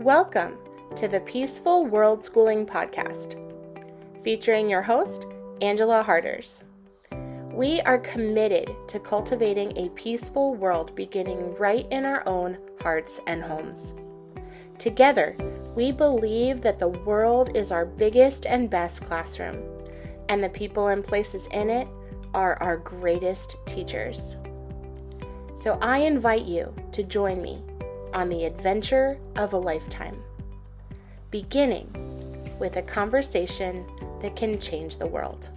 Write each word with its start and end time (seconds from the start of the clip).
Welcome 0.00 0.56
to 0.96 1.08
the 1.08 1.20
Peaceful 1.20 1.84
World 1.84 2.24
Schooling 2.24 2.64
Podcast, 2.64 3.34
featuring 4.24 4.70
your 4.70 4.80
host, 4.80 5.26
Angela 5.60 6.02
Harders. 6.02 6.64
We 7.52 7.82
are 7.82 7.98
committed 7.98 8.70
to 8.88 8.98
cultivating 8.98 9.76
a 9.76 9.90
peaceful 9.90 10.54
world 10.54 10.96
beginning 10.96 11.54
right 11.56 11.86
in 11.90 12.06
our 12.06 12.26
own 12.26 12.56
hearts 12.80 13.20
and 13.26 13.42
homes. 13.42 13.92
Together, 14.78 15.36
we 15.74 15.92
believe 15.92 16.62
that 16.62 16.78
the 16.78 16.88
world 16.88 17.54
is 17.54 17.70
our 17.70 17.84
biggest 17.84 18.46
and 18.46 18.70
best 18.70 19.04
classroom, 19.04 19.62
and 20.30 20.42
the 20.42 20.48
people 20.48 20.88
and 20.88 21.04
places 21.04 21.46
in 21.48 21.68
it 21.68 21.86
are 22.32 22.54
our 22.62 22.78
greatest 22.78 23.56
teachers. 23.66 24.38
So 25.56 25.78
I 25.82 25.98
invite 25.98 26.46
you 26.46 26.74
to 26.92 27.02
join 27.02 27.42
me 27.42 27.62
on 28.12 28.28
the 28.28 28.44
adventure 28.44 29.18
of 29.36 29.52
a 29.52 29.56
lifetime, 29.56 30.22
beginning 31.30 31.88
with 32.58 32.76
a 32.76 32.82
conversation 32.82 33.86
that 34.22 34.36
can 34.36 34.58
change 34.60 34.98
the 34.98 35.06
world. 35.06 35.48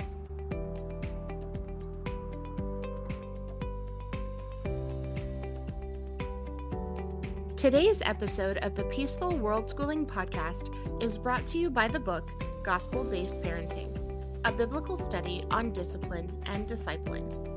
Today's 7.57 8.01
episode 8.01 8.57
of 8.57 8.75
the 8.75 8.83
Peaceful 8.85 9.37
World 9.37 9.69
Schooling 9.69 10.05
Podcast 10.05 10.73
is 11.01 11.17
brought 11.17 11.45
to 11.47 11.57
you 11.57 11.69
by 11.69 11.87
the 11.87 11.99
book 11.99 12.29
Gospel 12.61 13.05
Based 13.05 13.41
Parenting, 13.41 13.97
a 14.43 14.51
biblical 14.51 14.97
study 14.97 15.45
on 15.49 15.71
discipline 15.71 16.29
and 16.45 16.67
discipling. 16.67 17.52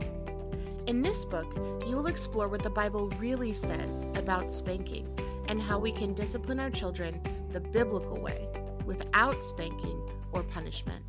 In 0.87 1.03
this 1.03 1.25
book, 1.25 1.53
you 1.85 1.97
will 1.97 2.07
explore 2.07 2.47
what 2.47 2.63
the 2.63 2.71
Bible 2.71 3.09
really 3.19 3.53
says 3.53 4.07
about 4.15 4.53
spanking 4.53 5.09
and 5.49 5.61
how 5.61 5.81
we 5.81 5.91
can 5.91 6.15
discipline 6.15 6.61
our 6.61 6.71
children 6.71 7.21
the 7.51 7.59
biblical 7.59 8.21
way 8.23 8.47
without 8.84 9.43
spanking 9.43 10.01
or 10.31 10.45
punishment. 10.45 11.05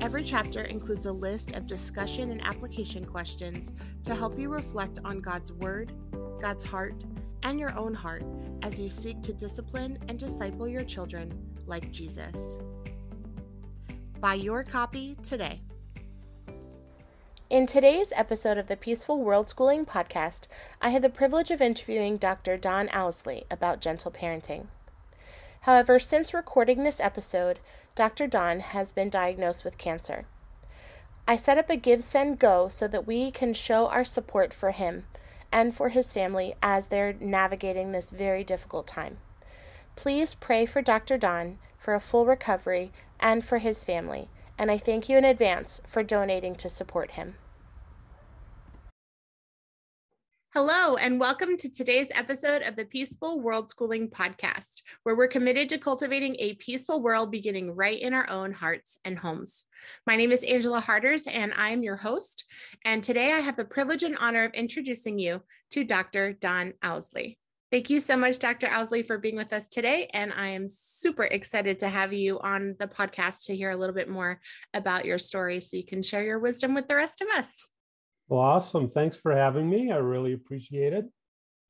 Every 0.00 0.24
chapter 0.24 0.62
includes 0.62 1.04
a 1.04 1.12
list 1.12 1.52
of 1.52 1.66
discussion 1.66 2.30
and 2.30 2.42
application 2.42 3.04
questions 3.04 3.72
to 4.04 4.14
help 4.14 4.38
you 4.38 4.48
reflect 4.48 5.00
on 5.04 5.20
God's 5.20 5.52
Word, 5.52 5.92
God's 6.40 6.64
heart, 6.64 7.04
and 7.42 7.60
your 7.60 7.76
own 7.76 7.92
heart 7.92 8.24
as 8.62 8.80
you 8.80 8.88
seek 8.88 9.20
to 9.22 9.34
discipline 9.34 9.98
and 10.08 10.18
disciple 10.18 10.66
your 10.66 10.84
children 10.84 11.30
like 11.66 11.90
Jesus. 11.90 12.56
Buy 14.18 14.34
your 14.34 14.64
copy 14.64 15.14
today. 15.22 15.60
In 17.50 17.64
today's 17.64 18.12
episode 18.14 18.58
of 18.58 18.66
the 18.66 18.76
Peaceful 18.76 19.22
World 19.22 19.48
Schooling 19.48 19.86
podcast, 19.86 20.48
I 20.82 20.90
had 20.90 21.00
the 21.00 21.08
privilege 21.08 21.50
of 21.50 21.62
interviewing 21.62 22.18
Dr. 22.18 22.58
Don 22.58 22.90
Owsley 22.92 23.46
about 23.50 23.80
gentle 23.80 24.10
parenting. 24.10 24.66
However, 25.62 25.98
since 25.98 26.34
recording 26.34 26.84
this 26.84 27.00
episode, 27.00 27.58
Dr. 27.94 28.26
Don 28.26 28.60
has 28.60 28.92
been 28.92 29.08
diagnosed 29.08 29.64
with 29.64 29.78
cancer. 29.78 30.26
I 31.26 31.36
set 31.36 31.56
up 31.56 31.70
a 31.70 31.78
GiveSendGo 31.78 32.70
so 32.70 32.86
that 32.86 33.06
we 33.06 33.30
can 33.30 33.54
show 33.54 33.86
our 33.86 34.04
support 34.04 34.52
for 34.52 34.72
him 34.72 35.06
and 35.50 35.74
for 35.74 35.88
his 35.88 36.12
family 36.12 36.54
as 36.62 36.88
they're 36.88 37.14
navigating 37.18 37.92
this 37.92 38.10
very 38.10 38.44
difficult 38.44 38.86
time. 38.86 39.16
Please 39.96 40.34
pray 40.34 40.66
for 40.66 40.82
Dr. 40.82 41.16
Don 41.16 41.58
for 41.78 41.94
a 41.94 42.00
full 42.00 42.26
recovery 42.26 42.92
and 43.18 43.42
for 43.42 43.56
his 43.56 43.84
family 43.84 44.28
and 44.58 44.70
I 44.70 44.78
thank 44.78 45.08
you 45.08 45.16
in 45.16 45.24
advance 45.24 45.80
for 45.86 46.02
donating 46.02 46.56
to 46.56 46.68
support 46.68 47.12
him. 47.12 47.36
Hello, 50.54 50.96
and 50.96 51.20
welcome 51.20 51.56
to 51.58 51.68
today's 51.68 52.08
episode 52.14 52.62
of 52.62 52.74
the 52.74 52.86
Peaceful 52.86 53.38
World 53.38 53.70
Schooling 53.70 54.08
Podcast, 54.08 54.82
where 55.04 55.14
we're 55.14 55.28
committed 55.28 55.68
to 55.68 55.78
cultivating 55.78 56.34
a 56.38 56.54
peaceful 56.54 57.00
world 57.00 57.30
beginning 57.30 57.76
right 57.76 58.00
in 58.00 58.12
our 58.12 58.28
own 58.28 58.52
hearts 58.52 58.98
and 59.04 59.16
homes. 59.16 59.66
My 60.06 60.16
name 60.16 60.32
is 60.32 60.42
Angela 60.42 60.80
Harders, 60.80 61.28
and 61.28 61.52
I 61.54 61.70
am 61.70 61.84
your 61.84 61.96
host. 61.96 62.44
And 62.84 63.04
today 63.04 63.32
I 63.32 63.38
have 63.38 63.56
the 63.56 63.64
privilege 63.64 64.02
and 64.02 64.18
honor 64.18 64.44
of 64.44 64.54
introducing 64.54 65.18
you 65.18 65.42
to 65.70 65.84
Dr. 65.84 66.32
Don 66.32 66.72
Owsley. 66.82 67.38
Thank 67.70 67.90
you 67.90 68.00
so 68.00 68.16
much, 68.16 68.38
Dr. 68.38 68.66
Owsley, 68.68 69.02
for 69.02 69.18
being 69.18 69.36
with 69.36 69.52
us 69.52 69.68
today. 69.68 70.08
And 70.14 70.32
I 70.32 70.48
am 70.48 70.68
super 70.70 71.24
excited 71.24 71.78
to 71.80 71.88
have 71.88 72.14
you 72.14 72.40
on 72.40 72.74
the 72.78 72.88
podcast 72.88 73.44
to 73.46 73.56
hear 73.56 73.70
a 73.70 73.76
little 73.76 73.94
bit 73.94 74.08
more 74.08 74.40
about 74.72 75.04
your 75.04 75.18
story 75.18 75.60
so 75.60 75.76
you 75.76 75.84
can 75.84 76.02
share 76.02 76.24
your 76.24 76.38
wisdom 76.38 76.72
with 76.72 76.88
the 76.88 76.96
rest 76.96 77.20
of 77.20 77.28
us. 77.36 77.54
Well, 78.28 78.40
awesome. 78.40 78.90
Thanks 78.90 79.18
for 79.18 79.36
having 79.36 79.68
me. 79.68 79.92
I 79.92 79.96
really 79.96 80.32
appreciate 80.32 80.94
it. 80.94 81.04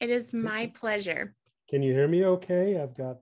It 0.00 0.10
is 0.10 0.32
my 0.32 0.70
pleasure. 0.72 1.34
Can 1.68 1.82
you 1.82 1.92
hear 1.92 2.06
me 2.06 2.24
okay? 2.24 2.80
I've 2.80 2.96
got. 2.96 3.16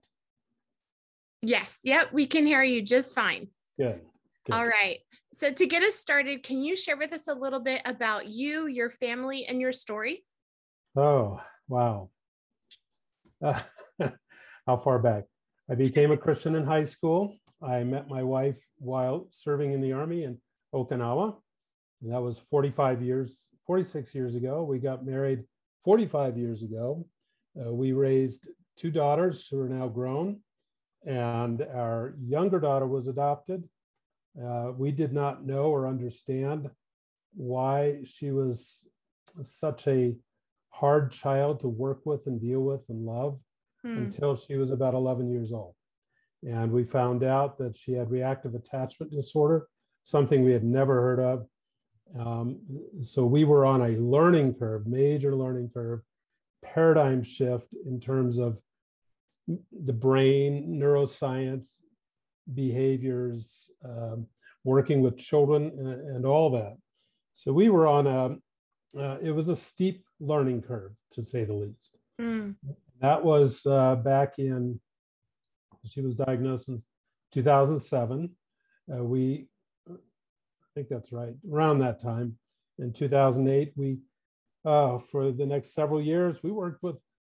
Yes. 1.41 1.79
Yep. 1.83 2.13
We 2.13 2.27
can 2.27 2.45
hear 2.45 2.63
you 2.63 2.83
just 2.83 3.15
fine. 3.15 3.49
Good. 3.79 4.01
Good. 4.45 4.55
All 4.55 4.67
right. 4.67 4.99
So, 5.33 5.51
to 5.51 5.67
get 5.67 5.83
us 5.83 5.95
started, 5.95 6.43
can 6.43 6.63
you 6.63 6.77
share 6.77 6.97
with 6.97 7.13
us 7.13 7.27
a 7.29 7.35
little 7.35 7.61
bit 7.61 7.83
about 7.85 8.27
you, 8.27 8.67
your 8.67 8.91
family, 8.91 9.47
and 9.47 9.61
your 9.61 9.73
story? 9.73 10.25
Oh, 10.95 11.41
wow. 11.69 12.11
How 13.41 14.77
far 14.77 14.99
back? 14.99 15.25
I 15.71 15.75
became 15.75 16.13
a 16.13 16.17
Christian 16.17 16.55
in 16.55 16.65
high 16.65 16.85
school. 16.85 17.37
I 17.63 17.85
met 17.85 18.09
my 18.09 18.23
wife 18.23 18.59
while 18.79 19.27
serving 19.31 19.73
in 19.73 19.81
the 19.81 19.93
Army 19.93 20.25
in 20.25 20.39
Okinawa. 20.75 21.37
And 22.03 22.13
that 22.13 22.21
was 22.21 22.41
45 22.51 23.03
years, 23.03 23.45
46 23.67 24.15
years 24.15 24.35
ago. 24.35 24.63
We 24.63 24.79
got 24.79 25.05
married 25.05 25.45
45 25.85 26.39
years 26.39 26.63
ago. 26.63 27.07
Uh, 27.59 27.73
we 27.73 27.93
raised 27.93 28.49
two 28.77 28.91
daughters 28.91 29.47
who 29.49 29.61
are 29.61 29.69
now 29.69 29.89
grown, 29.89 30.41
and 31.07 31.63
our 31.63 32.15
younger 32.23 32.61
daughter 32.61 32.87
was 32.87 33.09
adopted. 33.09 33.65
Uh, 34.41 34.73
we 34.77 34.91
did 34.91 35.13
not 35.13 35.47
know 35.47 35.65
or 35.65 35.87
understand 35.87 36.69
why 37.35 38.01
she 38.05 38.31
was 38.31 38.87
such 39.41 39.87
a 39.87 40.15
hard 40.77 41.11
child 41.11 41.61
to 41.61 41.69
work 41.69 42.01
with 42.05 42.27
and 42.27 42.41
deal 42.41 42.61
with 42.61 42.83
and 42.91 43.07
love 43.07 43.39
hmm. 43.83 43.97
until 43.97 44.37
she 44.37 44.57
was 44.57 44.71
about 44.71 44.95
11 44.95 45.31
years 45.31 45.53
old. 45.53 45.75
And 46.43 46.71
we 46.71 46.85
found 46.85 47.25
out 47.25 47.57
that 47.59 47.77
she 47.77 47.93
had 47.93 48.11
reactive 48.11 48.55
attachment 48.55 49.11
disorder, 49.11 49.69
something 50.03 50.45
we 50.45 50.53
had 50.53 50.65
never 50.65 51.01
heard 51.01 51.21
of. 51.21 51.47
Um, 52.19 52.61
so 53.01 53.25
we 53.25 53.45
were 53.45 53.65
on 53.65 53.83
a 53.83 53.99
learning 53.99 54.55
curve, 54.55 54.87
major 54.87 55.35
learning 55.35 55.71
curve, 55.73 56.01
paradigm 56.63 57.23
shift 57.23 57.69
in 57.87 57.99
terms 57.99 58.39
of 58.39 58.59
the 59.49 59.93
brain, 59.93 60.79
neuroscience, 60.81 61.81
behaviors, 62.55 63.71
um, 63.85 64.27
working 64.65 65.01
with 65.01 65.17
children, 65.17 65.73
and, 65.79 66.17
and, 66.17 66.27
all 66.27 66.51
that. 66.51 66.77
So 67.35 67.53
we 67.53 67.71
were 67.71 67.87
on 67.87 68.07
a, 68.07 69.01
uh, 69.01 69.19
it 69.23 69.31
was 69.31 69.49
a 69.49 69.57
steep 69.57 70.06
learning 70.21 70.63
curve, 70.63 70.93
to 71.13 71.23
say 71.23 71.45
the 71.45 71.55
least. 71.55 71.97
Mm. 72.21 72.55
That 73.01 73.23
was 73.23 73.65
uh, 73.67 73.97
back 73.97 74.39
in, 74.39 74.81
she 75.85 76.01
was 76.01 76.15
diagnosed 76.15 76.69
in 76.69 76.79
2007. 77.33 78.31
Uh, 78.93 79.05
we, 79.05 79.47
I 79.89 79.95
think 80.75 80.89
that's 80.89 81.13
right, 81.13 81.35
around 81.51 81.81
that 81.81 82.01
time. 82.01 82.37
In 82.79 82.93
2008, 82.93 83.73
we, 83.77 83.99
uh, 84.65 84.99
for 85.11 85.33
the 85.33 85.47
next 85.47 85.75
several 85.75 86.01
years, 86.01 86.43
we 86.43 86.51
worked 86.51 86.83
with 86.83 86.97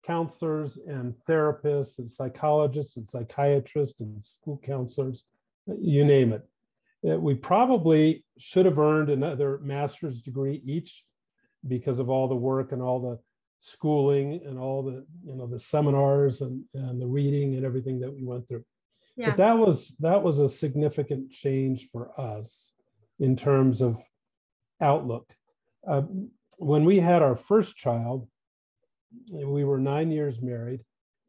counselors 0.07 0.79
and 0.87 1.15
therapists 1.29 1.99
and 1.99 2.09
psychologists 2.09 2.97
and 2.97 3.07
psychiatrists 3.07 4.01
and 4.01 4.23
school 4.23 4.61
counselors, 4.65 5.25
you 5.79 6.05
name 6.05 6.33
it. 6.33 6.47
Uh, 7.09 7.19
we 7.19 7.35
probably 7.35 8.25
should 8.39 8.65
have 8.65 8.79
earned 8.79 9.11
another 9.11 9.59
master's 9.63 10.23
degree 10.23 10.63
each 10.65 11.05
because 11.69 11.99
of 11.99 12.09
all 12.09 12.29
the 12.29 12.35
work 12.35 12.73
and 12.73 12.83
all 12.83 13.01
the 13.01 13.19
schooling 13.59 14.41
and 14.45 14.59
all 14.59 14.83
the 14.83 15.05
you 15.25 15.35
know 15.35 15.47
the 15.47 15.59
seminars 15.59 16.41
and, 16.41 16.63
and 16.75 17.01
the 17.01 17.07
reading 17.07 17.55
and 17.55 17.65
everything 17.65 17.99
that 18.01 18.13
we 18.13 18.25
went 18.25 18.47
through. 18.49 18.65
Yeah. 19.17 19.31
but 19.31 19.37
that 19.39 19.59
was 19.59 19.95
that 20.01 20.23
was 20.23 20.41
a 20.41 20.49
significant 20.49 21.31
change 21.31 21.89
for 21.91 22.19
us 22.21 22.73
in 23.19 23.35
terms 23.35 23.81
of 23.81 23.99
outlook. 24.81 25.33
Uh, 25.89 26.03
when 26.59 26.85
we 26.85 27.01
had 27.01 27.23
our 27.23 27.37
first 27.37 27.77
child 27.77 28.29
we 29.33 29.65
were 29.65 29.79
nine 29.79 30.11
years 30.11 30.43
married 30.43 30.81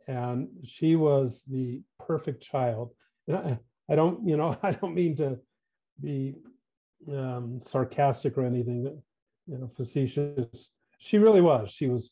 and 0.08 0.48
she 0.64 0.96
was 0.96 1.44
the 1.48 1.82
perfect 2.00 2.42
child. 2.42 2.92
And 3.28 3.38
I, 3.38 3.60
I 3.90 3.96
don't 3.96 4.28
you 4.28 4.38
know 4.38 4.58
i 4.64 4.72
don't 4.72 4.96
mean 4.96 5.16
to 5.18 5.40
be 6.02 6.36
um, 7.12 7.60
sarcastic 7.62 8.38
or 8.38 8.46
anything 8.46 9.02
you 9.48 9.58
know, 9.58 9.68
facetious. 9.68 10.72
She 10.98 11.18
really 11.18 11.42
was. 11.42 11.72
She 11.72 11.88
was 11.88 12.12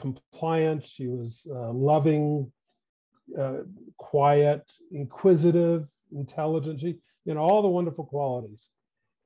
compliant. 0.00 0.84
She 0.84 1.06
was 1.08 1.46
uh, 1.50 1.72
loving, 1.72 2.52
uh, 3.38 3.58
quiet, 3.96 4.70
inquisitive, 4.90 5.86
intelligent. 6.12 6.80
She, 6.80 6.96
you 7.24 7.34
know, 7.34 7.40
all 7.40 7.62
the 7.62 7.68
wonderful 7.68 8.04
qualities. 8.04 8.68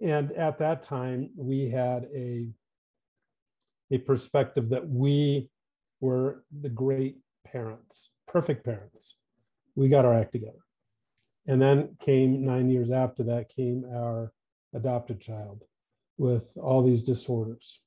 And 0.00 0.32
at 0.32 0.58
that 0.58 0.82
time, 0.82 1.30
we 1.36 1.68
had 1.68 2.06
a 2.14 2.48
a 3.90 3.98
perspective 3.98 4.68
that 4.68 4.86
we 4.86 5.48
were 6.00 6.44
the 6.60 6.68
great 6.68 7.16
parents, 7.46 8.10
perfect 8.26 8.62
parents. 8.64 9.16
we 9.74 9.88
got 9.88 10.04
our 10.04 10.12
act 10.12 10.32
together. 10.32 10.58
And 11.46 11.60
then 11.60 11.96
came 12.00 12.44
nine 12.44 12.68
years 12.68 12.90
after 12.90 13.22
that 13.24 13.48
came 13.48 13.84
our 13.94 14.32
adopted 14.74 15.20
child 15.20 15.62
with 16.18 16.52
all 16.60 16.82
these 16.82 17.02
disorders. 17.02 17.80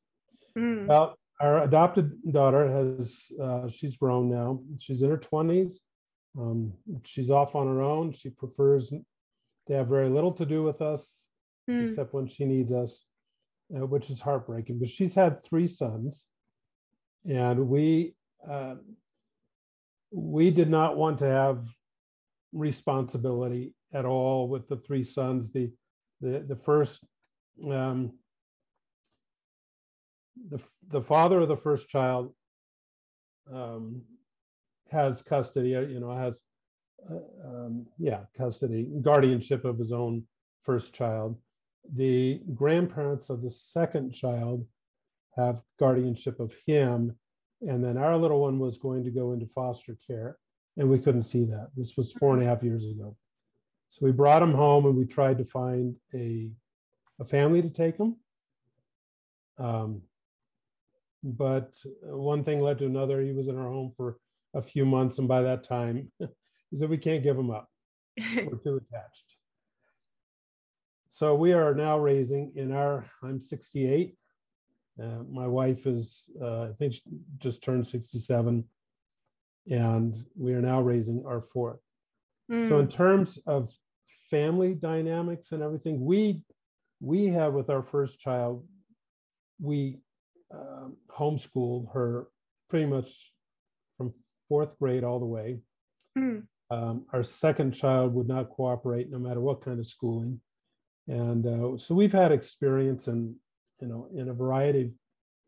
Mm. 0.58 0.88
Well, 0.88 1.18
our 1.40 1.64
adopted 1.64 2.12
daughter 2.32 2.68
has, 2.68 3.32
uh, 3.42 3.68
she's 3.68 3.98
grown 3.98 4.30
now. 4.30 4.62
She's 4.80 5.02
in 5.02 5.10
her 5.10 5.18
20s. 5.18 5.76
Um, 6.40 6.74
she's 7.04 7.32
off 7.32 7.56
on 7.56 7.68
her 7.68 7.82
own. 7.82 8.12
She 8.12 8.30
prefers 8.30 8.90
to 9.68 9.74
have 9.74 9.88
very 9.88 10.10
little 10.10 10.32
to 10.34 10.46
do 10.46 10.64
with 10.64 10.82
us, 10.82 11.26
mm. 11.70 11.86
except 11.86 12.14
when 12.14 12.28
she 12.28 12.46
needs 12.46 12.72
us, 12.72 13.06
uh, 13.76 13.86
which 13.86 14.10
is 14.10 14.22
heartbreaking. 14.22 14.80
But 14.80 14.90
she's 14.90 15.14
had 15.14 15.44
three 15.44 15.68
sons, 15.68 16.28
and 17.30 17.68
we 17.68 18.16
uh, 18.50 18.76
we 20.12 20.52
did 20.52 20.70
not 20.70 20.98
want 20.98 21.20
to 21.20 21.26
have 21.26 21.66
responsibility 22.54 23.74
at 23.94 24.06
all 24.06 24.48
with 24.48 24.68
the 24.68 24.78
three 24.78 25.04
sons. 25.04 25.52
The 25.52 25.72
the 26.22 26.46
the 26.48 26.56
first 26.56 27.04
um, 27.70 28.14
the 30.50 30.60
the 30.90 31.02
father 31.02 31.40
of 31.40 31.48
the 31.48 31.58
first 31.58 31.90
child 31.90 32.34
um, 33.52 34.02
has 34.90 35.22
custody. 35.22 35.76
Uh, 35.76 35.82
you 35.82 36.00
know, 36.00 36.16
has 36.16 36.42
uh, 37.10 37.48
um, 37.48 37.86
yeah 37.98 38.22
custody 38.38 38.88
guardianship 39.02 39.66
of 39.66 39.78
his 39.78 39.92
own 39.92 40.24
first 40.64 40.94
child. 40.94 41.38
The 41.96 42.42
grandparents 42.54 43.30
of 43.30 43.42
the 43.42 43.50
second 43.50 44.14
child 44.14 44.66
have 45.36 45.62
guardianship 45.80 46.40
of 46.40 46.54
him, 46.66 47.16
and 47.62 47.84
then 47.84 47.98
our 47.98 48.18
little 48.18 48.42
one 48.42 48.60
was 48.60 48.78
going 48.78 49.04
to 49.04 49.12
go 49.12 49.34
into 49.34 49.48
foster 49.48 49.98
care, 50.06 50.38
and 50.78 50.90
we 50.90 51.00
couldn't 51.00 51.24
see 51.24 51.46
that. 51.46 51.70
This 51.76 51.98
was 51.98 52.12
four 52.14 52.34
and 52.36 52.44
a 52.44 52.46
half 52.46 52.64
years 52.64 52.86
ago. 52.86 53.16
So 53.92 54.06
we 54.06 54.14
brought 54.14 54.42
him 54.42 54.54
home 54.54 54.86
and 54.86 54.96
we 54.96 55.06
tried 55.06 55.38
to 55.40 55.44
find 55.44 55.98
a, 56.14 56.50
a 57.20 57.26
family 57.26 57.62
to 57.62 57.70
take 57.70 57.98
him. 57.98 58.16
Um, 59.58 60.02
but 61.24 61.76
one 62.04 62.44
thing 62.44 62.62
led 62.62 62.80
to 62.80 62.86
another. 62.86 63.22
He 63.22 63.32
was 63.32 63.48
in 63.48 63.58
our 63.58 63.70
home 63.70 63.94
for 63.96 64.18
a 64.54 64.62
few 64.62 64.86
months, 64.86 65.20
and 65.20 65.28
by 65.28 65.42
that 65.42 65.64
time, 65.64 66.12
he 66.20 66.78
said, 66.78 66.90
We 66.90 66.98
can't 66.98 67.24
give 67.24 67.38
him 67.38 67.52
up. 67.52 67.70
We're 68.36 68.58
too 68.58 68.78
attached. 68.78 69.36
So 71.10 71.36
we 71.36 71.54
are 71.54 71.76
now 71.76 72.00
raising 72.00 72.54
in 72.56 72.72
our, 72.72 73.06
I'm 73.22 73.42
68. 73.42 74.16
Uh, 75.02 75.24
my 75.30 75.46
wife 75.46 75.86
is, 75.86 76.30
uh, 76.42 76.64
I 76.64 76.72
think, 76.80 76.96
just 77.38 77.62
turned 77.62 77.86
67. 77.86 78.64
And 79.70 80.16
we 80.38 80.54
are 80.54 80.62
now 80.62 80.82
raising 80.82 81.24
our 81.26 81.42
fourth. 81.54 81.80
Mm. 82.52 82.68
So, 82.68 82.80
in 82.80 82.88
terms 82.88 83.38
of 83.46 83.70
family 84.30 84.74
dynamics 84.74 85.52
and 85.52 85.62
everything, 85.62 86.04
we 86.04 86.42
we 87.00 87.28
have 87.30 87.54
with 87.54 87.70
our 87.70 87.84
first 87.84 88.20
child, 88.20 88.66
we 89.60 90.00
um, 90.54 90.96
homeschooled 91.10 91.94
her 91.94 92.28
pretty 92.70 92.86
much 92.86 93.32
from 93.98 94.14
fourth 94.48 94.78
grade 94.80 95.04
all 95.04 95.20
the 95.20 95.26
way. 95.26 95.60
Mm. 96.18 96.44
Um, 96.70 97.06
our 97.12 97.24
second 97.24 97.74
child 97.74 98.14
would 98.14 98.28
not 98.28 98.50
cooperate 98.50 99.12
no 99.12 99.20
matter 99.20 99.42
what 99.42 99.64
kind 99.64 99.80
of 99.80 99.86
schooling, 99.86 100.40
and 101.08 101.46
uh, 101.46 101.78
so 101.78 101.94
we've 101.94 102.14
had 102.14 102.32
experience 102.32 103.08
in 103.08 103.36
you 103.82 103.88
know 103.88 104.08
in 104.16 104.30
a 104.30 104.34
variety 104.34 104.82
of 104.82 104.92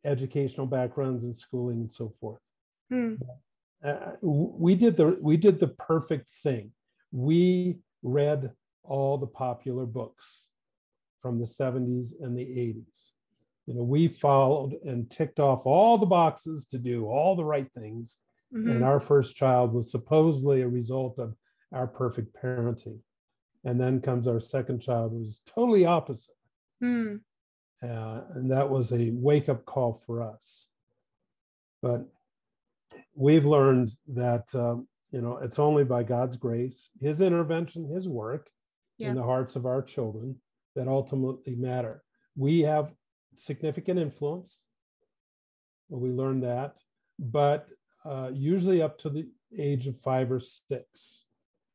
educational 0.05 0.65
backgrounds 0.65 1.23
and 1.23 1.35
schooling 1.35 1.79
and 1.79 1.91
so 1.91 2.13
forth. 2.19 2.41
Mm. 2.91 3.19
Uh, 3.85 4.11
we 4.21 4.75
did 4.75 4.97
the 4.97 5.17
we 5.21 5.37
did 5.37 5.59
the 5.59 5.67
perfect 5.67 6.27
thing. 6.43 6.71
We 7.11 7.77
read 8.01 8.51
all 8.83 9.17
the 9.17 9.27
popular 9.27 9.85
books 9.85 10.47
from 11.21 11.39
the 11.39 11.45
70s 11.45 12.11
and 12.21 12.37
the 12.37 12.43
80s 12.43 13.11
you 13.65 13.73
know, 13.73 13.83
we 13.83 14.07
followed 14.07 14.73
and 14.83 15.09
ticked 15.09 15.39
off 15.39 15.65
all 15.65 15.97
the 15.97 16.05
boxes 16.05 16.65
to 16.67 16.77
do 16.77 17.05
all 17.05 17.35
the 17.35 17.45
right 17.45 17.71
things. 17.77 18.17
Mm-hmm. 18.53 18.69
And 18.69 18.83
our 18.83 18.99
first 18.99 19.35
child 19.35 19.73
was 19.73 19.91
supposedly 19.91 20.61
a 20.61 20.67
result 20.67 21.17
of 21.17 21.35
our 21.73 21.87
perfect 21.87 22.35
parenting. 22.35 22.99
And 23.63 23.79
then 23.79 24.01
comes 24.01 24.27
our 24.27 24.41
second 24.41 24.81
child, 24.81 25.13
was 25.13 25.39
totally 25.45 25.85
opposite. 25.85 26.35
Mm. 26.83 27.21
Uh, 27.81 28.21
and 28.35 28.51
that 28.51 28.69
was 28.69 28.91
a 28.91 29.11
wake 29.13 29.47
up 29.47 29.65
call 29.65 30.01
for 30.05 30.21
us. 30.21 30.67
But 31.81 32.05
we've 33.15 33.45
learned 33.45 33.91
that, 34.09 34.53
um, 34.53 34.87
you 35.11 35.21
know, 35.21 35.37
it's 35.37 35.59
only 35.59 35.85
by 35.85 36.03
God's 36.03 36.35
grace, 36.35 36.89
His 36.99 37.21
intervention, 37.21 37.89
His 37.89 38.09
work 38.09 38.49
yeah. 38.97 39.09
in 39.09 39.15
the 39.15 39.23
hearts 39.23 39.55
of 39.55 39.65
our 39.65 39.81
children 39.81 40.35
that 40.75 40.87
ultimately 40.87 41.55
matter. 41.55 42.03
We 42.35 42.61
have 42.61 42.91
significant 43.35 43.99
influence. 43.99 44.63
We 45.89 46.09
learned 46.09 46.43
that, 46.43 46.77
but 47.19 47.67
uh, 48.05 48.31
usually 48.33 48.81
up 48.81 48.97
to 48.99 49.09
the 49.09 49.27
age 49.57 49.87
of 49.87 49.99
five 50.01 50.31
or 50.31 50.39
six, 50.39 51.25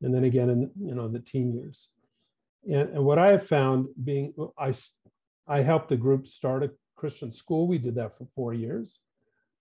and 0.02 0.14
then 0.14 0.25
again 0.25 0.50
in 0.50 0.70
you 0.81 0.94
know 0.94 1.08
the 1.08 1.20
teen 1.20 1.55
years. 1.55 1.90
And, 2.64 2.90
and 2.90 3.05
what 3.05 3.19
I 3.19 3.28
have 3.28 3.46
found 3.46 3.88
being 4.05 4.34
I 4.58 4.75
I 5.46 5.62
helped 5.62 5.93
a 5.93 5.96
group 5.96 6.26
start 6.26 6.64
a 6.64 6.70
Christian 6.96 7.32
school. 7.32 7.66
We 7.66 7.78
did 7.78 7.94
that 7.94 8.19
for 8.19 8.26
four 8.34 8.55
years. 8.55 8.99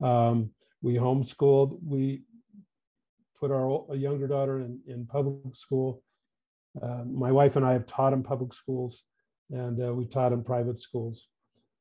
Um, 0.02 0.52
we 0.82 0.96
homeschooled. 0.96 1.78
We 1.86 2.24
put 3.40 3.52
our 3.52 3.96
younger 3.96 4.28
daughter 4.28 4.60
in, 4.60 4.80
in 4.88 5.06
public 5.06 5.56
school. 5.56 6.02
Uh, 6.82 7.04
my 7.06 7.32
wife 7.32 7.56
and 7.56 7.66
I 7.66 7.74
have 7.74 7.86
taught 7.86 8.14
in 8.14 8.24
public 8.24 8.54
schools, 8.54 9.04
and 9.52 9.82
uh, 9.82 9.94
we 9.94 10.06
taught 10.06 10.34
in 10.34 10.44
private 10.44 10.80
schools. 10.80 11.28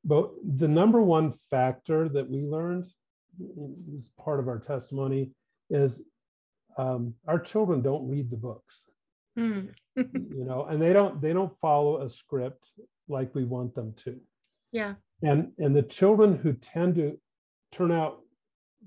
But 0.03 0.31
the 0.57 0.67
number 0.67 1.01
one 1.01 1.33
factor 1.49 2.09
that 2.09 2.29
we 2.29 2.41
learned, 2.41 2.85
is 3.93 4.09
part 4.17 4.39
of 4.39 4.47
our 4.47 4.59
testimony, 4.59 5.31
is 5.69 6.01
um, 6.77 7.13
our 7.27 7.39
children 7.39 7.81
don't 7.81 8.07
read 8.07 8.29
the 8.29 8.37
books. 8.37 8.85
Mm. 9.37 9.73
you 9.95 10.45
know, 10.45 10.65
and 10.65 10.81
they 10.81 10.93
don't 10.93 11.21
they 11.21 11.33
don't 11.33 11.57
follow 11.59 12.01
a 12.01 12.09
script 12.09 12.71
like 13.07 13.33
we 13.35 13.45
want 13.45 13.75
them 13.75 13.93
to. 13.97 14.19
Yeah. 14.71 14.95
And 15.21 15.51
and 15.57 15.75
the 15.75 15.83
children 15.83 16.37
who 16.37 16.53
tend 16.53 16.95
to 16.95 17.19
turn 17.71 17.91
out 17.91 18.19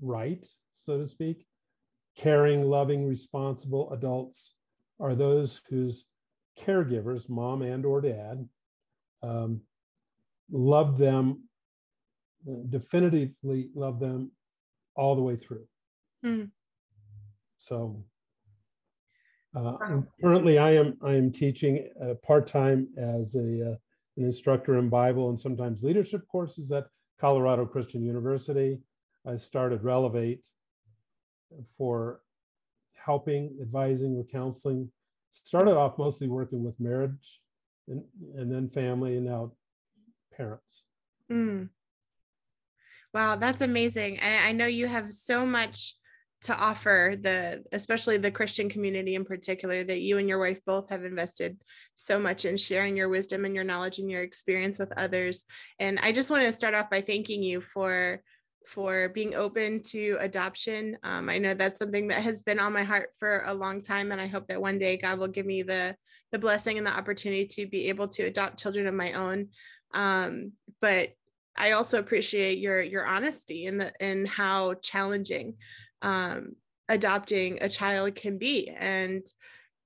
right, 0.01 0.45
so 0.71 0.97
to 0.97 1.05
speak, 1.05 1.45
caring, 2.15 2.63
loving, 2.63 3.07
responsible 3.07 3.91
adults 3.91 4.53
are 4.99 5.15
those 5.15 5.61
whose 5.69 6.05
caregivers, 6.59 7.29
mom 7.29 7.61
and 7.61 7.85
or 7.85 8.01
dad, 8.01 8.47
um, 9.23 9.61
loved 10.51 10.97
them, 10.97 11.43
definitively 12.69 13.69
loved 13.75 13.99
them 13.99 14.31
all 14.95 15.15
the 15.15 15.21
way 15.21 15.35
through. 15.35 15.65
Mm. 16.25 16.49
So 17.57 18.03
uh, 19.55 20.01
currently, 20.21 20.57
I 20.57 20.71
am 20.71 20.97
I 21.03 21.13
am 21.13 21.31
teaching 21.31 21.87
uh, 22.01 22.13
part 22.25 22.47
time 22.47 22.87
as 22.97 23.35
a 23.35 23.71
uh, 23.71 23.75
an 24.17 24.25
instructor 24.25 24.77
in 24.77 24.89
Bible 24.89 25.29
and 25.29 25.39
sometimes 25.39 25.83
leadership 25.83 26.21
courses 26.31 26.71
at 26.71 26.87
Colorado 27.19 27.65
Christian 27.65 28.03
University. 28.03 28.79
I 29.27 29.35
started 29.35 29.83
Relevate 29.83 30.43
for 31.77 32.21
helping, 32.93 33.57
advising, 33.61 34.15
or 34.15 34.23
counseling. 34.23 34.89
Started 35.31 35.77
off 35.77 35.97
mostly 35.97 36.27
working 36.27 36.63
with 36.63 36.79
marriage 36.79 37.41
and, 37.87 38.03
and 38.35 38.51
then 38.51 38.69
family, 38.69 39.17
and 39.17 39.25
now 39.25 39.51
parents. 40.35 40.83
Mm. 41.31 41.69
Wow, 43.13 43.35
that's 43.35 43.61
amazing. 43.61 44.19
And 44.19 44.45
I 44.45 44.51
know 44.51 44.67
you 44.67 44.87
have 44.87 45.11
so 45.11 45.45
much 45.45 45.95
to 46.43 46.57
offer 46.57 47.13
the 47.21 47.63
especially 47.71 48.17
the 48.17 48.31
Christian 48.31 48.67
community 48.67 49.13
in 49.13 49.25
particular 49.25 49.83
that 49.83 50.01
you 50.01 50.17
and 50.17 50.27
your 50.27 50.39
wife 50.39 50.59
both 50.65 50.89
have 50.89 51.05
invested 51.05 51.57
so 51.93 52.17
much 52.17 52.45
in 52.45 52.57
sharing 52.57 52.97
your 52.97 53.09
wisdom 53.09 53.45
and 53.45 53.53
your 53.53 53.63
knowledge 53.63 53.99
and 53.99 54.09
your 54.09 54.23
experience 54.23 54.79
with 54.79 54.91
others. 54.97 55.45
And 55.79 55.99
I 56.01 56.11
just 56.11 56.31
want 56.31 56.43
to 56.43 56.51
start 56.51 56.73
off 56.73 56.89
by 56.89 57.01
thanking 57.01 57.43
you 57.43 57.61
for 57.61 58.21
for 58.67 59.09
being 59.09 59.35
open 59.35 59.81
to 59.81 60.17
adoption. 60.19 60.97
Um, 61.03 61.29
I 61.29 61.37
know 61.39 61.53
that's 61.53 61.79
something 61.79 62.07
that 62.07 62.23
has 62.23 62.41
been 62.41 62.59
on 62.59 62.73
my 62.73 62.83
heart 62.83 63.09
for 63.19 63.43
a 63.45 63.53
long 63.53 63.81
time, 63.81 64.11
and 64.11 64.21
I 64.21 64.27
hope 64.27 64.47
that 64.47 64.61
one 64.61 64.79
day 64.79 64.97
God 64.97 65.19
will 65.19 65.27
give 65.27 65.45
me 65.45 65.63
the 65.63 65.95
the 66.31 66.39
blessing 66.39 66.77
and 66.77 66.87
the 66.87 66.97
opportunity 66.97 67.45
to 67.45 67.67
be 67.67 67.89
able 67.89 68.07
to 68.07 68.23
adopt 68.23 68.59
children 68.59 68.87
of 68.87 68.93
my 68.93 69.13
own 69.13 69.49
um, 69.93 70.53
but 70.81 71.09
I 71.55 71.71
also 71.71 71.99
appreciate 71.99 72.59
your 72.59 72.81
your 72.81 73.05
honesty 73.05 73.65
in 73.65 73.77
the 73.77 73.93
in 73.99 74.25
how 74.25 74.75
challenging 74.75 75.55
um, 76.01 76.55
adopting 76.89 77.59
a 77.61 77.69
child 77.69 78.15
can 78.15 78.37
be 78.37 78.69
and 78.69 79.23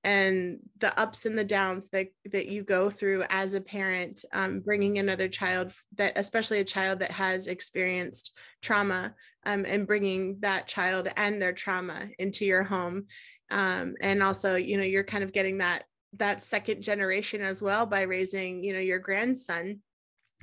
and 0.04 0.60
the 0.78 0.96
ups 0.98 1.26
and 1.26 1.36
the 1.36 1.44
downs 1.44 1.88
that 1.88 2.08
that 2.32 2.46
you 2.46 2.62
go 2.62 2.88
through 2.88 3.24
as 3.28 3.54
a 3.54 3.60
parent 3.60 4.24
um, 4.32 4.60
bringing 4.60 4.98
another 4.98 5.28
child 5.28 5.72
that 5.96 6.12
especially 6.16 6.60
a 6.60 6.64
child 6.64 7.00
that 7.00 7.10
has 7.10 7.48
experienced 7.48 8.32
trauma 8.62 9.14
um, 9.44 9.64
and 9.66 9.86
bringing 9.86 10.38
that 10.40 10.68
child 10.68 11.08
and 11.16 11.42
their 11.42 11.52
trauma 11.52 12.08
into 12.18 12.44
your 12.44 12.62
home. 12.62 13.06
Um, 13.50 13.94
and 14.00 14.22
also 14.22 14.56
you 14.56 14.76
know 14.76 14.84
you're 14.84 15.04
kind 15.04 15.24
of 15.24 15.32
getting 15.32 15.58
that 15.58 15.84
that 16.14 16.44
second 16.44 16.82
generation 16.82 17.42
as 17.42 17.60
well 17.60 17.84
by 17.84 18.02
raising 18.02 18.62
you 18.62 18.72
know 18.72 18.78
your 18.78 18.98
grandson 18.98 19.80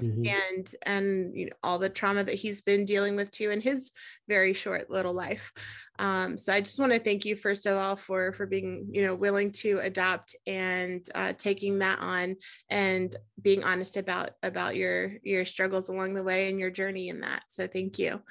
mm-hmm. 0.03 0.25
and 0.25 0.75
and 0.85 1.35
you 1.35 1.45
know 1.45 1.55
all 1.63 1.79
the 1.79 1.89
trauma 1.89 2.23
that 2.23 2.35
he's 2.35 2.61
been 2.61 2.85
dealing 2.85 3.15
with 3.15 3.31
too 3.31 3.51
in 3.51 3.61
his 3.61 3.91
very 4.27 4.53
short 4.53 4.89
little 4.89 5.13
life. 5.13 5.51
Um, 5.99 6.37
so 6.37 6.51
i 6.51 6.59
just 6.59 6.79
want 6.79 6.91
to 6.91 6.99
thank 6.99 7.23
you 7.23 7.35
first 7.35 7.67
of 7.67 7.77
all 7.77 7.95
for 7.95 8.33
for 8.33 8.47
being 8.47 8.87
you 8.91 9.03
know 9.03 9.13
willing 9.13 9.51
to 9.51 9.79
adopt 9.79 10.35
and 10.47 11.07
uh, 11.13 11.33
taking 11.37 11.79
that 11.79 11.99
on 11.99 12.35
and 12.69 13.15
being 13.39 13.63
honest 13.63 13.97
about 13.97 14.31
about 14.41 14.75
your 14.75 15.13
your 15.21 15.45
struggles 15.45 15.89
along 15.89 16.15
the 16.15 16.23
way 16.23 16.49
and 16.49 16.59
your 16.59 16.71
journey 16.71 17.09
in 17.09 17.21
that. 17.21 17.43
So 17.49 17.67
thank 17.67 17.99
you. 17.99 18.21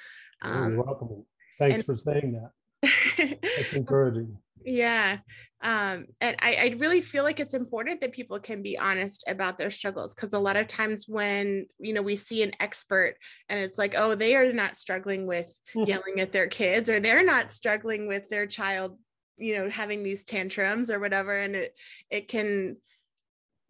Um, 0.42 0.74
you're 0.74 0.82
welcome. 0.82 1.24
Thanks 1.58 1.76
and, 1.76 1.84
for 1.84 1.96
saying 1.96 2.40
that. 2.40 3.38
That's 3.42 3.72
encouraging. 3.74 4.36
Yeah 4.64 5.18
um, 5.62 6.06
and 6.20 6.36
I, 6.40 6.56
I 6.60 6.76
really 6.78 7.00
feel 7.00 7.22
like 7.22 7.38
it's 7.38 7.54
important 7.54 8.00
that 8.00 8.12
people 8.12 8.40
can 8.40 8.62
be 8.62 8.76
honest 8.76 9.22
about 9.28 9.58
their 9.58 9.70
struggles 9.70 10.14
because 10.14 10.32
a 10.32 10.38
lot 10.38 10.56
of 10.56 10.66
times 10.66 11.06
when 11.08 11.66
you 11.78 11.92
know 11.92 12.02
we 12.02 12.16
see 12.16 12.42
an 12.42 12.52
expert 12.58 13.16
and 13.48 13.60
it's 13.60 13.78
like 13.78 13.94
oh 13.96 14.14
they 14.14 14.34
are 14.34 14.52
not 14.52 14.76
struggling 14.76 15.26
with 15.26 15.52
mm. 15.74 15.86
yelling 15.86 16.18
at 16.18 16.32
their 16.32 16.48
kids 16.48 16.90
or 16.90 16.98
they're 16.98 17.24
not 17.24 17.52
struggling 17.52 18.08
with 18.08 18.28
their 18.28 18.46
child 18.46 18.98
you 19.38 19.56
know 19.56 19.70
having 19.70 20.02
these 20.02 20.24
tantrums 20.24 20.90
or 20.90 20.98
whatever 20.98 21.38
and 21.38 21.54
it 21.54 21.74
it 22.10 22.28
can 22.28 22.76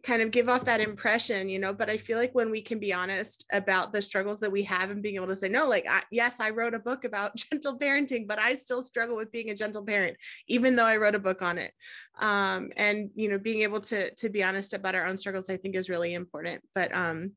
kind 0.03 0.21
of 0.21 0.31
give 0.31 0.49
off 0.49 0.65
that 0.65 0.81
impression, 0.81 1.47
you 1.47 1.59
know. 1.59 1.73
But 1.73 1.89
I 1.89 1.97
feel 1.97 2.17
like 2.17 2.35
when 2.35 2.51
we 2.51 2.61
can 2.61 2.77
be 2.77 2.93
honest 2.93 3.45
about 3.51 3.93
the 3.93 4.01
struggles 4.01 4.39
that 4.41 4.51
we 4.51 4.63
have 4.63 4.89
and 4.89 5.01
being 5.01 5.15
able 5.15 5.27
to 5.27 5.35
say, 5.35 5.47
no, 5.47 5.67
like, 5.67 5.85
I, 5.89 6.03
yes, 6.11 6.39
I 6.39 6.49
wrote 6.49 6.73
a 6.73 6.79
book 6.79 7.05
about 7.05 7.35
gentle 7.51 7.79
parenting, 7.79 8.27
but 8.27 8.39
I 8.39 8.55
still 8.55 8.83
struggle 8.83 9.15
with 9.15 9.31
being 9.31 9.49
a 9.49 9.55
gentle 9.55 9.83
parent, 9.83 10.17
even 10.47 10.75
though 10.75 10.85
I 10.85 10.97
wrote 10.97 11.15
a 11.15 11.19
book 11.19 11.41
on 11.41 11.57
it. 11.57 11.73
Um, 12.19 12.71
and 12.77 13.09
you 13.15 13.29
know, 13.29 13.39
being 13.39 13.61
able 13.61 13.81
to 13.81 14.13
to 14.15 14.29
be 14.29 14.43
honest 14.43 14.73
about 14.73 14.95
our 14.95 15.05
own 15.05 15.17
struggles, 15.17 15.49
I 15.49 15.57
think 15.57 15.75
is 15.75 15.89
really 15.89 16.13
important. 16.13 16.61
But 16.75 16.93
um, 16.93 17.31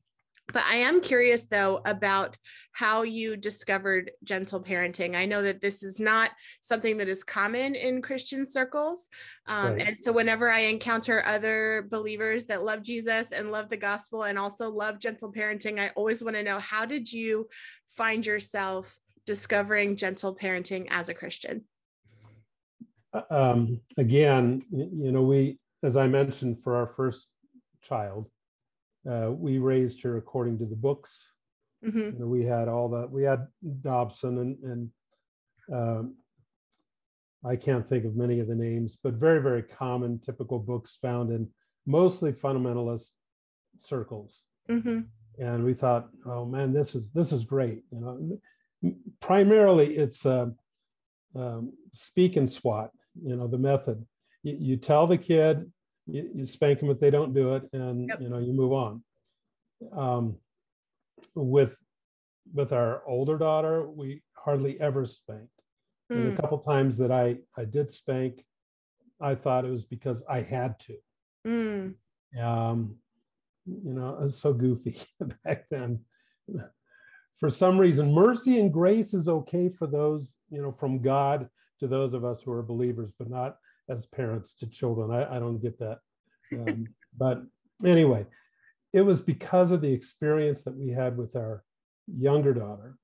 but 0.52 0.64
I 0.70 0.76
am 0.76 1.00
curious 1.00 1.46
though 1.46 1.80
about 1.84 2.36
how 2.72 3.02
you 3.02 3.36
discovered 3.36 4.10
gentle 4.22 4.62
parenting. 4.62 5.16
I 5.16 5.24
know 5.24 5.42
that 5.42 5.62
this 5.62 5.82
is 5.82 5.98
not 5.98 6.30
something 6.60 6.98
that 6.98 7.08
is 7.08 7.24
common 7.24 7.74
in 7.74 8.02
Christian 8.02 8.44
circles. 8.44 9.08
Um, 9.46 9.72
right. 9.72 9.88
And 9.88 9.96
so, 9.98 10.12
whenever 10.12 10.50
I 10.50 10.60
encounter 10.60 11.24
other 11.24 11.88
believers 11.90 12.44
that 12.46 12.62
love 12.62 12.82
Jesus 12.82 13.32
and 13.32 13.50
love 13.50 13.70
the 13.70 13.78
gospel 13.78 14.24
and 14.24 14.38
also 14.38 14.70
love 14.70 14.98
gentle 14.98 15.32
parenting, 15.32 15.80
I 15.80 15.90
always 15.96 16.22
want 16.22 16.36
to 16.36 16.42
know 16.42 16.58
how 16.58 16.84
did 16.84 17.10
you 17.10 17.48
find 17.86 18.26
yourself 18.26 18.98
discovering 19.24 19.96
gentle 19.96 20.36
parenting 20.36 20.86
as 20.90 21.08
a 21.08 21.14
Christian? 21.14 21.64
Uh, 23.14 23.22
um, 23.30 23.80
again, 23.96 24.62
you 24.70 25.12
know, 25.12 25.22
we, 25.22 25.58
as 25.82 25.96
I 25.96 26.06
mentioned, 26.06 26.58
for 26.62 26.76
our 26.76 26.86
first 26.86 27.26
child, 27.80 28.28
uh, 29.10 29.30
we 29.30 29.58
raised 29.58 30.02
her 30.02 30.16
according 30.16 30.58
to 30.58 30.64
the 30.64 30.76
books. 30.76 31.32
Mm-hmm. 31.84 31.98
You 31.98 32.16
know, 32.18 32.26
we 32.26 32.44
had 32.44 32.68
all 32.68 32.88
the 32.88 33.06
we 33.06 33.22
had 33.22 33.46
Dobson 33.82 34.38
and 34.38 34.58
and 34.64 34.90
um, 35.72 36.16
I 37.44 37.56
can't 37.56 37.86
think 37.88 38.04
of 38.04 38.16
many 38.16 38.40
of 38.40 38.48
the 38.48 38.54
names, 38.54 38.96
but 39.02 39.14
very 39.14 39.40
very 39.40 39.62
common 39.62 40.18
typical 40.18 40.58
books 40.58 40.98
found 41.00 41.30
in 41.30 41.48
mostly 41.86 42.32
fundamentalist 42.32 43.10
circles. 43.78 44.42
Mm-hmm. 44.68 45.00
And 45.38 45.64
we 45.64 45.75
thought, 45.75 46.08
oh 46.25 46.44
man, 46.44 46.72
this 46.72 46.94
is 46.94 47.10
this 47.10 47.32
is 47.32 47.44
great. 47.44 47.82
You 47.92 48.00
know, 48.82 48.92
primarily 49.20 49.96
it's 49.96 50.25
uh, 50.26 50.46
um, 51.34 51.72
speak 51.92 52.36
and 52.36 52.50
swat. 52.50 52.90
You 53.22 53.36
know, 53.36 53.46
the 53.46 53.58
method. 53.58 54.04
You, 54.42 54.56
you 54.58 54.76
tell 54.76 55.06
the 55.06 55.18
kid 55.18 55.70
you, 56.06 56.30
you 56.34 56.44
spank 56.44 56.80
them 56.80 56.90
if 56.90 57.00
they 57.00 57.10
don't 57.10 57.34
do 57.34 57.54
it, 57.54 57.68
and 57.72 58.08
yep. 58.08 58.20
you 58.20 58.28
know 58.28 58.38
you 58.38 58.52
move 58.52 58.72
on. 58.72 59.02
Um, 59.92 60.36
with 61.34 61.76
with 62.54 62.72
our 62.72 63.02
older 63.06 63.36
daughter, 63.36 63.88
we 63.88 64.22
hardly 64.34 64.80
ever 64.80 65.04
spanked. 65.04 65.50
Mm. 66.12 66.16
And 66.16 66.26
a 66.28 66.30
hmm. 66.30 66.36
couple 66.36 66.58
times 66.58 66.96
that 66.98 67.10
I 67.10 67.38
I 67.56 67.64
did 67.64 67.90
spank, 67.90 68.44
I 69.20 69.34
thought 69.34 69.64
it 69.64 69.70
was 69.70 69.84
because 69.84 70.22
I 70.28 70.40
had 70.40 70.78
to. 70.80 70.96
Mm. 71.46 71.94
Um, 72.40 72.96
you 73.66 73.92
know, 73.92 74.10
it 74.10 74.20
was 74.20 74.38
so 74.38 74.52
goofy 74.52 75.00
back 75.44 75.64
then. 75.70 76.00
For 77.38 77.50
some 77.50 77.76
reason, 77.76 78.12
mercy 78.12 78.60
and 78.60 78.72
grace 78.72 79.12
is 79.12 79.28
okay 79.28 79.68
for 79.68 79.86
those, 79.86 80.36
you 80.48 80.62
know, 80.62 80.72
from 80.72 81.02
God 81.02 81.48
to 81.80 81.86
those 81.86 82.14
of 82.14 82.25
us 82.25 82.42
who 82.42 82.52
are 82.52 82.62
believers, 82.62 83.12
but 83.18 83.28
not 83.28 83.58
as 83.88 84.07
parents 84.07 84.55
to 84.55 84.66
children. 84.66 85.11
I, 85.11 85.37
I 85.37 85.38
don't 85.38 85.59
get 85.59 85.78
that. 85.78 85.99
Um, 86.52 86.87
but 87.16 87.43
anyway, 87.85 88.26
it 88.93 89.02
was 89.02 89.21
because 89.21 89.73
of 89.73 89.81
the 89.81 89.93
experience 89.93 90.62
that 90.64 90.76
we 90.76 90.90
had 90.90 91.16
with 91.16 91.37
our 91.37 91.64
younger 92.07 92.55
daughter 92.55 92.97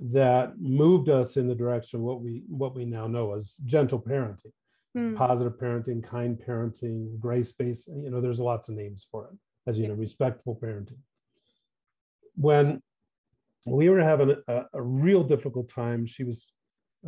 that 0.00 0.60
moved 0.60 1.08
us 1.08 1.36
in 1.36 1.48
the 1.48 1.54
direction 1.54 2.00
of 2.00 2.04
what 2.04 2.20
we 2.20 2.42
what 2.48 2.74
we 2.74 2.84
now 2.84 3.06
know 3.06 3.34
as 3.34 3.56
gentle 3.64 4.00
parenting 4.00 4.52
mm. 4.96 5.16
positive 5.16 5.54
parenting 5.54 6.02
kind 6.02 6.40
parenting 6.46 7.18
grace-based 7.18 7.88
you 7.88 8.10
know 8.10 8.20
there's 8.20 8.38
lots 8.38 8.68
of 8.68 8.76
names 8.76 9.06
for 9.10 9.24
it 9.24 9.36
as 9.66 9.78
you 9.78 9.88
know 9.88 9.94
respectful 9.94 10.58
parenting 10.62 10.98
when 12.36 12.80
we 13.64 13.88
were 13.88 14.00
having 14.00 14.36
a, 14.46 14.64
a 14.72 14.82
real 14.82 15.24
difficult 15.24 15.68
time 15.68 16.06
she 16.06 16.22
was 16.22 16.52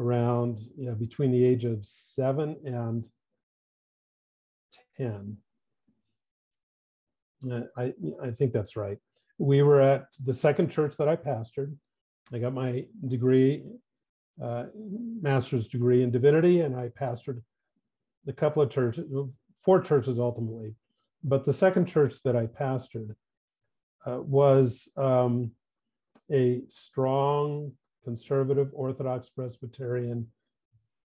around 0.00 0.58
you 0.76 0.86
know, 0.86 0.94
between 0.94 1.30
the 1.30 1.44
age 1.44 1.64
of 1.66 1.84
seven 1.84 2.56
and 2.64 3.04
10. 4.96 5.36
Uh, 7.50 7.60
I, 7.76 7.92
I 8.22 8.30
think 8.30 8.52
that's 8.52 8.76
right. 8.76 8.98
We 9.38 9.62
were 9.62 9.80
at 9.80 10.06
the 10.24 10.32
second 10.32 10.70
church 10.70 10.96
that 10.96 11.08
I 11.08 11.16
pastored. 11.16 11.74
I 12.32 12.38
got 12.38 12.54
my 12.54 12.84
degree, 13.08 13.64
uh, 14.42 14.64
master's 15.20 15.68
degree 15.68 16.02
in 16.02 16.10
divinity, 16.10 16.60
and 16.60 16.76
I 16.76 16.88
pastored 16.88 17.42
a 18.26 18.32
couple 18.32 18.62
of 18.62 18.70
churches, 18.70 19.10
four 19.62 19.80
churches 19.80 20.18
ultimately. 20.18 20.74
But 21.24 21.44
the 21.44 21.52
second 21.52 21.86
church 21.86 22.22
that 22.24 22.36
I 22.36 22.46
pastored 22.46 23.14
uh, 24.06 24.20
was 24.20 24.88
um, 24.96 25.50
a 26.30 26.62
strong 26.68 27.72
conservative, 28.10 28.70
Orthodox 28.72 29.28
Presbyterian, 29.28 30.26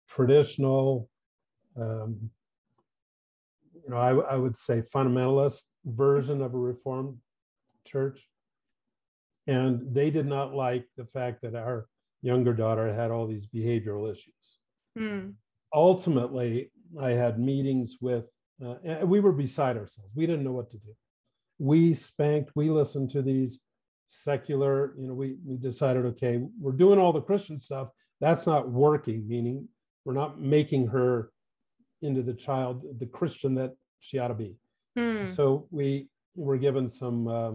traditional, 0.07 1.09
um, 1.75 2.29
you 3.83 3.89
know, 3.89 3.97
I, 3.97 4.11
I 4.33 4.37
would 4.37 4.55
say 4.55 4.81
fundamentalist 4.95 5.63
version 5.83 6.41
of 6.41 6.53
a 6.53 6.57
Reformed 6.57 7.17
church. 7.85 8.25
And 9.47 9.93
they 9.93 10.09
did 10.09 10.25
not 10.25 10.55
like 10.55 10.85
the 10.95 11.05
fact 11.05 11.41
that 11.41 11.53
our 11.53 11.87
younger 12.21 12.53
daughter 12.53 12.93
had 12.93 13.11
all 13.11 13.27
these 13.27 13.47
behavioral 13.47 14.09
issues. 14.09 14.45
Mm. 14.97 15.33
Ultimately, 15.73 16.71
I 16.99 17.11
had 17.11 17.39
meetings 17.39 17.97
with, 17.99 18.25
uh, 18.65 18.75
and 18.85 19.09
we 19.09 19.19
were 19.19 19.33
beside 19.33 19.75
ourselves. 19.75 20.11
We 20.15 20.25
didn't 20.25 20.45
know 20.45 20.53
what 20.53 20.71
to 20.71 20.77
do. 20.77 20.93
We 21.59 21.93
spanked, 21.93 22.51
we 22.55 22.69
listened 22.69 23.09
to 23.11 23.21
these 23.21 23.59
secular, 24.07 24.93
you 24.97 25.07
know, 25.07 25.13
we, 25.13 25.35
we 25.45 25.57
decided, 25.57 26.05
okay, 26.05 26.41
we're 26.59 26.71
doing 26.71 26.99
all 26.99 27.13
the 27.13 27.21
Christian 27.21 27.59
stuff. 27.59 27.89
That's 28.21 28.45
not 28.45 28.69
working, 28.69 29.27
meaning 29.27 29.67
we're 30.03 30.13
not 30.13 30.39
making 30.39 30.87
her 30.87 31.31
into 32.01 32.21
the 32.21 32.33
child, 32.33 32.83
the 32.99 33.05
Christian 33.05 33.55
that 33.55 33.75
she 33.99 34.19
ought 34.19 34.29
to 34.29 34.33
be. 34.33 34.55
Hmm. 34.95 35.25
So 35.25 35.67
we 35.71 36.07
were 36.35 36.57
given 36.57 36.89
some 36.89 37.27
uh, 37.27 37.51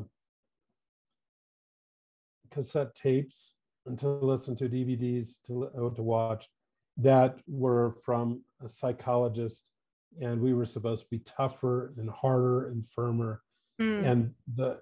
cassette 2.50 2.94
tapes 2.94 3.54
and 3.86 3.98
to 3.98 4.08
listen 4.08 4.56
to 4.56 4.68
DVDs 4.68 5.42
to, 5.46 5.66
uh, 5.66 5.94
to 5.94 6.02
watch 6.02 6.48
that 6.96 7.38
were 7.46 7.96
from 8.04 8.42
a 8.62 8.68
psychologist 8.68 9.64
and 10.20 10.40
we 10.40 10.52
were 10.52 10.64
supposed 10.64 11.04
to 11.04 11.10
be 11.10 11.20
tougher 11.20 11.94
and 11.96 12.10
harder 12.10 12.68
and 12.68 12.84
firmer 12.88 13.42
mm. 13.80 14.04
and 14.04 14.32
the 14.56 14.80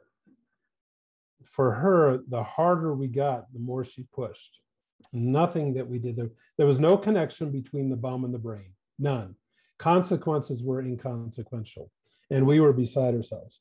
for 1.45 1.73
her 1.73 2.21
the 2.28 2.42
harder 2.42 2.95
we 2.95 3.07
got 3.09 3.52
the 3.52 3.59
more 3.59 3.85
she 3.85 4.07
pushed. 4.12 4.61
Nothing 5.12 5.75
that 5.75 5.87
we 5.87 5.99
did 5.99 6.16
there. 6.16 6.30
There 6.57 6.66
was 6.66 6.80
no 6.80 6.97
connection 6.97 7.50
between 7.50 7.88
the 7.88 7.97
bum 7.97 8.25
and 8.25 8.35
the 8.35 8.38
brain. 8.38 8.73
None. 8.99 9.35
Consequences 9.78 10.62
were 10.62 10.80
inconsequential 10.80 11.90
and 12.30 12.47
we 12.47 12.61
were 12.61 12.73
beside 12.73 13.14
ourselves. 13.14 13.61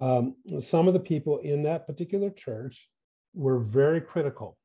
Um, 0.00 0.36
some 0.60 0.86
of 0.86 0.94
the 0.94 1.00
people 1.00 1.38
in 1.38 1.62
that 1.62 1.86
particular 1.86 2.30
church 2.30 2.90
were 3.34 3.58
very 3.58 4.00
critical 4.00 4.58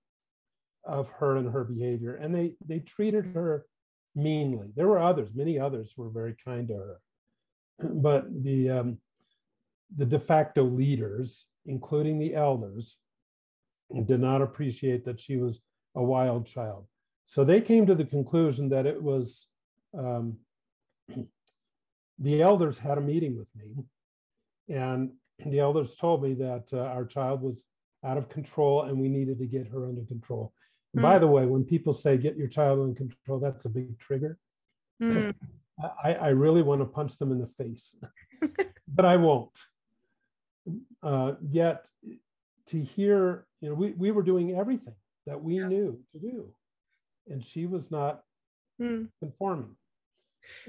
of 0.84 1.08
her 1.10 1.38
and 1.38 1.52
her 1.52 1.64
behavior 1.64 2.16
and 2.16 2.34
they 2.34 2.56
they 2.66 2.80
treated 2.80 3.26
her 3.28 3.66
meanly. 4.16 4.72
There 4.76 4.88
were 4.88 5.00
others 5.00 5.30
many 5.34 5.58
others 5.58 5.94
were 5.96 6.10
very 6.10 6.36
kind 6.44 6.68
to 6.68 6.74
her. 6.74 7.00
But 7.80 8.26
the 8.44 8.70
um, 8.70 8.98
the 9.96 10.06
de 10.06 10.20
facto 10.20 10.64
leaders 10.64 11.48
including 11.66 12.20
the 12.20 12.36
elders 12.36 12.98
did 14.06 14.20
not 14.20 14.42
appreciate 14.42 15.04
that 15.06 15.20
she 15.20 15.38
was 15.38 15.62
a 15.96 16.04
wild 16.04 16.46
child 16.46 16.86
so 17.26 17.44
they 17.44 17.62
came 17.62 17.86
to 17.86 17.96
the 17.96 18.06
conclusion 18.06 18.70
that 18.70 18.86
it 18.86 19.02
was 19.02 19.48
um, 19.98 20.38
the 22.20 22.42
elders 22.42 22.78
had 22.78 22.98
a 22.98 23.02
meeting 23.02 23.38
with 23.38 23.48
me, 23.56 23.84
and 24.76 25.12
the 25.46 25.60
elders 25.60 25.96
told 25.96 26.24
me 26.24 26.34
that 26.36 26.70
uh, 26.74 26.80
our 26.80 27.06
child 27.06 27.42
was 27.42 27.64
out 28.04 28.18
of 28.18 28.30
control 28.30 28.84
and 28.84 28.98
we 28.98 29.08
needed 29.08 29.40
to 29.40 29.46
get 29.46 29.68
her 29.68 29.86
under 29.86 30.02
control. 30.04 30.54
Mm. 30.98 31.02
By 31.02 31.20
the 31.20 31.28
way, 31.28 31.46
when 31.46 31.64
people 31.64 31.94
say 31.94 32.18
get 32.18 32.38
your 32.38 32.48
child 32.48 32.80
under 32.80 32.96
control, 32.96 33.40
that's 33.40 33.66
a 33.66 33.70
big 33.70 33.98
trigger. 34.00 34.38
Mm. 35.02 35.34
I, 36.04 36.14
I, 36.14 36.28
really 36.28 36.62
want 36.62 36.82
to 36.82 36.86
punch 36.86 37.18
them 37.18 37.32
in 37.32 37.40
the 37.40 37.48
face, 37.64 37.96
but 38.88 39.06
I 39.06 39.18
won't. 39.18 39.58
Uh, 41.02 41.34
yet 41.50 41.90
to 42.68 42.82
hear, 42.82 43.48
you 43.62 43.70
know, 43.70 43.76
we, 43.76 43.92
we 43.92 44.12
were 44.12 44.22
doing 44.22 44.56
everything 44.56 44.94
that 45.26 45.42
we 45.42 45.60
yeah. 45.60 45.68
knew 45.68 46.00
to 46.14 46.20
do, 46.20 46.54
and 47.28 47.44
she 47.44 47.66
was 47.66 47.90
not 47.90 48.24
mm. 48.80 49.08
conforming. 49.20 49.76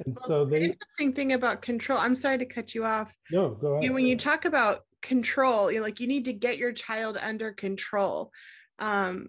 And 0.04 0.14
well, 0.14 0.24
so 0.26 0.44
the 0.44 0.62
interesting 0.62 1.12
thing 1.12 1.32
about 1.32 1.62
control, 1.62 1.98
I'm 1.98 2.14
sorry 2.14 2.38
to 2.38 2.46
cut 2.46 2.74
you 2.74 2.84
off. 2.84 3.14
No, 3.30 3.50
go 3.50 3.72
ahead. 3.72 3.84
You, 3.84 3.92
when 3.92 4.06
you 4.06 4.16
talk 4.16 4.44
about 4.44 4.80
control, 5.02 5.70
you're 5.70 5.82
like, 5.82 6.00
you 6.00 6.06
need 6.06 6.24
to 6.26 6.32
get 6.32 6.58
your 6.58 6.72
child 6.72 7.18
under 7.20 7.52
control. 7.52 8.30
Um, 8.78 9.28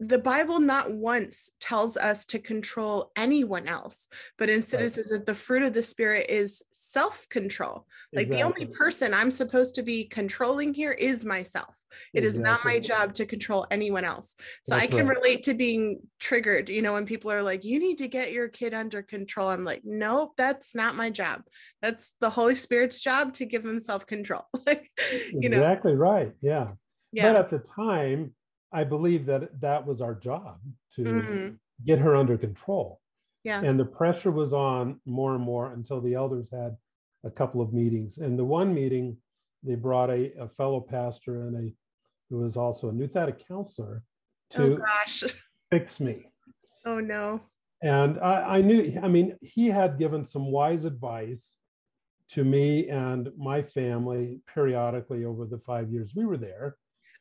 the 0.00 0.18
Bible 0.18 0.60
not 0.60 0.90
once 0.90 1.50
tells 1.60 1.96
us 1.96 2.24
to 2.26 2.38
control 2.38 3.10
anyone 3.16 3.68
else, 3.68 4.08
but 4.38 4.48
instead 4.48 4.78
right. 4.78 4.86
it 4.86 4.92
says 4.92 5.10
that 5.10 5.26
the 5.26 5.34
fruit 5.34 5.62
of 5.62 5.74
the 5.74 5.82
Spirit 5.82 6.26
is 6.30 6.62
self 6.72 7.28
control. 7.28 7.86
Like 8.12 8.26
exactly. 8.26 8.36
the 8.36 8.48
only 8.48 8.66
person 8.74 9.12
I'm 9.12 9.30
supposed 9.30 9.74
to 9.74 9.82
be 9.82 10.04
controlling 10.04 10.72
here 10.72 10.92
is 10.92 11.24
myself. 11.24 11.76
It 12.14 12.24
exactly. 12.24 12.26
is 12.26 12.38
not 12.38 12.64
my 12.64 12.78
job 12.78 13.12
to 13.14 13.26
control 13.26 13.66
anyone 13.70 14.04
else. 14.04 14.36
So 14.62 14.74
That's 14.74 14.84
I 14.84 14.86
can 14.86 15.06
right. 15.06 15.16
relate 15.16 15.42
to 15.44 15.54
being 15.54 16.00
triggered, 16.18 16.70
you 16.70 16.80
know, 16.80 16.94
when 16.94 17.04
people 17.04 17.30
are 17.30 17.42
like, 17.42 17.64
you 17.64 17.78
need 17.78 17.98
to 17.98 18.08
get 18.08 18.32
your 18.32 18.48
kid 18.48 18.72
under 18.72 19.02
control. 19.02 19.50
I'm 19.50 19.64
like, 19.64 19.82
nope, 19.84 20.32
that's 20.38 20.74
not 20.74 20.94
my 20.94 21.10
job. 21.10 21.42
That's 21.82 22.14
the 22.20 22.30
Holy 22.30 22.54
Spirit's 22.54 23.00
job 23.00 23.34
to 23.34 23.44
give 23.44 23.64
him 23.64 23.80
self 23.80 24.06
control. 24.06 24.46
like, 24.66 24.90
you 25.30 25.50
know, 25.50 25.58
exactly 25.58 25.94
right. 25.94 26.32
Yeah. 26.40 26.68
yeah. 27.12 27.32
But 27.32 27.40
at 27.40 27.50
the 27.50 27.58
time, 27.58 28.32
I 28.72 28.84
believe 28.84 29.26
that 29.26 29.60
that 29.60 29.86
was 29.86 30.00
our 30.00 30.14
job 30.14 30.60
to 30.94 31.02
mm-hmm. 31.02 31.48
get 31.84 31.98
her 31.98 32.14
under 32.14 32.36
control. 32.36 33.00
Yeah. 33.44 33.62
And 33.62 33.78
the 33.78 33.84
pressure 33.84 34.30
was 34.30 34.52
on 34.52 35.00
more 35.06 35.34
and 35.34 35.42
more 35.42 35.72
until 35.72 36.00
the 36.00 36.14
elders 36.14 36.50
had 36.50 36.76
a 37.24 37.30
couple 37.30 37.60
of 37.60 37.72
meetings. 37.72 38.18
And 38.18 38.38
the 38.38 38.44
one 38.44 38.74
meeting, 38.74 39.16
they 39.62 39.74
brought 39.74 40.10
a, 40.10 40.32
a 40.38 40.48
fellow 40.48 40.80
pastor 40.80 41.46
and 41.46 41.56
a 41.56 41.72
who 42.30 42.38
was 42.38 42.56
also 42.56 42.90
a 42.90 42.92
nouthetic 42.92 43.46
counselor 43.46 44.02
to 44.50 44.74
oh, 44.74 44.76
gosh. 44.76 45.24
fix 45.70 46.00
me. 46.00 46.26
Oh 46.84 47.00
no. 47.00 47.40
And 47.82 48.18
I, 48.18 48.58
I 48.58 48.60
knew, 48.60 48.98
I 49.02 49.08
mean, 49.08 49.36
he 49.40 49.68
had 49.68 49.98
given 49.98 50.24
some 50.24 50.50
wise 50.50 50.84
advice 50.84 51.56
to 52.30 52.44
me 52.44 52.88
and 52.88 53.30
my 53.38 53.62
family 53.62 54.40
periodically 54.52 55.24
over 55.24 55.46
the 55.46 55.58
five 55.58 55.90
years 55.90 56.14
we 56.14 56.26
were 56.26 56.36
there. 56.36 56.76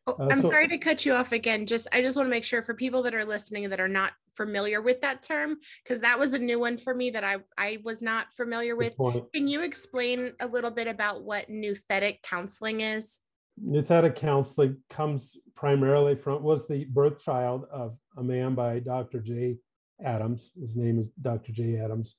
Oh, 0.07 0.15
uh, 0.19 0.29
I'm 0.31 0.41
so, 0.41 0.49
sorry 0.49 0.69
to 0.69 0.77
cut 0.77 1.05
you 1.05 1.13
off 1.13 1.33
again. 1.33 1.65
Just 1.65 1.87
I 1.91 2.01
just 2.01 2.15
want 2.15 2.27
to 2.27 2.31
make 2.31 2.45
sure 2.45 2.63
for 2.63 2.73
people 2.73 3.03
that 3.03 3.13
are 3.13 3.25
listening 3.25 3.69
that 3.69 3.79
are 3.79 3.89
not 3.89 4.13
familiar 4.33 4.81
with 4.81 5.01
that 5.01 5.21
term, 5.21 5.57
because 5.83 5.99
that 5.99 6.17
was 6.17 6.33
a 6.33 6.39
new 6.39 6.59
one 6.59 6.77
for 6.77 6.95
me 6.95 7.09
that 7.09 7.23
I 7.23 7.37
I 7.57 7.79
was 7.83 8.01
not 8.01 8.33
familiar 8.33 8.75
with. 8.75 8.95
Can 9.33 9.47
you 9.47 9.61
explain 9.61 10.31
a 10.39 10.47
little 10.47 10.71
bit 10.71 10.87
about 10.87 11.23
what 11.23 11.49
nouthetic 11.49 12.21
counseling 12.23 12.81
is? 12.81 13.19
Nouthetic 13.61 14.15
counseling 14.15 14.77
comes 14.89 15.37
primarily 15.55 16.15
from 16.15 16.41
was 16.41 16.67
the 16.67 16.85
birth 16.85 17.19
child 17.19 17.65
of 17.71 17.97
a 18.15 18.23
man 18.23 18.55
by 18.55 18.79
Dr. 18.79 19.19
Jay 19.19 19.57
Adams. 20.03 20.51
His 20.59 20.77
name 20.77 20.99
is 20.99 21.07
Dr. 21.21 21.51
Jay 21.51 21.77
Adams. 21.77 22.15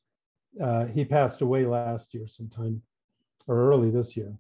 Uh, 0.63 0.87
he 0.87 1.05
passed 1.05 1.41
away 1.41 1.65
last 1.65 2.13
year 2.13 2.27
sometime 2.27 2.83
or 3.47 3.71
early 3.71 3.91
this 3.91 4.17
year. 4.17 4.35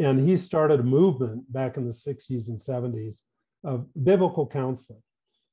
And 0.00 0.18
he 0.18 0.36
started 0.36 0.80
a 0.80 0.82
movement 0.82 1.52
back 1.52 1.76
in 1.76 1.84
the 1.84 1.92
60s 1.92 2.48
and 2.48 2.58
70s 2.58 3.20
of 3.64 3.86
biblical 4.02 4.46
counseling. 4.46 5.02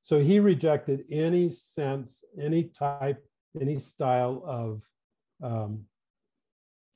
So 0.04 0.20
he 0.20 0.40
rejected 0.40 1.04
any 1.12 1.50
sense, 1.50 2.24
any 2.42 2.64
type, 2.64 3.22
any 3.60 3.78
style 3.78 4.42
of 4.48 4.84
um, 5.44 5.84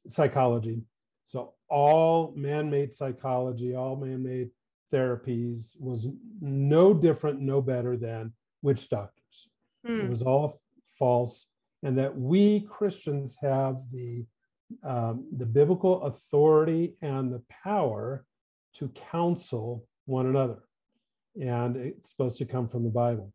psychology. 0.08 0.82
So 1.26 1.54
all 1.70 2.34
man-made 2.38 2.94
psychology, 2.94 3.76
all 3.76 3.98
man-made 3.98 4.50
therapies 4.94 5.76
was 5.78 6.08
no 6.40 6.94
different, 6.94 7.42
no 7.42 7.62
better 7.62 7.98
than 7.98 8.32
witch 8.62 8.88
doctors. 8.88 9.50
Mm. 9.86 10.06
It 10.06 10.10
was 10.10 10.22
all 10.22 10.62
false, 10.98 11.48
and 11.84 11.98
that 11.98 12.18
we 12.18 12.62
Christians 12.62 13.38
have 13.42 13.78
the 13.92 14.24
um, 14.84 15.28
the 15.38 15.46
biblical 15.46 16.04
authority 16.04 16.96
and 17.02 17.32
the 17.32 17.42
power 17.64 18.26
to 18.76 18.90
counsel 18.90 19.86
one 20.06 20.28
another. 20.28 20.60
And 21.40 21.76
it's 21.78 22.10
supposed 22.10 22.38
to 22.40 22.46
come 22.46 22.68
from 22.68 22.84
the 22.84 22.90
Bible. 22.90 23.32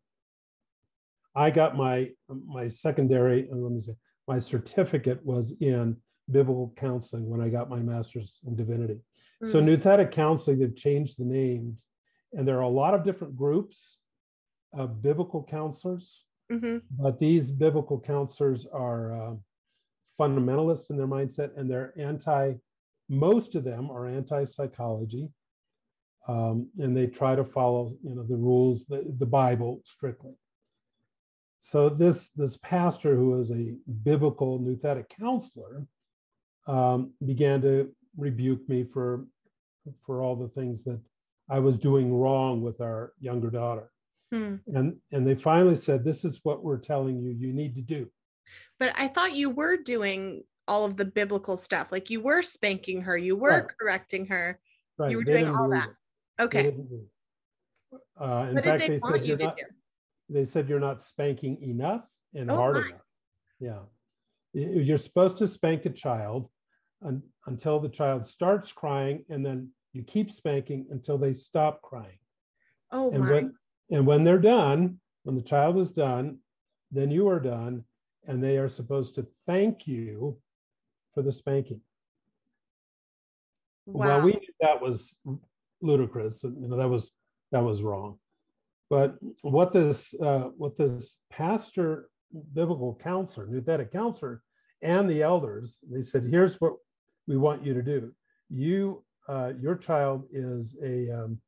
I 1.35 1.51
got 1.51 1.77
my 1.77 2.09
my 2.47 2.67
secondary, 2.67 3.47
uh, 3.51 3.55
let 3.55 3.71
me 3.71 3.79
say, 3.79 3.93
my 4.27 4.39
certificate 4.39 5.23
was 5.23 5.53
in 5.61 5.95
biblical 6.29 6.73
counseling 6.75 7.29
when 7.29 7.41
I 7.41 7.49
got 7.49 7.69
my 7.69 7.79
master's 7.79 8.39
in 8.45 8.55
divinity. 8.55 8.99
Mm. 9.43 9.51
So 9.51 9.61
Nouthetic 9.61 10.11
Counseling, 10.11 10.59
they've 10.59 10.75
changed 10.75 11.19
the 11.19 11.25
names, 11.25 11.85
and 12.33 12.47
there 12.47 12.57
are 12.57 12.61
a 12.61 12.69
lot 12.69 12.93
of 12.93 13.03
different 13.03 13.35
groups 13.35 13.99
of 14.73 15.01
biblical 15.01 15.43
counselors. 15.43 16.25
Mm-hmm. 16.51 16.77
But 16.91 17.19
these 17.19 17.51
biblical 17.51 17.99
counselors 17.99 18.65
are 18.71 19.31
uh, 19.31 19.35
fundamentalists 20.19 20.89
in 20.89 20.97
their 20.97 21.07
mindset 21.07 21.51
and 21.57 21.69
they're 21.69 21.93
anti, 21.97 22.53
most 23.09 23.55
of 23.55 23.63
them 23.63 23.89
are 23.89 24.07
anti-psychology. 24.07 25.29
Um, 26.27 26.69
and 26.77 26.95
they 26.95 27.07
try 27.07 27.35
to 27.35 27.45
follow, 27.45 27.95
you 28.03 28.13
know, 28.13 28.23
the 28.23 28.35
rules, 28.35 28.85
the, 28.85 29.05
the 29.17 29.25
Bible 29.25 29.81
strictly. 29.85 30.33
So 31.59 31.87
this, 31.89 32.31
this 32.31 32.57
pastor 32.57 33.15
who 33.15 33.39
is 33.39 33.51
a 33.51 33.73
biblical 34.03 34.59
nouthetic 34.59 35.05
counselor 35.09 35.85
um, 36.67 37.13
began 37.25 37.61
to 37.61 37.89
rebuke 38.17 38.67
me 38.67 38.83
for, 38.83 39.25
for 40.05 40.21
all 40.21 40.35
the 40.35 40.49
things 40.49 40.83
that 40.83 40.99
I 41.49 41.59
was 41.59 41.77
doing 41.77 42.13
wrong 42.13 42.61
with 42.61 42.81
our 42.81 43.13
younger 43.19 43.49
daughter. 43.49 43.89
Hmm. 44.33 44.55
And, 44.67 44.97
and 45.13 45.25
they 45.25 45.35
finally 45.35 45.75
said, 45.75 46.03
this 46.03 46.25
is 46.25 46.41
what 46.43 46.63
we're 46.63 46.77
telling 46.77 47.21
you, 47.21 47.31
you 47.31 47.53
need 47.53 47.73
to 47.75 47.81
do. 47.81 48.09
But 48.79 48.93
I 48.97 49.07
thought 49.07 49.33
you 49.33 49.49
were 49.49 49.77
doing 49.77 50.43
all 50.67 50.85
of 50.85 50.97
the 50.97 51.05
biblical 51.05 51.57
stuff. 51.57 51.91
Like 51.91 52.09
you 52.09 52.21
were 52.21 52.41
spanking 52.41 53.01
her, 53.01 53.17
you 53.17 53.35
were 53.35 53.49
right. 53.49 53.77
correcting 53.79 54.27
her, 54.27 54.59
right. 54.97 55.11
you 55.11 55.17
were 55.17 55.23
they 55.23 55.33
doing 55.33 55.55
all 55.55 55.69
that. 55.69 55.89
It. 56.39 56.43
Okay. 56.43 56.75
Uh, 58.19 58.47
in 58.49 58.55
what 58.55 58.63
fact, 58.63 58.79
they, 58.81 58.89
they 58.89 58.97
said 58.97 59.25
you're 59.25 59.37
not. 59.37 59.57
They 60.29 60.45
said 60.45 60.67
you're 60.67 60.79
not 60.79 61.01
spanking 61.01 61.61
enough 61.63 62.03
and 62.33 62.51
oh, 62.51 62.57
hard 62.57 62.75
my. 62.75 62.87
enough. 62.89 63.01
Yeah, 63.59 63.79
you're 64.53 64.97
supposed 64.97 65.37
to 65.37 65.47
spank 65.47 65.85
a 65.85 65.89
child 65.89 66.49
un- 67.05 67.23
until 67.45 67.79
the 67.79 67.89
child 67.89 68.25
starts 68.25 68.71
crying, 68.71 69.23
and 69.29 69.45
then 69.45 69.69
you 69.93 70.03
keep 70.03 70.31
spanking 70.31 70.85
until 70.91 71.17
they 71.17 71.33
stop 71.33 71.81
crying. 71.81 72.19
Oh 72.91 73.11
and 73.11 73.23
my. 73.23 73.31
When, 73.31 73.55
and 73.89 74.05
when 74.05 74.23
they're 74.23 74.37
done, 74.37 74.99
when 75.23 75.35
the 75.35 75.41
child 75.41 75.77
is 75.77 75.91
done, 75.91 76.39
then 76.91 77.09
you 77.09 77.29
are 77.29 77.39
done, 77.39 77.83
and 78.27 78.43
they 78.43 78.57
are 78.57 78.67
supposed 78.67 79.15
to 79.15 79.25
thank 79.45 79.87
you 79.87 80.37
for 81.13 81.23
the 81.23 81.31
spanking. 81.31 81.81
Wow. 83.85 84.05
Well, 84.05 84.21
we 84.21 84.31
knew 84.33 84.53
that 84.59 84.81
was 84.81 85.15
ludicrous. 85.81 86.43
You 86.43 86.67
know, 86.67 86.77
that 86.77 86.89
was 86.89 87.11
that 87.51 87.63
was 87.63 87.81
wrong. 87.81 88.19
But 88.89 89.15
what 89.41 89.73
this 89.73 90.13
uh, 90.21 90.49
what 90.57 90.77
this 90.77 91.17
pastor, 91.29 92.09
biblical 92.53 92.99
counselor, 93.01 93.47
nouthetic 93.47 93.91
counselor, 93.91 94.43
and 94.81 95.09
the 95.09 95.23
elders, 95.23 95.79
they 95.89 96.01
said, 96.01 96.27
here's 96.29 96.59
what 96.59 96.73
we 97.27 97.37
want 97.37 97.65
you 97.65 97.73
to 97.73 97.81
do. 97.81 98.13
You, 98.49 99.03
uh, 99.27 99.53
your 99.59 99.75
child 99.75 100.25
is 100.31 100.77
a 100.83 101.09
um, 101.09 101.39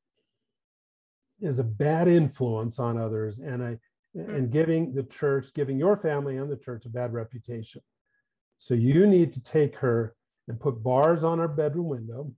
is 1.42 1.60
a 1.60 1.64
bad 1.64 2.08
influence 2.08 2.80
on 2.80 2.98
others 2.98 3.40
and 3.40 3.62
a. 3.62 3.80
and 4.16 4.52
giving 4.52 4.94
the 4.94 5.04
church, 5.04 5.54
giving 5.54 5.78
your 5.78 5.98
family 5.98 6.38
and 6.38 6.52
the 6.52 6.58
church 6.58 6.86
a 6.86 6.90
bad 6.90 7.14
reputation. 7.14 7.82
So 8.58 8.74
you 8.74 9.08
need 9.08 9.32
to 9.34 9.44
take 9.44 9.76
her 9.78 10.16
and 10.48 10.60
put 10.60 10.84
bars 10.84 11.24
on 11.24 11.40
her 11.40 11.48
bedroom 11.48 11.88
window, 11.88 12.32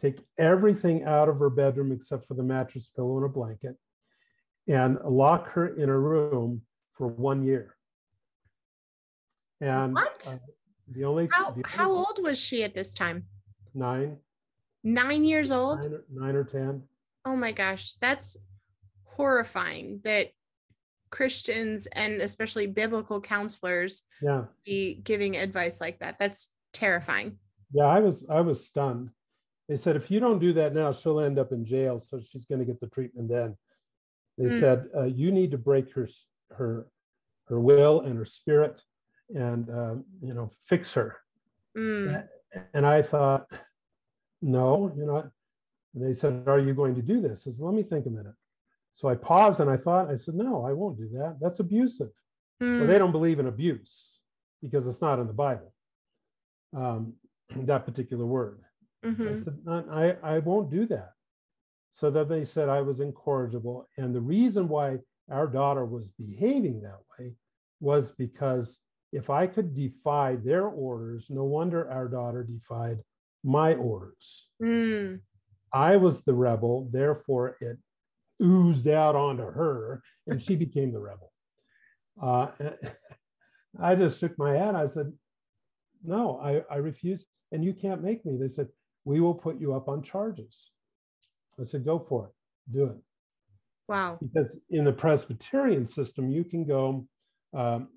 take 0.00 0.20
everything 0.38 1.04
out 1.04 1.28
of 1.28 1.38
her 1.38 1.50
bedroom 1.50 1.92
except 1.92 2.26
for 2.26 2.34
the 2.34 2.42
mattress, 2.42 2.88
pillow, 2.88 3.16
and 3.16 3.26
a 3.26 3.28
blanket, 3.28 3.76
and 4.68 4.98
lock 5.04 5.50
her 5.52 5.68
in 5.76 5.88
a 5.88 5.98
room 5.98 6.62
for 6.92 7.08
one 7.08 7.44
year. 7.44 7.76
And 9.60 9.94
what? 9.94 10.26
Uh, 10.26 10.38
the 10.92 11.04
only 11.04 11.28
how, 11.32 11.50
the 11.50 11.62
how 11.66 11.90
old 11.90 12.20
was 12.22 12.38
she 12.38 12.62
at 12.62 12.74
this 12.74 12.94
time? 12.94 13.24
Nine. 13.74 14.18
Nine 14.84 15.24
years 15.24 15.50
old. 15.50 15.82
Nine 15.82 15.92
or, 15.92 16.04
nine 16.12 16.36
or 16.36 16.44
ten. 16.44 16.82
Oh 17.24 17.34
my 17.34 17.52
gosh, 17.52 17.94
that's 18.00 18.36
horrifying. 19.04 20.00
That 20.04 20.30
Christians 21.16 21.86
and 21.92 22.20
especially 22.20 22.66
biblical 22.66 23.20
counselors 23.22 24.02
Yeah. 24.20 24.44
be 24.66 25.00
giving 25.02 25.36
advice 25.36 25.80
like 25.80 25.98
that. 26.00 26.18
That's 26.18 26.50
terrifying. 26.74 27.38
Yeah, 27.72 27.86
I 27.86 28.00
was 28.00 28.26
I 28.28 28.42
was 28.42 28.66
stunned. 28.66 29.08
They 29.68 29.76
said 29.76 29.96
if 29.96 30.10
you 30.10 30.20
don't 30.20 30.38
do 30.38 30.52
that 30.52 30.74
now, 30.74 30.92
she'll 30.92 31.20
end 31.20 31.38
up 31.38 31.52
in 31.52 31.64
jail. 31.64 31.98
So 32.00 32.20
she's 32.20 32.44
going 32.44 32.58
to 32.58 32.66
get 32.70 32.80
the 32.80 32.88
treatment 32.88 33.28
then. 33.30 33.56
They 34.38 34.50
Mm. 34.50 34.60
said 34.60 34.78
uh, 34.94 35.04
you 35.04 35.32
need 35.32 35.50
to 35.52 35.58
break 35.58 35.86
her 35.94 36.06
her 36.58 36.86
her 37.48 37.60
will 37.60 38.00
and 38.06 38.14
her 38.18 38.24
spirit, 38.26 38.76
and 39.34 39.70
um, 39.70 40.04
you 40.20 40.34
know 40.34 40.50
fix 40.70 40.92
her. 40.94 41.16
Mm, 41.78 42.28
And 42.74 42.84
I 42.86 43.00
thought, 43.02 43.46
no, 44.42 44.92
you 44.98 45.06
know. 45.06 45.20
And 45.94 46.04
they 46.04 46.12
said, 46.12 46.46
are 46.46 46.60
you 46.68 46.74
going 46.74 46.94
to 46.94 47.02
do 47.12 47.20
this? 47.26 47.46
I 47.46 47.50
said, 47.52 47.64
let 47.64 47.74
me 47.74 47.82
think 47.82 48.04
a 48.06 48.10
minute. 48.10 48.34
So 48.96 49.08
I 49.08 49.16
paused 49.16 49.60
and 49.60 49.70
I 49.70 49.78
thought, 49.78 50.10
I 50.10 50.16
said, 50.16 50.36
no, 50.36 50.66
I 50.66 50.72
won't 50.74 50.98
do 50.98 51.08
that. 51.14 51.38
That's 51.40 51.60
abusive. 51.60 52.10
Well, 52.78 52.88
mm, 52.88 52.88
they 52.88 52.98
don't 52.98 53.12
believe 53.12 53.40
in 53.40 53.46
abuse 53.46 54.20
because 54.62 54.88
it's 54.88 55.02
not 55.02 55.20
in 55.20 55.28
the 55.28 55.34
Bible. 55.34 55.72
Um, 56.76 57.14
that 57.56 57.86
particular 57.86 58.26
word. 58.26 58.60
I 59.26 59.34
mhm, 59.34 59.34
said, 59.34 59.58
I, 59.68 60.16
I 60.22 60.38
won't 60.40 60.70
do 60.70 60.86
that. 60.88 61.12
So 61.90 62.10
that 62.10 62.28
they 62.28 62.44
said 62.44 62.68
I 62.68 62.82
was 62.82 63.00
incorrigible. 63.00 63.88
And 63.98 64.14
the 64.14 64.20
reason 64.20 64.68
why 64.68 64.98
our 65.30 65.46
daughter 65.46 65.84
was 65.86 66.10
behaving 66.12 66.82
that 66.82 67.00
way 67.18 67.34
was 67.80 68.12
because 68.12 68.80
if 69.12 69.30
I 69.30 69.46
could 69.46 69.74
defy 69.74 70.36
their 70.36 70.66
orders, 70.68 71.30
no 71.30 71.44
wonder 71.44 71.90
our 71.90 72.08
daughter 72.08 72.44
defied 72.44 72.98
my 73.44 73.74
orders. 73.74 74.48
mm, 74.60 75.20
I 75.74 75.96
was 75.96 76.22
the 76.22 76.34
rebel, 76.34 76.88
therefore 76.92 77.56
it 77.60 77.78
oozed 78.42 78.88
out 78.88 79.16
onto 79.16 79.44
her 79.44 80.02
and 80.26 80.40
she 80.40 80.56
became 80.56 80.92
the 80.92 81.00
rebel. 81.00 81.32
Uh, 82.20 82.48
I 83.80 83.94
just 83.94 84.20
shook 84.20 84.36
my 84.38 84.56
head. 84.56 84.74
I 84.74 84.86
said, 84.86 85.12
no, 86.04 86.38
I, 86.42 86.62
I 86.72 86.78
refuse. 86.78 87.26
And 87.52 87.64
you 87.64 87.72
can't 87.72 88.02
make 88.02 88.24
me. 88.24 88.36
They 88.36 88.48
said, 88.48 88.68
we 89.04 89.20
will 89.20 89.34
put 89.34 89.60
you 89.60 89.74
up 89.74 89.88
on 89.88 90.02
charges. 90.02 90.70
I 91.58 91.62
said, 91.62 91.84
go 91.84 91.98
for 91.98 92.26
it, 92.26 92.32
do 92.72 92.84
it. 92.86 92.96
Wow. 93.88 94.18
Because 94.20 94.58
in 94.70 94.84
the 94.84 94.92
Presbyterian 94.92 95.86
system, 95.86 96.30
you 96.30 96.44
can 96.44 96.66
go, 96.66 97.06
um, 97.54 97.88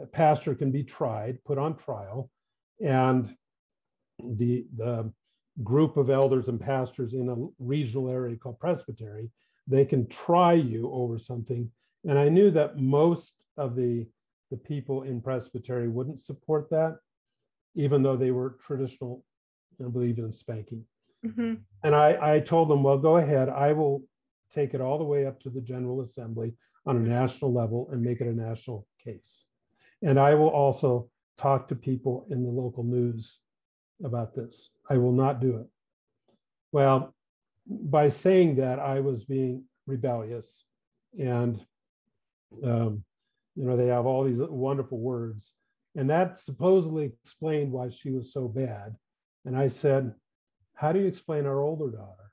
a 0.00 0.06
pastor 0.06 0.54
can 0.54 0.70
be 0.70 0.84
tried, 0.84 1.42
put 1.44 1.58
on 1.58 1.76
trial, 1.76 2.30
and 2.80 3.34
the, 4.18 4.64
the 4.76 5.12
group 5.62 5.96
of 5.96 6.10
elders 6.10 6.48
and 6.48 6.60
pastors 6.60 7.14
in 7.14 7.28
a 7.28 7.36
regional 7.58 8.08
area 8.08 8.36
called 8.36 8.58
presbytery, 8.60 9.30
they 9.66 9.84
can 9.84 10.06
try 10.08 10.52
you 10.54 10.90
over 10.92 11.18
something. 11.18 11.70
And 12.04 12.18
I 12.18 12.28
knew 12.28 12.50
that 12.50 12.78
most 12.78 13.44
of 13.56 13.76
the, 13.76 14.06
the 14.50 14.56
people 14.56 15.02
in 15.02 15.20
presbytery 15.20 15.88
wouldn't 15.88 16.20
support 16.20 16.68
that, 16.70 16.98
even 17.74 18.02
though 18.02 18.16
they 18.16 18.30
were 18.32 18.56
traditional 18.60 19.24
and 19.78 19.92
believe 19.92 20.18
in 20.18 20.32
spanking. 20.32 20.84
Mhm, 21.24 21.60
And 21.84 21.94
I, 21.94 22.34
I 22.34 22.40
told 22.40 22.68
them, 22.68 22.82
well, 22.82 22.98
go 22.98 23.16
ahead. 23.18 23.48
I 23.48 23.72
will 23.72 24.02
take 24.50 24.74
it 24.74 24.80
all 24.80 24.98
the 24.98 25.04
way 25.04 25.26
up 25.26 25.38
to 25.40 25.50
the 25.50 25.60
General 25.60 26.00
Assembly 26.00 26.54
on 26.84 26.96
a 26.96 27.00
national 27.00 27.52
level 27.52 27.88
and 27.92 28.02
make 28.02 28.20
it 28.20 28.26
a 28.26 28.34
national 28.34 28.86
case. 29.02 29.46
And 30.02 30.18
I 30.18 30.34
will 30.34 30.48
also 30.48 31.08
talk 31.36 31.68
to 31.68 31.76
people 31.76 32.26
in 32.30 32.42
the 32.42 32.50
local 32.50 32.82
news 32.82 33.40
about 34.02 34.34
this. 34.34 34.70
I 34.90 34.98
will 34.98 35.12
not 35.12 35.40
do 35.40 35.58
it. 35.58 35.66
Well, 36.72 37.14
by 37.66 38.08
saying 38.08 38.56
that, 38.56 38.78
I 38.78 39.00
was 39.00 39.24
being 39.24 39.64
rebellious. 39.86 40.64
And, 41.18 41.64
um, 42.64 43.04
you 43.54 43.64
know, 43.64 43.76
they 43.76 43.86
have 43.88 44.06
all 44.06 44.24
these 44.24 44.38
wonderful 44.40 44.98
words. 44.98 45.52
And 45.94 46.08
that 46.10 46.38
supposedly 46.38 47.12
explained 47.22 47.70
why 47.72 47.88
she 47.90 48.10
was 48.10 48.32
so 48.32 48.48
bad. 48.48 48.96
And 49.44 49.56
I 49.56 49.68
said, 49.68 50.14
how 50.74 50.92
do 50.92 51.00
you 51.00 51.06
explain 51.06 51.46
our 51.46 51.60
older 51.60 51.90
daughter 51.90 52.32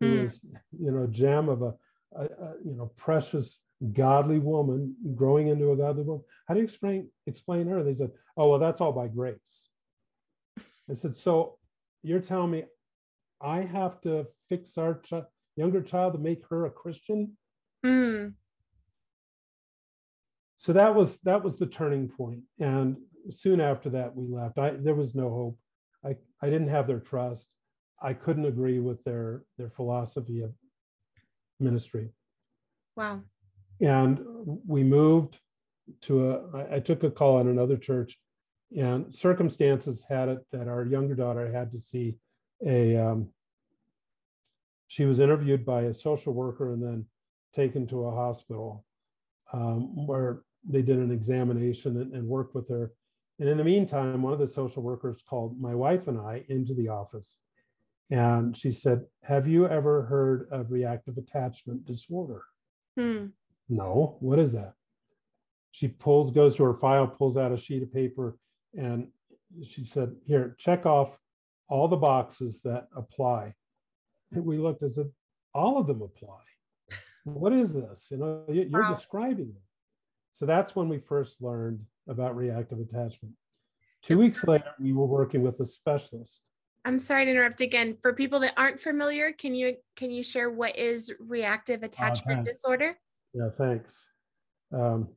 who 0.00 0.06
Hmm. 0.06 0.24
is 0.24 0.40
you 0.78 0.90
know 0.90 1.06
gem 1.06 1.48
of 1.48 1.62
a, 1.62 1.74
a, 2.16 2.24
a, 2.24 2.54
you 2.64 2.74
know 2.74 2.90
precious 2.96 3.58
godly 3.92 4.38
woman 4.38 4.94
growing 5.14 5.48
into 5.48 5.72
a 5.72 5.76
godly 5.76 6.02
woman 6.02 6.24
how 6.46 6.54
do 6.54 6.60
you 6.60 6.64
explain 6.64 7.08
explain 7.26 7.66
her 7.66 7.82
they 7.82 7.94
said 7.94 8.10
oh 8.36 8.48
well 8.48 8.58
that's 8.58 8.80
all 8.80 8.92
by 8.92 9.08
grace 9.08 9.68
i 10.90 10.94
said 10.94 11.16
so 11.16 11.58
you're 12.02 12.20
telling 12.20 12.50
me 12.50 12.64
i 13.40 13.60
have 13.60 14.00
to 14.00 14.26
fix 14.48 14.76
our 14.78 14.94
ch- 15.00 15.14
younger 15.56 15.82
child 15.82 16.12
to 16.12 16.18
make 16.18 16.46
her 16.48 16.66
a 16.66 16.70
christian? 16.70 17.36
Mm, 17.84 18.34
so 20.60 20.74
that 20.74 20.94
was 20.94 21.16
that 21.24 21.42
was 21.42 21.56
the 21.56 21.66
turning 21.66 22.06
point. 22.06 22.42
And 22.58 22.98
soon 23.30 23.62
after 23.62 23.88
that 23.90 24.14
we 24.14 24.26
left. 24.28 24.58
I 24.58 24.72
there 24.72 24.94
was 24.94 25.14
no 25.14 25.30
hope. 25.30 25.58
I 26.04 26.16
i 26.46 26.50
didn't 26.50 26.68
have 26.68 26.86
their 26.86 27.00
trust. 27.00 27.54
I 28.02 28.12
couldn't 28.12 28.44
agree 28.44 28.78
with 28.78 29.02
their 29.02 29.44
their 29.56 29.70
philosophy 29.70 30.42
of 30.42 30.52
ministry. 31.60 32.10
Wow. 32.94 33.22
and 33.80 34.20
we 34.66 34.84
moved 34.84 35.38
to 36.02 36.30
a 36.30 36.56
I, 36.58 36.76
I 36.76 36.80
took 36.80 37.04
a 37.04 37.10
call 37.10 37.38
on 37.38 37.48
another 37.48 37.78
church 37.78 38.18
and 38.76 39.14
circumstances 39.14 40.04
had 40.06 40.28
it 40.28 40.44
that 40.52 40.68
our 40.68 40.84
younger 40.84 41.14
daughter 41.14 41.50
had 41.50 41.70
to 41.70 41.80
see 41.80 42.16
a 42.66 42.96
um, 42.96 43.28
she 44.88 45.04
was 45.04 45.20
interviewed 45.20 45.64
by 45.64 45.82
a 45.82 45.94
social 45.94 46.32
worker 46.32 46.72
and 46.72 46.82
then 46.82 47.06
taken 47.54 47.86
to 47.86 48.06
a 48.06 48.14
hospital 48.14 48.84
um, 49.52 50.06
where 50.06 50.42
they 50.68 50.82
did 50.82 50.98
an 50.98 51.10
examination 51.10 52.00
and, 52.00 52.12
and 52.14 52.26
worked 52.26 52.54
with 52.54 52.68
her 52.68 52.92
and 53.38 53.48
in 53.48 53.56
the 53.56 53.64
meantime 53.64 54.22
one 54.22 54.32
of 54.32 54.38
the 54.38 54.46
social 54.46 54.82
workers 54.82 55.22
called 55.28 55.60
my 55.60 55.74
wife 55.74 56.08
and 56.08 56.18
i 56.20 56.44
into 56.48 56.74
the 56.74 56.88
office 56.88 57.38
and 58.10 58.56
she 58.56 58.70
said 58.70 59.04
have 59.22 59.48
you 59.48 59.66
ever 59.66 60.02
heard 60.02 60.48
of 60.50 60.70
reactive 60.70 61.16
attachment 61.16 61.84
disorder 61.86 62.42
Hmm. 62.96 63.26
no, 63.68 64.16
what 64.20 64.38
is 64.38 64.52
that? 64.52 64.74
She 65.70 65.88
pulls, 65.88 66.30
goes 66.30 66.56
to 66.56 66.64
her 66.64 66.74
file, 66.74 67.06
pulls 67.06 67.36
out 67.36 67.52
a 67.52 67.56
sheet 67.56 67.82
of 67.82 67.92
paper, 67.92 68.36
and 68.76 69.08
she 69.64 69.84
said, 69.84 70.14
Here, 70.24 70.56
check 70.58 70.86
off 70.86 71.16
all 71.70 71.88
the 71.88 71.96
boxes 71.96 72.60
that 72.62 72.88
apply. 72.94 73.54
And 74.32 74.44
we 74.44 74.58
looked 74.58 74.82
and 74.82 74.92
said, 74.92 75.10
All 75.54 75.78
of 75.78 75.86
them 75.86 76.02
apply. 76.02 76.42
What 77.24 77.52
is 77.52 77.74
this? 77.74 78.08
You 78.10 78.18
know, 78.18 78.44
you- 78.48 78.62
you're 78.64 78.82
Wow. 78.82 78.94
describing 78.94 79.48
it. 79.50 79.62
So 80.32 80.46
that's 80.46 80.76
when 80.76 80.88
we 80.88 80.98
first 80.98 81.40
learned 81.42 81.84
about 82.06 82.36
reactive 82.36 82.78
attachment. 82.78 83.34
Two 84.02 84.18
weeks 84.18 84.44
later, 84.46 84.72
we 84.78 84.92
were 84.92 85.06
working 85.06 85.42
with 85.42 85.58
a 85.60 85.64
specialist. 85.64 86.42
I'm 86.84 86.98
sorry 86.98 87.24
to 87.24 87.30
interrupt 87.32 87.60
again. 87.60 87.96
For 88.00 88.12
people 88.14 88.38
that 88.40 88.54
aren't 88.56 88.80
familiar, 88.80 89.32
can 89.32 89.54
you 89.54 89.76
can 89.96 90.10
you 90.10 90.22
share 90.22 90.50
what 90.50 90.76
is 90.78 91.12
reactive 91.18 91.82
attachment 91.82 92.44
thanks. 92.46 92.52
disorder? 92.52 92.98
Yeah, 93.34 93.50
thanks. 93.50 94.06
Um, 94.72 95.08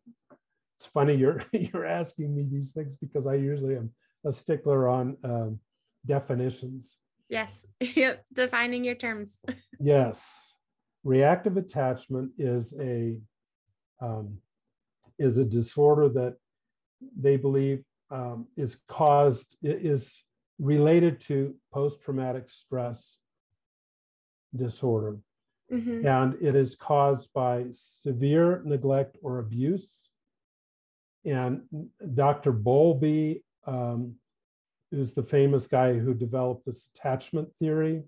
it's 0.76 0.88
funny 0.88 1.14
you're 1.16 1.42
you're 1.54 1.86
asking 1.86 2.36
me 2.36 2.44
these 2.44 2.74
things 2.74 2.96
because 2.96 3.28
I 3.28 3.36
usually 3.36 3.76
am 3.78 3.94
a 4.26 4.32
stickler 4.32 4.90
on 4.90 5.16
um, 5.24 5.60
definitions. 6.06 6.98
Yes. 7.30 7.66
Yep. 7.96 8.26
Defining 8.34 8.84
your 8.84 8.96
terms. 8.96 9.38
Yes, 9.80 10.26
reactive 11.04 11.58
attachment 11.58 12.32
is 12.38 12.74
a 12.80 13.20
um, 14.00 14.38
is 15.20 15.38
a 15.38 15.46
disorder 15.46 16.10
that 16.10 16.36
they 17.20 17.36
believe 17.38 17.84
um, 18.12 18.48
is 18.56 18.78
caused 18.88 19.58
is 19.62 20.24
related 20.60 21.20
to 21.22 21.54
post-traumatic 21.74 22.48
stress 22.48 23.18
disorder. 24.56 25.18
Mhm, 25.72 26.06
and 26.06 26.36
it 26.42 26.56
is 26.56 26.76
caused 26.76 27.34
by 27.34 27.66
severe 27.72 28.62
neglect 28.64 29.18
or 29.22 29.40
abuse. 29.40 30.10
And 31.26 31.64
Dr. 32.14 32.52
Bowlby, 32.52 33.44
um, 33.66 34.16
who's 34.94 35.14
the 35.14 35.24
famous 35.24 35.68
guy 35.68 35.98
who 35.98 36.14
developed 36.14 36.66
this 36.66 36.90
attachment 36.96 37.50
theory 37.60 38.04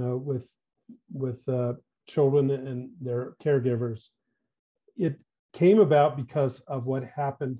uh, 0.00 0.16
with 0.16 0.50
with 1.12 1.46
uh, 1.48 1.74
children 2.08 2.50
and 2.50 2.90
their 3.00 3.36
caregivers. 3.44 4.10
It 4.96 5.18
came 5.52 5.80
about 5.80 6.16
because 6.16 6.60
of 6.60 6.86
what 6.86 7.04
happened 7.04 7.58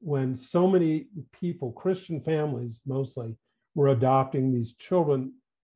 when 0.00 0.36
so 0.36 0.66
many 0.68 1.06
people, 1.32 1.72
Christian 1.72 2.20
families 2.20 2.82
mostly, 2.86 3.36
were 3.74 3.88
adopting 3.88 4.52
these 4.52 4.74
children 4.74 5.34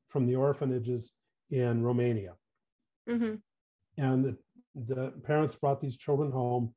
from 0.08 0.26
the 0.26 0.36
orphanages 0.36 1.12
in 1.50 1.82
Romania 1.82 2.34
mhm, 3.06 3.42
and 3.98 4.24
the, 4.24 4.36
the 4.86 5.10
parents 5.24 5.56
brought 5.56 5.80
these 5.80 5.96
children 5.96 6.30
home 6.30 6.74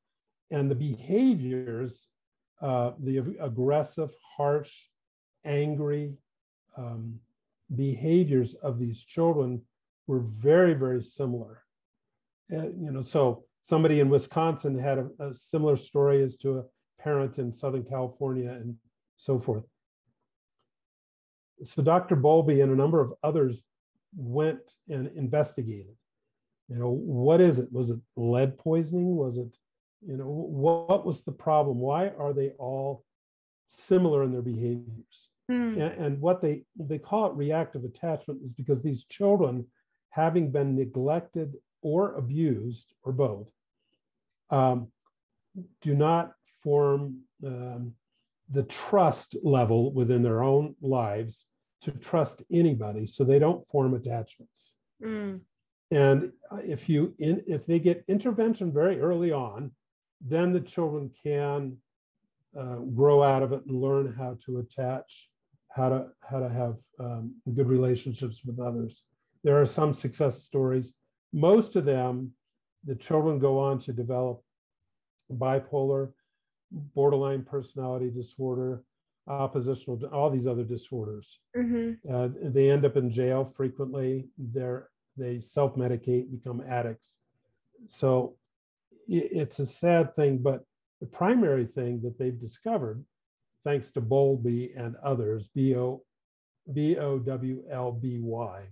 and 0.52 0.70
the 0.70 0.76
behaviors 0.76 2.10
uh, 2.62 2.92
the 3.00 3.20
ag- 3.20 3.38
aggressive 3.42 4.12
harsh 4.38 4.88
angry 5.46 6.14
um, 6.78 7.20
behaviors 7.76 8.54
of 8.56 8.80
these 8.80 9.04
children 9.06 9.62
were 10.08 10.20
very 10.20 10.74
very 10.74 11.02
similar 11.02 11.64
Uh, 12.52 12.70
you 12.84 12.92
know 12.92 13.02
so 13.02 13.44
somebody 13.62 14.00
in 14.00 14.10
Wisconsin 14.10 14.78
had 14.78 14.98
a, 14.98 15.08
a 15.20 15.34
similar 15.34 15.78
story 15.78 16.24
as 16.24 16.36
to 16.38 16.60
a 16.60 16.64
parent 17.00 17.38
in 17.38 17.52
Southern 17.52 17.84
California 17.84 18.50
and 18.50 18.76
so 19.18 19.40
forth. 19.40 19.64
So 21.64 21.82
Dr. 21.84 22.16
Bowlby 22.16 22.62
and 22.62 22.72
a 22.72 22.76
number 22.76 23.00
of 23.00 23.14
others 23.24 23.64
went 24.16 24.76
and 24.90 25.08
investigated. 25.16 25.96
You 26.70 26.78
know, 26.80 26.90
what 26.90 27.42
is 27.42 27.60
it? 27.60 27.72
Was 27.72 27.90
it 27.92 28.00
lead 28.16 28.58
poisoning? 28.58 29.16
Was 29.16 29.38
it, 29.38 29.56
you 30.06 30.18
know, 30.18 30.26
what 30.26 31.06
was 31.06 31.22
the 31.22 31.32
problem? 31.32 31.80
Why 31.80 32.10
are 32.10 32.34
they 32.34 32.50
all 32.58 33.04
similar 33.68 34.24
in 34.24 34.32
their 34.32 34.42
behaviors? 34.42 35.30
Hmm. 35.52 35.82
And, 35.82 36.06
and 36.06 36.22
what 36.22 36.42
they 36.42 36.64
they 36.78 36.98
call 36.98 37.26
it 37.28 37.34
reactive 37.36 37.84
attachment 37.84 38.42
is 38.42 38.54
because 38.54 38.82
these 38.82 39.04
children, 39.04 39.66
having 40.10 40.50
been 40.50 40.78
neglected 40.78 41.58
or 41.82 42.16
abused 42.16 42.94
or 43.04 43.12
both, 43.12 43.50
um, 44.50 44.88
do 45.82 45.94
not 45.94 46.32
form 46.64 47.20
um, 47.46 47.94
the 48.50 48.64
trust 48.64 49.36
level 49.44 49.92
within 49.92 50.24
their 50.24 50.42
own 50.42 50.74
lives 50.82 51.46
to 51.82 51.92
trust 51.92 52.44
anybody, 52.50 53.06
so 53.06 53.26
they 53.26 53.40
don't 53.40 53.68
form 53.68 53.94
attachments. 53.94 54.76
Mm. 55.04 55.42
And 55.90 56.32
uh, 56.50 56.60
if 56.64 56.88
you 56.88 57.14
in, 57.20 57.44
if 57.46 57.66
they 57.66 57.80
get 57.80 58.06
intervention 58.08 58.72
very 58.72 59.02
early 59.02 59.34
on, 59.34 59.72
then 60.22 60.54
the 60.54 60.62
children 60.62 61.12
can 61.22 61.76
uh, 62.58 62.78
grow 62.96 63.22
out 63.22 63.44
of 63.44 63.52
it 63.52 63.66
and 63.66 63.82
learn 63.82 64.16
how 64.18 64.38
to 64.46 64.60
attach, 64.60 65.30
how 65.76 65.90
to 65.90 66.08
how 66.30 66.40
to 66.40 66.50
have 66.50 66.76
um, 67.00 67.34
good 67.54 67.68
relationships 67.68 68.44
with 68.46 68.60
others. 68.60 69.04
There 69.44 69.60
are 69.60 69.66
some 69.66 69.94
success 69.94 70.44
stories. 70.44 70.94
Most 71.34 71.76
of 71.76 71.86
them, 71.86 72.32
the 72.86 72.96
children 72.96 73.40
go 73.40 73.58
on 73.58 73.80
to 73.80 73.94
develop 73.94 74.44
bipolar, 75.32 76.12
borderline 76.72 77.44
personality 77.44 78.10
disorder, 78.10 78.84
oppositional, 79.28 80.00
all 80.12 80.30
these 80.30 80.48
other 80.48 80.64
disorders. 80.64 81.40
hmm 81.56 81.94
Uh, 82.12 82.30
they 82.44 82.70
end 82.70 82.86
up 82.86 82.98
in 82.98 83.10
jail 83.10 83.52
frequently. 83.56 84.28
They're 84.38 84.90
they 85.18 85.40
self-medicate, 85.40 86.32
become 86.32 86.62
addicts. 86.62 87.18
So 87.88 88.38
it's 89.08 89.60
a 89.60 89.66
sad 89.66 90.16
thing, 90.16 90.38
but 90.38 90.64
the 91.02 91.08
primary 91.08 91.66
thing 91.66 92.02
that 92.04 92.18
they've 92.18 92.40
discovered, 92.40 93.04
thanks 93.63 93.91
to 93.91 94.02
Bowlby 94.02 94.74
and 94.76 94.95
others, 95.04 95.50
B 95.54 95.76
O 95.76 96.04
B 96.74 96.97
O 96.97 97.19
W 97.19 97.63
L 97.69 97.91
B 97.91 98.19
Y 98.19 98.63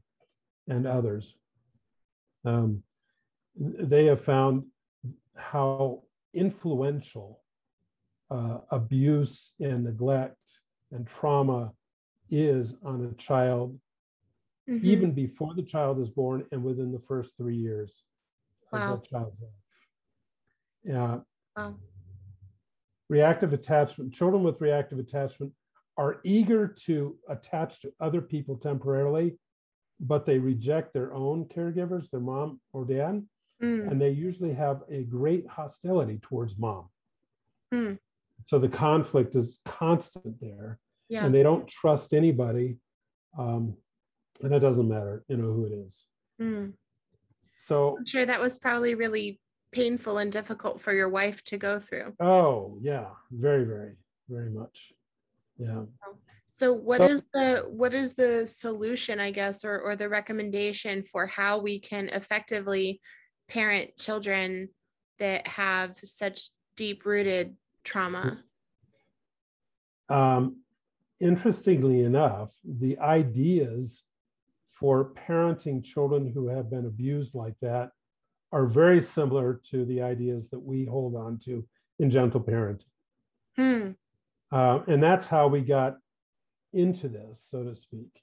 and 0.68 0.86
others, 0.88 1.36
um, 2.46 2.84
they 3.56 4.06
have 4.06 4.22
found 4.22 4.64
how 5.36 6.04
influential 6.34 7.42
uh, 8.30 8.60
abuse 8.72 9.54
and 9.60 9.84
neglect 9.84 10.62
and 10.92 11.06
trauma 11.08 11.72
is 12.30 12.76
on 12.84 13.06
a 13.06 13.14
child 13.16 13.80
Mhm. 14.68 14.84
even 14.84 15.12
before 15.14 15.54
the 15.56 15.64
child 15.64 16.00
is 16.00 16.12
born 16.12 16.46
and 16.52 16.64
within 16.64 16.92
the 16.92 17.00
first 17.00 17.36
three 17.38 17.56
years 17.56 18.04
Wow. 18.72 18.80
of 18.80 18.88
that 19.02 19.10
child's 19.10 19.42
life. 19.42 19.52
Yeah, 20.84 21.20
Wow. 21.58 21.76
Reactive 23.10 23.54
attachment, 23.54 24.14
children 24.14 24.44
with 24.44 24.62
reactive 24.62 25.00
attachment 25.00 25.52
are 25.98 26.22
eager 26.24 26.68
to 26.68 27.18
attach 27.28 27.82
to 27.82 27.92
other 28.00 28.22
people 28.22 28.56
temporarily, 28.56 29.38
but 30.00 30.26
they 30.26 30.40
reject 30.40 30.94
their 30.94 31.14
own 31.14 31.46
caregivers, 31.46 32.10
their 32.10 32.22
mom 32.22 32.62
or 32.72 32.86
dad, 32.86 33.26
Mm. 33.62 33.92
and 33.92 34.00
they 34.00 34.10
usually 34.12 34.54
have 34.54 34.84
a 34.90 35.04
great 35.04 35.46
hostility 35.48 36.18
towards 36.22 36.58
mom. 36.58 36.88
Hmm. 37.74 37.96
So 38.46 38.58
the 38.58 38.70
conflict 38.70 39.36
is 39.36 39.60
constant 39.66 40.40
there, 40.40 40.80
Yeah. 41.10 41.26
and 41.26 41.36
they 41.36 41.44
don't 41.44 41.68
trust 41.68 42.14
anybody. 42.14 42.80
Um, 43.38 43.76
and 44.42 44.54
it 44.54 44.60
doesn't 44.60 44.88
matter, 44.88 45.26
you 45.28 45.36
know, 45.36 45.52
who 45.52 45.66
it 45.66 45.74
is. 45.74 46.06
Mm. 46.40 46.74
So 47.58 47.98
I'm 47.98 48.06
sure 48.06 48.26
that 48.26 48.40
was 48.40 48.58
probably 48.58 48.96
really 48.96 49.42
painful 49.72 50.18
and 50.18 50.32
difficult 50.32 50.82
for 50.82 50.94
your 50.94 51.10
wife 51.10 51.44
to 51.46 51.58
go 51.58 51.80
through. 51.80 52.14
Oh, 52.20 52.78
yeah, 52.82 53.10
very, 53.32 53.66
very, 53.66 53.96
very 54.28 54.50
much. 54.50 54.94
Yeah. 55.58 55.84
So 56.52 56.74
what 56.74 57.00
So- 57.00 57.06
is 57.06 57.24
the 57.34 57.66
what 57.70 57.94
is 57.94 58.16
the 58.16 58.48
solution, 58.48 59.20
I 59.20 59.32
guess, 59.32 59.64
or 59.64 59.80
or 59.80 59.96
the 59.96 60.10
recommendation 60.10 61.04
for 61.04 61.28
how 61.28 61.60
we 61.60 61.80
can 61.80 62.10
effectively 62.10 63.02
parent 63.48 63.98
children 63.98 64.70
that 65.20 65.48
have 65.48 65.98
such 66.04 66.50
deep 66.76 67.06
rooted 67.06 67.56
trauma? 67.84 68.44
Um, 70.10 70.64
interestingly 71.20 72.02
enough, 72.02 72.54
the 72.64 72.98
ideas 73.00 74.04
for 74.66 75.14
parenting 75.14 75.84
children 75.84 76.32
who 76.32 76.48
have 76.48 76.70
been 76.70 76.86
abused 76.86 77.36
like 77.36 77.56
that 77.62 77.92
are 78.52 78.66
very 78.66 79.02
similar 79.02 79.62
to 79.72 79.86
the 79.86 80.02
ideas 80.02 80.50
that 80.50 80.60
we 80.60 80.86
hold 80.86 81.16
on 81.16 81.38
to 81.40 81.66
in 82.00 82.10
gentle 82.10 82.42
parenting. 82.42 82.86
Hmm. 83.56 83.92
Uh, 84.52 84.80
and 84.88 85.04
that's 85.04 85.28
how 85.28 85.48
we 85.48 85.62
got 85.62 85.98
into 86.74 87.08
this, 87.08 87.46
so 87.48 87.64
to 87.64 87.76
speak. 87.76 88.22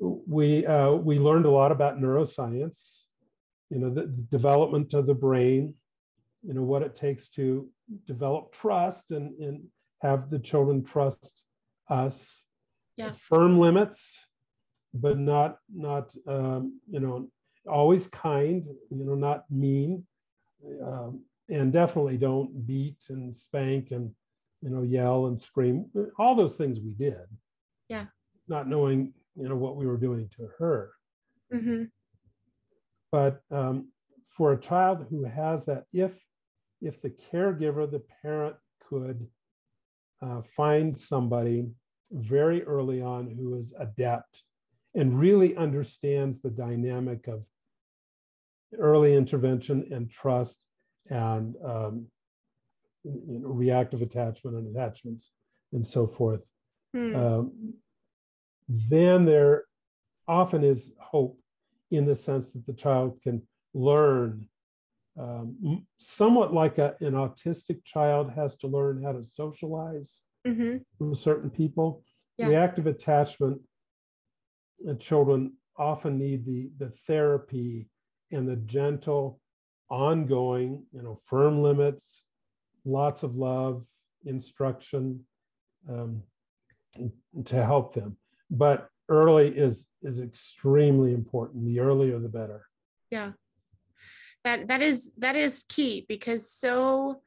We 0.00 0.66
uh, 0.66 0.92
we 0.92 1.18
learned 1.18 1.46
a 1.46 1.50
lot 1.50 1.72
about 1.72 1.98
neuroscience, 2.00 3.04
you 3.70 3.78
know, 3.78 3.90
the, 3.90 4.02
the 4.02 4.26
development 4.30 4.92
of 4.92 5.06
the 5.06 5.14
brain, 5.14 5.74
you 6.42 6.52
know, 6.52 6.62
what 6.62 6.82
it 6.82 6.94
takes 6.94 7.28
to 7.30 7.68
develop 8.06 8.52
trust 8.52 9.12
and, 9.12 9.38
and 9.40 9.62
have 10.02 10.30
the 10.30 10.38
children 10.38 10.82
trust 10.82 11.44
us. 11.88 12.42
Yeah. 12.96 13.12
Firm 13.12 13.58
limits, 13.58 14.26
but 14.92 15.18
not 15.18 15.58
not 15.74 16.14
um, 16.28 16.80
you 16.90 17.00
know 17.00 17.28
always 17.68 18.06
kind, 18.08 18.64
you 18.90 19.04
know, 19.04 19.14
not 19.14 19.44
mean, 19.50 20.04
um, 20.82 21.22
and 21.48 21.72
definitely 21.72 22.16
don't 22.16 22.66
beat 22.66 22.96
and 23.10 23.36
spank 23.36 23.90
and 23.90 24.10
you 24.62 24.70
know 24.70 24.82
yell 24.82 25.26
and 25.26 25.38
scream. 25.38 25.86
All 26.18 26.34
those 26.34 26.56
things 26.56 26.80
we 26.80 26.94
did. 26.94 27.26
Yeah. 27.88 28.06
Not 28.48 28.68
knowing 28.68 29.12
you 29.36 29.48
know 29.48 29.56
what 29.56 29.76
we 29.76 29.86
were 29.86 29.96
doing 29.96 30.28
to 30.36 30.48
her 30.58 30.92
hmm 31.52 31.84
but 33.12 33.42
um, 33.52 33.88
for 34.28 34.52
a 34.52 34.60
child 34.60 35.06
who 35.08 35.24
has 35.24 35.64
that 35.66 35.84
if 35.92 36.12
if 36.82 37.00
the 37.00 37.10
caregiver 37.10 37.88
the 37.90 38.02
parent 38.22 38.56
could 38.88 39.26
uh, 40.20 40.40
find 40.56 40.96
somebody 40.96 41.66
very 42.10 42.62
early 42.64 43.00
on 43.00 43.28
who 43.28 43.56
is 43.56 43.72
adept 43.78 44.42
and 44.94 45.18
really 45.18 45.56
understands 45.56 46.38
the 46.40 46.50
dynamic 46.50 47.26
of 47.28 47.44
early 48.78 49.14
intervention 49.14 49.86
and 49.92 50.10
trust 50.10 50.66
and 51.10 51.54
um, 51.64 52.06
you 53.04 53.38
know, 53.40 53.48
reactive 53.48 54.02
attachment 54.02 54.56
and 54.56 54.74
attachments 54.74 55.32
and 55.72 55.84
so 55.86 56.06
forth 56.06 56.48
Hmm. 56.94 57.14
um, 57.16 57.74
then 58.68 59.24
there 59.24 59.64
often 60.26 60.64
is 60.64 60.92
hope 60.98 61.38
in 61.90 62.06
the 62.06 62.14
sense 62.14 62.46
that 62.46 62.64
the 62.66 62.72
child 62.72 63.20
can 63.22 63.42
learn 63.74 64.48
um, 65.20 65.86
somewhat 65.98 66.52
like 66.54 66.78
a, 66.78 66.96
an 67.00 67.12
autistic 67.12 67.84
child 67.84 68.30
has 68.30 68.56
to 68.56 68.66
learn 68.66 69.02
how 69.02 69.12
to 69.12 69.22
socialize 69.22 70.22
hmm 70.46 70.76
with 70.98 71.18
certain 71.18 71.50
people 71.50 72.02
Yeah. 72.38 72.48
reactive 72.48 72.86
attachment 72.86 73.60
uh, 74.88 74.94
children 74.94 75.52
often 75.76 76.18
need 76.18 76.44
the 76.46 76.70
the 76.78 76.90
therapy 77.06 77.88
and 78.34 78.48
the 78.48 78.56
gentle 78.56 79.40
ongoing 79.90 80.82
you 80.92 81.02
know 81.02 81.18
firm 81.26 81.62
limits 81.62 82.24
lots 82.84 83.22
of 83.22 83.36
love 83.36 83.84
instruction 84.26 85.24
um, 85.88 86.22
to 87.44 87.64
help 87.64 87.94
them. 87.94 88.16
But 88.50 88.88
early 89.08 89.48
is 89.48 89.86
is 90.02 90.20
extremely 90.20 91.12
important. 91.12 91.64
The 91.64 91.80
earlier 91.80 92.18
the 92.18 92.28
better. 92.28 92.66
Yeah. 93.10 93.32
That 94.44 94.68
that 94.68 94.82
is 94.82 95.12
that 95.18 95.36
is 95.36 95.64
key 95.68 96.04
because 96.08 96.50
so 96.50 97.22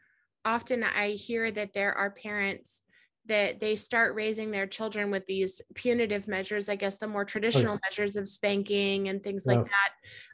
often 0.46 0.84
I 0.84 1.10
hear 1.10 1.52
that 1.52 1.74
there 1.74 1.94
are 1.94 2.12
parents 2.12 2.84
that 3.28 3.60
they 3.60 3.76
start 3.76 4.16
raising 4.16 4.52
their 4.52 4.68
children 4.68 5.12
with 5.12 5.26
these 5.26 5.62
punitive 5.76 6.28
measures, 6.28 6.70
I 6.70 6.76
guess 6.76 6.98
the 6.98 7.08
more 7.08 7.26
traditional 7.26 7.80
measures 7.84 8.16
of 8.16 8.28
spanking 8.28 9.10
and 9.10 9.24
things 9.24 9.46
like 9.46 9.64
that. 9.66 9.90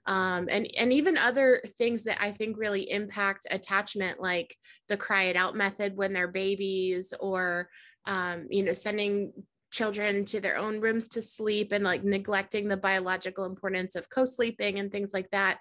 Um, 0.05 0.47
and 0.49 0.67
and 0.77 0.93
even 0.93 1.17
other 1.17 1.61
things 1.77 2.03
that 2.03 2.21
I 2.21 2.31
think 2.31 2.57
really 2.57 2.89
impact 2.91 3.47
attachment, 3.49 4.21
like 4.21 4.55
the 4.89 4.97
cry 4.97 5.23
it 5.23 5.35
out 5.35 5.55
method 5.55 5.95
when 5.95 6.13
they're 6.13 6.27
babies, 6.27 7.13
or 7.19 7.69
um, 8.05 8.47
you 8.49 8.63
know, 8.63 8.73
sending 8.73 9.31
children 9.71 10.23
to 10.25 10.39
their 10.39 10.57
own 10.57 10.79
rooms 10.79 11.07
to 11.09 11.21
sleep 11.21 11.71
and 11.71 11.83
like 11.83 12.03
neglecting 12.03 12.67
the 12.67 12.77
biological 12.77 13.45
importance 13.45 13.95
of 13.95 14.09
co-sleeping 14.09 14.77
and 14.77 14.91
things 14.91 15.13
like 15.13 15.29
that. 15.31 15.59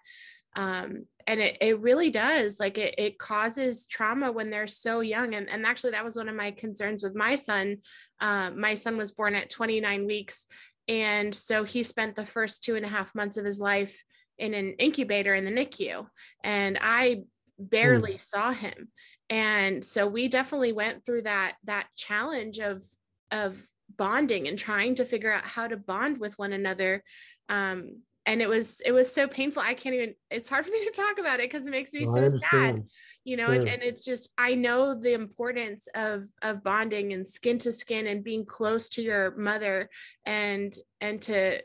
Um, 0.55 1.07
and 1.27 1.41
it, 1.41 1.59
it 1.61 1.81
really 1.81 2.11
does 2.11 2.59
like 2.59 2.79
it, 2.79 2.95
it 2.99 3.19
causes 3.19 3.87
trauma 3.87 4.31
when 4.31 4.51
they're 4.51 4.67
so 4.67 5.01
young 5.01 5.35
and, 5.35 5.49
and 5.49 5.65
actually 5.67 5.91
that 5.91 6.05
was 6.05 6.17
one 6.17 6.29
of 6.29 6.35
my 6.35 6.51
concerns 6.51 7.03
with 7.03 7.15
my 7.15 7.35
son 7.35 7.77
uh, 8.21 8.51
my 8.51 8.75
son 8.75 8.97
was 8.97 9.13
born 9.13 9.35
at 9.35 9.51
29 9.51 10.07
weeks 10.07 10.47
and 10.89 11.35
so 11.35 11.65
he 11.65 11.83
spent 11.83 12.17
the 12.17 12.27
first 12.27 12.63
two 12.63 12.77
and 12.77 12.85
a 12.85 12.89
half 12.89 13.15
months 13.15 13.37
of 13.37 13.45
his 13.45 13.61
life 13.61 14.05
in 14.39 14.55
an 14.55 14.73
incubator 14.79 15.35
in 15.35 15.45
the 15.45 15.51
nicu 15.51 16.07
and 16.45 16.79
i 16.81 17.23
barely 17.59 18.15
mm. 18.15 18.21
saw 18.21 18.51
him 18.51 18.89
and 19.31 19.85
so 19.85 20.07
we 20.07 20.29
definitely 20.29 20.73
went 20.73 21.05
through 21.05 21.23
that 21.23 21.57
that 21.65 21.89
challenge 21.97 22.59
of 22.59 22.83
of 23.31 23.63
bonding 23.97 24.49
and 24.49 24.59
trying 24.59 24.95
to 24.95 25.05
figure 25.05 25.33
out 25.33 25.45
how 25.45 25.67
to 25.67 25.77
bond 25.77 26.19
with 26.19 26.39
one 26.39 26.53
another 26.53 27.03
um, 27.49 27.99
and 28.27 28.41
it 28.41 28.49
was 28.49 28.81
it 28.81 28.93
was 28.93 29.13
so 29.13 29.27
painful 29.27 29.63
i 29.65 29.75
can't 29.75 29.95
even 29.95 30.15
it's 30.31 30.49
hard 30.49 30.65
for 30.65 30.71
me 30.71 30.85
to 30.85 30.93
talk 30.93 31.19
about 31.19 31.41
it 31.41 31.51
because 31.51 31.67
it 31.67 31.71
makes 31.71 31.93
me 31.93 32.05
so 32.05 32.37
sad 32.51 32.83
you 33.25 33.37
know 33.37 33.51
and, 33.51 33.69
and 33.69 33.83
it's 33.83 34.05
just 34.05 34.31
i 34.39 34.55
know 34.55 34.95
the 34.95 35.13
importance 35.13 35.89
of 35.95 36.27
of 36.43 36.63
bonding 36.63 37.13
and 37.13 37.27
skin 37.27 37.59
to 37.59 37.73
skin 37.73 38.07
and 38.07 38.25
being 38.25 38.45
close 38.45 38.89
to 38.89 39.03
your 39.03 39.37
mother 39.37 39.89
and 40.25 40.77
and 41.01 41.23
to 41.23 41.61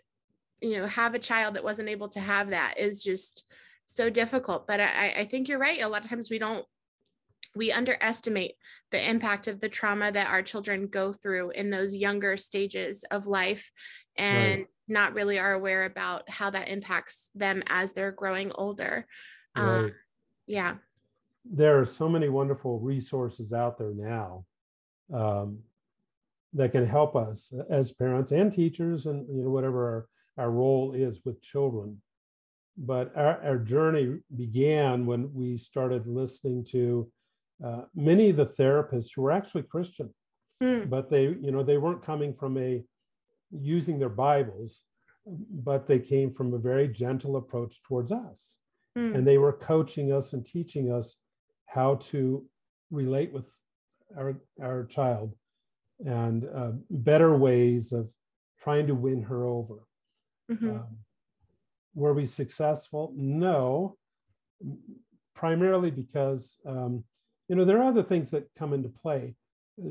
you 0.62 0.78
know 0.78 0.88
have 0.88 1.14
a 1.14 1.20
child 1.20 1.56
that 1.56 1.64
wasn't 1.64 1.90
able 1.90 2.10
to 2.10 2.20
have 2.20 2.50
that 2.50 2.76
is 2.78 3.04
just 3.04 3.46
so 3.86 4.10
difficult 4.10 4.68
but 4.68 4.80
i 4.80 5.14
i 5.18 5.26
think 5.26 5.48
you're 5.48 5.60
right 5.60 5.82
a 5.82 5.88
lot 5.88 6.04
of 6.04 6.10
times 6.10 6.30
we 6.30 6.40
don't 6.40 6.66
we 7.56 7.72
underestimate 7.72 8.54
the 8.92 9.10
impact 9.10 9.48
of 9.48 9.60
the 9.60 9.70
trauma 9.70 10.12
that 10.12 10.30
our 10.30 10.44
children 10.44 10.88
go 10.88 11.12
through 11.12 11.50
in 11.52 11.70
those 11.70 11.96
younger 11.96 12.38
stages 12.38 13.04
of 13.10 13.26
life 13.26 13.72
and 14.16 14.60
right. 14.60 14.68
Not 14.88 15.14
really 15.14 15.40
are 15.40 15.54
aware 15.54 15.86
about 15.86 16.30
how 16.30 16.50
that 16.50 16.70
impacts 16.70 17.30
them 17.36 17.64
as 17.68 17.92
they're 17.92 18.12
growing 18.12 18.52
older. 18.56 19.06
Uh, 19.58 19.84
right. 19.84 19.94
Yeah. 20.46 20.76
There 21.46 21.80
are 21.80 21.86
so 21.86 22.08
many 22.10 22.30
wonderful 22.30 22.80
resources 22.80 23.54
out 23.54 23.78
there 23.78 23.94
now 23.94 24.46
um, 25.14 25.60
that 26.54 26.72
can 26.72 26.86
help 26.86 27.16
us 27.16 27.52
as 27.70 27.92
parents 27.92 28.32
and 28.32 28.52
teachers 28.54 29.06
and 29.06 29.28
you 29.30 29.44
know 29.44 29.50
whatever 29.50 30.08
our, 30.38 30.46
our 30.46 30.52
role 30.52 30.94
is 30.94 31.22
with 31.26 31.42
children. 31.42 32.02
But 32.78 33.12
our, 33.16 33.44
our 33.44 33.58
journey 33.58 34.20
began 34.36 35.06
when 35.06 35.34
we 35.34 35.58
started 35.58 36.06
listening 36.06 36.64
to 36.72 37.10
uh, 37.64 37.82
many 37.96 38.30
of 38.30 38.38
the 38.38 38.46
therapists 38.46 39.10
who 39.16 39.24
were 39.24 39.32
actually 39.32 39.64
Christian, 39.64 40.14
mm. 40.62 40.88
but 40.90 41.10
they, 41.10 41.24
you 41.24 41.52
know, 41.52 41.64
they 41.64 41.78
weren't 41.78 42.06
coming 42.06 42.36
from 42.36 42.58
a 42.58 42.84
using 43.52 44.00
their 44.00 44.10
Bibles, 44.10 44.84
but 45.26 45.88
they 45.88 46.00
came 46.00 46.34
from 46.34 46.54
a 46.54 46.58
very 46.58 46.88
gentle 46.88 47.38
approach 47.38 47.82
towards 47.84 48.12
us. 48.12 48.58
Mm. 48.98 49.16
And 49.16 49.28
they 49.28 49.38
were 49.38 49.54
coaching 49.54 50.12
us 50.12 50.34
and 50.34 50.46
teaching 50.46 50.92
us 50.92 51.16
how 51.66 51.96
to 51.96 52.44
relate 52.92 53.32
with 53.32 53.50
our, 54.18 54.40
our 54.62 54.86
child 54.86 55.36
and 56.06 56.46
uh, 56.56 56.72
better 56.90 57.36
ways 57.36 57.92
of 57.92 58.10
trying 58.60 58.88
to 58.88 58.96
win 58.96 59.22
her 59.24 59.46
over. 59.46 59.86
Mm-hmm. 60.52 60.70
Um, 60.70 60.98
were 61.96 62.14
we 62.14 62.26
successful? 62.26 63.12
No, 63.16 63.98
primarily 65.36 65.92
because 65.92 66.58
um, 66.66 67.04
you 67.48 67.56
know, 67.56 67.66
there 67.66 67.78
are 67.80 67.88
other 67.88 68.04
things 68.04 68.30
that 68.32 68.50
come 68.58 68.74
into 68.74 68.90
play. 68.90 69.36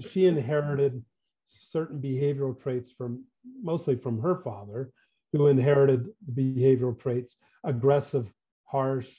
She 0.01 0.27
inherited 0.27 1.03
certain 1.47 2.01
behavioral 2.01 2.61
traits 2.61 2.93
from 2.93 3.25
mostly 3.63 3.97
from 3.97 4.21
her 4.21 4.37
father, 4.37 4.91
who 5.33 5.47
inherited 5.47 6.09
the 6.27 6.55
behavioral 6.55 6.99
traits, 6.99 7.37
aggressive, 7.65 8.33
harsh, 8.65 9.13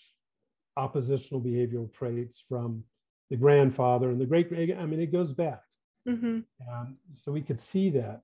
oppositional 0.76 1.42
behavioral 1.42 1.92
traits 1.92 2.44
from 2.48 2.84
the 3.30 3.38
grandfather 3.38 4.10
and 4.12 4.22
the 4.22 4.26
great. 4.26 4.48
I 4.52 4.86
mean, 4.86 5.00
it 5.00 5.12
goes 5.12 5.34
back, 5.34 5.62
mm-hmm. 6.08 6.40
and 6.60 6.96
so 7.16 7.32
we 7.32 7.42
could 7.42 7.60
see 7.60 7.90
that. 7.92 8.22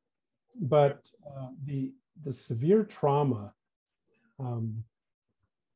But 0.59 1.09
uh, 1.25 1.47
the 1.65 1.93
the 2.23 2.31
severe 2.31 2.83
trauma, 2.83 3.53
um, 4.39 4.83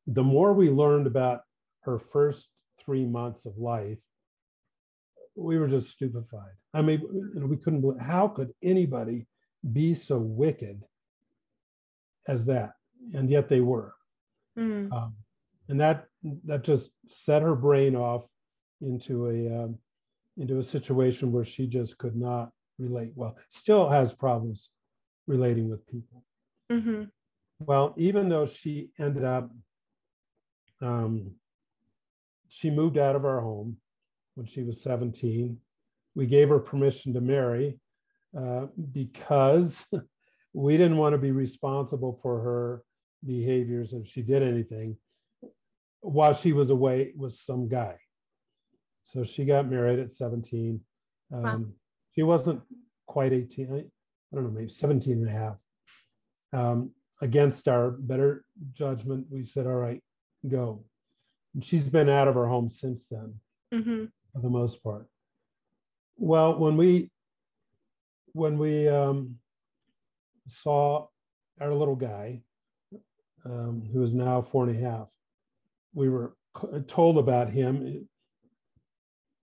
the 0.06 0.22
more 0.22 0.52
we 0.52 0.70
learned 0.70 1.06
about 1.06 1.40
her 1.80 1.98
first 1.98 2.48
three 2.78 3.04
months 3.04 3.44
of 3.44 3.58
life, 3.58 3.98
we 5.38 5.58
were 5.58 5.68
just 5.68 5.90
stupefied. 5.90 6.52
I 6.74 6.82
mean, 6.82 7.00
you 7.00 7.40
know, 7.40 7.46
we 7.46 7.56
couldn't 7.56 7.80
believe 7.80 8.00
how 8.00 8.28
could 8.28 8.52
anybody 8.62 9.26
be 9.72 9.94
so 9.94 10.18
wicked 10.18 10.82
as 12.26 12.44
that, 12.46 12.72
and 13.14 13.30
yet 13.30 13.48
they 13.48 13.60
were. 13.60 13.94
Mm. 14.58 14.92
Um, 14.92 15.14
and 15.68 15.80
that 15.80 16.06
that 16.44 16.64
just 16.64 16.90
set 17.06 17.42
her 17.42 17.54
brain 17.54 17.94
off 17.94 18.24
into 18.80 19.26
a 19.28 19.64
um, 19.64 19.78
into 20.36 20.58
a 20.58 20.62
situation 20.62 21.32
where 21.32 21.44
she 21.44 21.66
just 21.66 21.98
could 21.98 22.16
not 22.16 22.50
relate 22.78 23.12
well. 23.14 23.36
Still 23.48 23.88
has 23.88 24.12
problems 24.12 24.70
relating 25.26 25.68
with 25.68 25.86
people. 25.86 26.24
Mm-hmm. 26.70 27.04
Well, 27.60 27.94
even 27.96 28.28
though 28.28 28.46
she 28.46 28.90
ended 28.98 29.24
up, 29.24 29.50
um, 30.80 31.32
she 32.48 32.70
moved 32.70 32.98
out 32.98 33.16
of 33.16 33.24
our 33.24 33.40
home 33.40 33.76
when 34.38 34.46
she 34.46 34.62
was 34.62 34.80
17. 34.80 35.58
We 36.14 36.26
gave 36.26 36.48
her 36.48 36.60
permission 36.60 37.12
to 37.14 37.20
marry 37.20 37.80
uh, 38.38 38.66
because 38.92 39.84
we 40.52 40.76
didn't 40.76 40.96
want 40.96 41.12
to 41.12 41.18
be 41.18 41.32
responsible 41.32 42.20
for 42.22 42.40
her 42.40 42.82
behaviors 43.26 43.92
if 43.92 44.06
she 44.06 44.22
did 44.22 44.44
anything 44.44 44.96
while 46.00 46.32
she 46.32 46.52
was 46.52 46.70
away 46.70 47.12
with 47.16 47.34
some 47.34 47.68
guy. 47.68 47.96
So 49.02 49.24
she 49.24 49.44
got 49.44 49.68
married 49.68 49.98
at 49.98 50.12
17. 50.12 50.80
Um, 51.34 51.42
wow. 51.42 51.64
She 52.14 52.22
wasn't 52.22 52.62
quite 53.06 53.32
18, 53.32 53.72
I, 53.72 53.76
I, 53.78 53.82
don't 54.32 54.44
know, 54.44 54.50
maybe 54.50 54.68
17 54.68 55.14
and 55.14 55.28
a 55.28 55.32
half. 55.32 55.56
Um, 56.52 56.92
against 57.20 57.66
our 57.66 57.90
better 57.90 58.44
judgment, 58.72 59.26
we 59.30 59.42
said, 59.42 59.66
all 59.66 59.72
right, 59.72 60.00
go. 60.48 60.84
And 61.54 61.64
she's 61.64 61.84
been 61.84 62.08
out 62.08 62.28
of 62.28 62.36
her 62.36 62.46
home 62.46 62.68
since 62.68 63.06
then. 63.10 63.34
Mm-hmm 63.74 64.04
for 64.38 64.42
the 64.42 64.50
most 64.50 64.82
part. 64.82 65.06
Well, 66.16 66.58
when 66.58 66.76
we 66.76 67.10
when 68.32 68.58
we 68.58 68.88
um, 68.88 69.36
saw 70.46 71.08
our 71.60 71.74
little 71.74 71.96
guy, 71.96 72.42
um, 73.44 73.88
who 73.92 74.02
is 74.02 74.14
now 74.14 74.42
four 74.42 74.68
and 74.68 74.76
a 74.76 74.80
half, 74.80 75.08
we 75.94 76.08
were 76.08 76.36
told 76.86 77.18
about 77.18 77.48
him. 77.48 78.06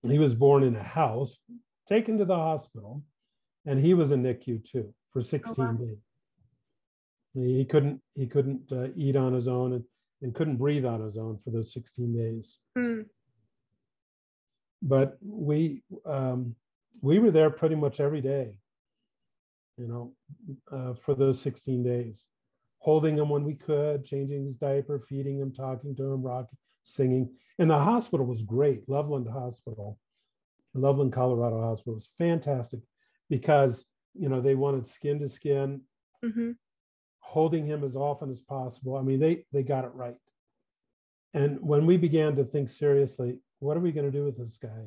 He 0.04 0.20
was 0.20 0.36
born 0.36 0.64
in 0.64 0.76
a 0.76 0.84
house, 0.84 1.42
taken 1.88 2.20
to 2.20 2.26
the 2.26 2.36
hospital, 2.36 3.04
and 3.66 3.80
he 3.80 3.96
was 3.96 4.12
in 4.12 4.22
NICU 4.22 4.64
too 4.64 4.94
for 5.12 5.22
16 5.22 5.56
oh, 5.58 5.68
wow. 5.68 5.74
days. 5.74 5.98
He 7.34 7.66
couldn't 7.66 8.02
he 8.14 8.28
couldn't 8.28 8.72
uh, 8.72 8.88
eat 8.96 9.16
on 9.16 9.34
his 9.34 9.48
own 9.48 9.74
and, 9.74 9.84
and 10.22 10.36
couldn't 10.36 10.58
breathe 10.58 10.86
on 10.86 11.02
his 11.02 11.18
own 11.18 11.40
for 11.44 11.50
those 11.50 11.74
16 11.74 12.16
days. 12.16 12.60
Mm 12.78 13.06
but 14.82 15.18
we 15.22 15.84
um, 16.06 16.56
we 17.02 17.20
were 17.20 17.32
there 17.32 17.50
pretty 17.50 17.76
much 17.76 18.00
every 18.00 18.22
day 18.22 18.58
you 19.78 19.88
know 19.88 20.14
uh, 20.72 20.94
for 20.94 21.16
those 21.16 21.42
16 21.42 21.84
days 21.84 22.28
holding 22.80 23.18
him 23.18 23.30
when 23.30 23.44
we 23.44 23.56
could 23.56 24.06
changing 24.06 24.46
his 24.46 24.56
diaper 24.56 25.00
feeding 25.00 25.40
him 25.40 25.52
talking 25.52 25.96
to 25.96 26.04
him 26.04 26.22
rocking 26.22 26.58
singing. 26.86 27.28
And 27.58 27.70
the 27.70 27.80
hospital 27.80 28.26
was 28.26 28.44
great 28.44 28.88
loveland 28.88 29.28
hospital 29.28 30.00
loveland 30.74 31.14
colorado 31.14 31.62
hospital 31.62 31.94
was 31.94 32.10
fantastic 32.18 32.82
because 33.30 33.86
you 34.14 34.30
know 34.30 34.42
they 34.42 34.56
wanted 34.56 34.86
skin 34.86 35.20
to 35.20 35.28
skin. 35.28 35.82
Mm-hmm. 36.24 36.52
holding 37.20 37.66
him 37.68 37.84
as 37.84 37.96
often 37.96 38.30
as 38.30 38.42
possible. 38.42 38.96
I 38.98 39.02
mean 39.02 39.20
they 39.20 39.46
they 39.52 39.64
got 39.64 39.86
it 39.86 39.92
right. 39.94 40.16
And 41.34 41.60
when 41.62 41.86
we 41.86 41.98
began 41.98 42.36
to 42.38 42.44
think 42.44 42.70
seriously 42.70 43.40
what 43.60 43.78
are 43.78 43.82
we 43.82 43.92
going 43.92 44.06
to 44.06 44.18
do 44.18 44.26
with 44.26 44.38
this 44.38 44.58
guy 44.58 44.86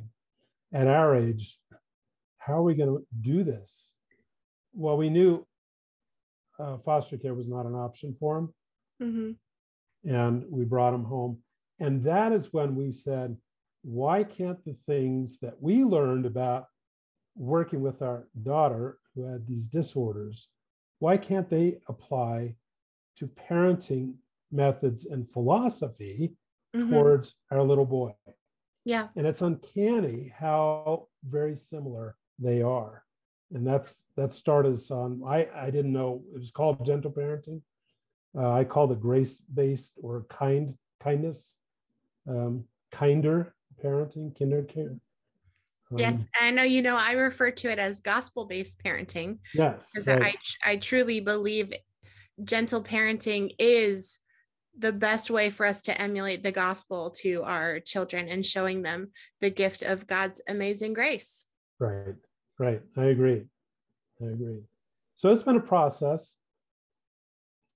at 0.72 0.86
our 0.86 1.16
age? 1.16 1.58
How 2.38 2.54
are 2.54 2.62
we 2.62 2.74
going 2.74 2.96
to 2.96 3.06
do 3.20 3.44
this? 3.44 3.92
Well, 4.72 4.96
we 4.96 5.10
knew 5.10 5.46
uh, 6.58 6.78
foster 6.78 7.16
care 7.16 7.34
was 7.34 7.48
not 7.48 7.66
an 7.66 7.74
option 7.74 8.16
for 8.18 8.38
him. 8.38 8.54
Mm-hmm. 9.02 10.10
And 10.10 10.44
we 10.48 10.64
brought 10.64 10.94
him 10.94 11.04
home. 11.04 11.38
And 11.80 12.02
that 12.04 12.32
is 12.32 12.52
when 12.52 12.74
we 12.74 12.92
said, 12.92 13.36
why 13.82 14.24
can't 14.24 14.62
the 14.64 14.76
things 14.86 15.38
that 15.40 15.60
we 15.60 15.84
learned 15.84 16.26
about 16.26 16.66
working 17.36 17.80
with 17.80 18.02
our 18.02 18.26
daughter 18.42 18.98
who 19.14 19.22
had 19.22 19.46
these 19.46 19.66
disorders, 19.66 20.48
why 20.98 21.16
can't 21.16 21.48
they 21.48 21.78
apply 21.88 22.54
to 23.16 23.28
parenting 23.28 24.14
methods 24.50 25.06
and 25.06 25.30
philosophy 25.30 26.34
mm-hmm. 26.74 26.90
towards 26.90 27.34
our 27.50 27.62
little 27.62 27.86
boy? 27.86 28.12
Yeah. 28.88 29.08
And 29.16 29.26
it's 29.26 29.42
uncanny 29.42 30.32
how 30.34 31.08
very 31.22 31.54
similar 31.54 32.16
they 32.38 32.62
are. 32.62 33.04
And 33.52 33.66
that's 33.66 34.04
that 34.16 34.32
started 34.32 34.80
on 34.90 35.22
I 35.26 35.46
I 35.54 35.68
didn't 35.70 35.92
know 35.92 36.22
it 36.32 36.38
was 36.38 36.50
called 36.50 36.86
gentle 36.86 37.12
parenting. 37.12 37.60
Uh, 38.34 38.50
I 38.50 38.64
call 38.64 38.90
it 38.90 38.98
grace 38.98 39.42
based 39.52 39.92
or 40.02 40.24
kind 40.30 40.74
kindness. 41.00 41.54
um, 42.26 42.64
kinder 42.90 43.54
parenting, 43.84 44.34
kinder 44.38 44.62
care. 44.62 44.96
Um, 45.90 45.98
yes, 45.98 46.16
I 46.40 46.50
know 46.50 46.62
you 46.62 46.80
know 46.80 46.96
I 46.96 47.12
refer 47.12 47.50
to 47.50 47.68
it 47.68 47.78
as 47.78 48.00
gospel-based 48.00 48.82
parenting. 48.82 49.40
Yes, 49.52 49.90
because 49.92 50.06
right. 50.06 50.34
I 50.64 50.70
I 50.72 50.76
truly 50.76 51.20
believe 51.20 51.74
gentle 52.42 52.82
parenting 52.82 53.50
is 53.58 54.18
the 54.78 54.92
best 54.92 55.30
way 55.30 55.50
for 55.50 55.66
us 55.66 55.82
to 55.82 56.00
emulate 56.00 56.42
the 56.42 56.52
gospel 56.52 57.10
to 57.10 57.42
our 57.42 57.80
children 57.80 58.28
and 58.28 58.46
showing 58.46 58.82
them 58.82 59.10
the 59.40 59.50
gift 59.50 59.82
of 59.82 60.06
God's 60.06 60.40
amazing 60.48 60.92
grace. 60.92 61.44
Right, 61.80 62.14
right. 62.58 62.80
I 62.96 63.04
agree. 63.06 63.44
I 64.22 64.26
agree. 64.26 64.60
So 65.16 65.30
it's 65.30 65.42
been 65.42 65.56
a 65.56 65.60
process. 65.60 66.36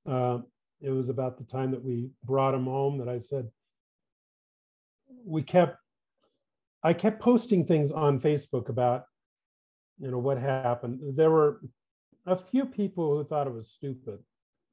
Uh, 0.08 0.38
it 0.80 0.90
was 0.90 1.08
about 1.08 1.38
the 1.38 1.44
time 1.44 1.70
that 1.72 1.84
we 1.84 2.10
brought 2.24 2.54
him 2.54 2.64
home 2.64 2.98
that 2.98 3.08
I 3.08 3.18
said, 3.18 3.48
we 5.24 5.42
kept, 5.42 5.76
I 6.82 6.92
kept 6.92 7.20
posting 7.20 7.64
things 7.64 7.92
on 7.92 8.20
Facebook 8.20 8.68
about, 8.68 9.04
you 10.00 10.10
know, 10.10 10.18
what 10.18 10.38
happened. 10.38 10.98
There 11.16 11.30
were 11.30 11.60
a 12.26 12.36
few 12.36 12.64
people 12.64 13.16
who 13.16 13.24
thought 13.24 13.46
it 13.46 13.52
was 13.52 13.70
stupid. 13.70 14.18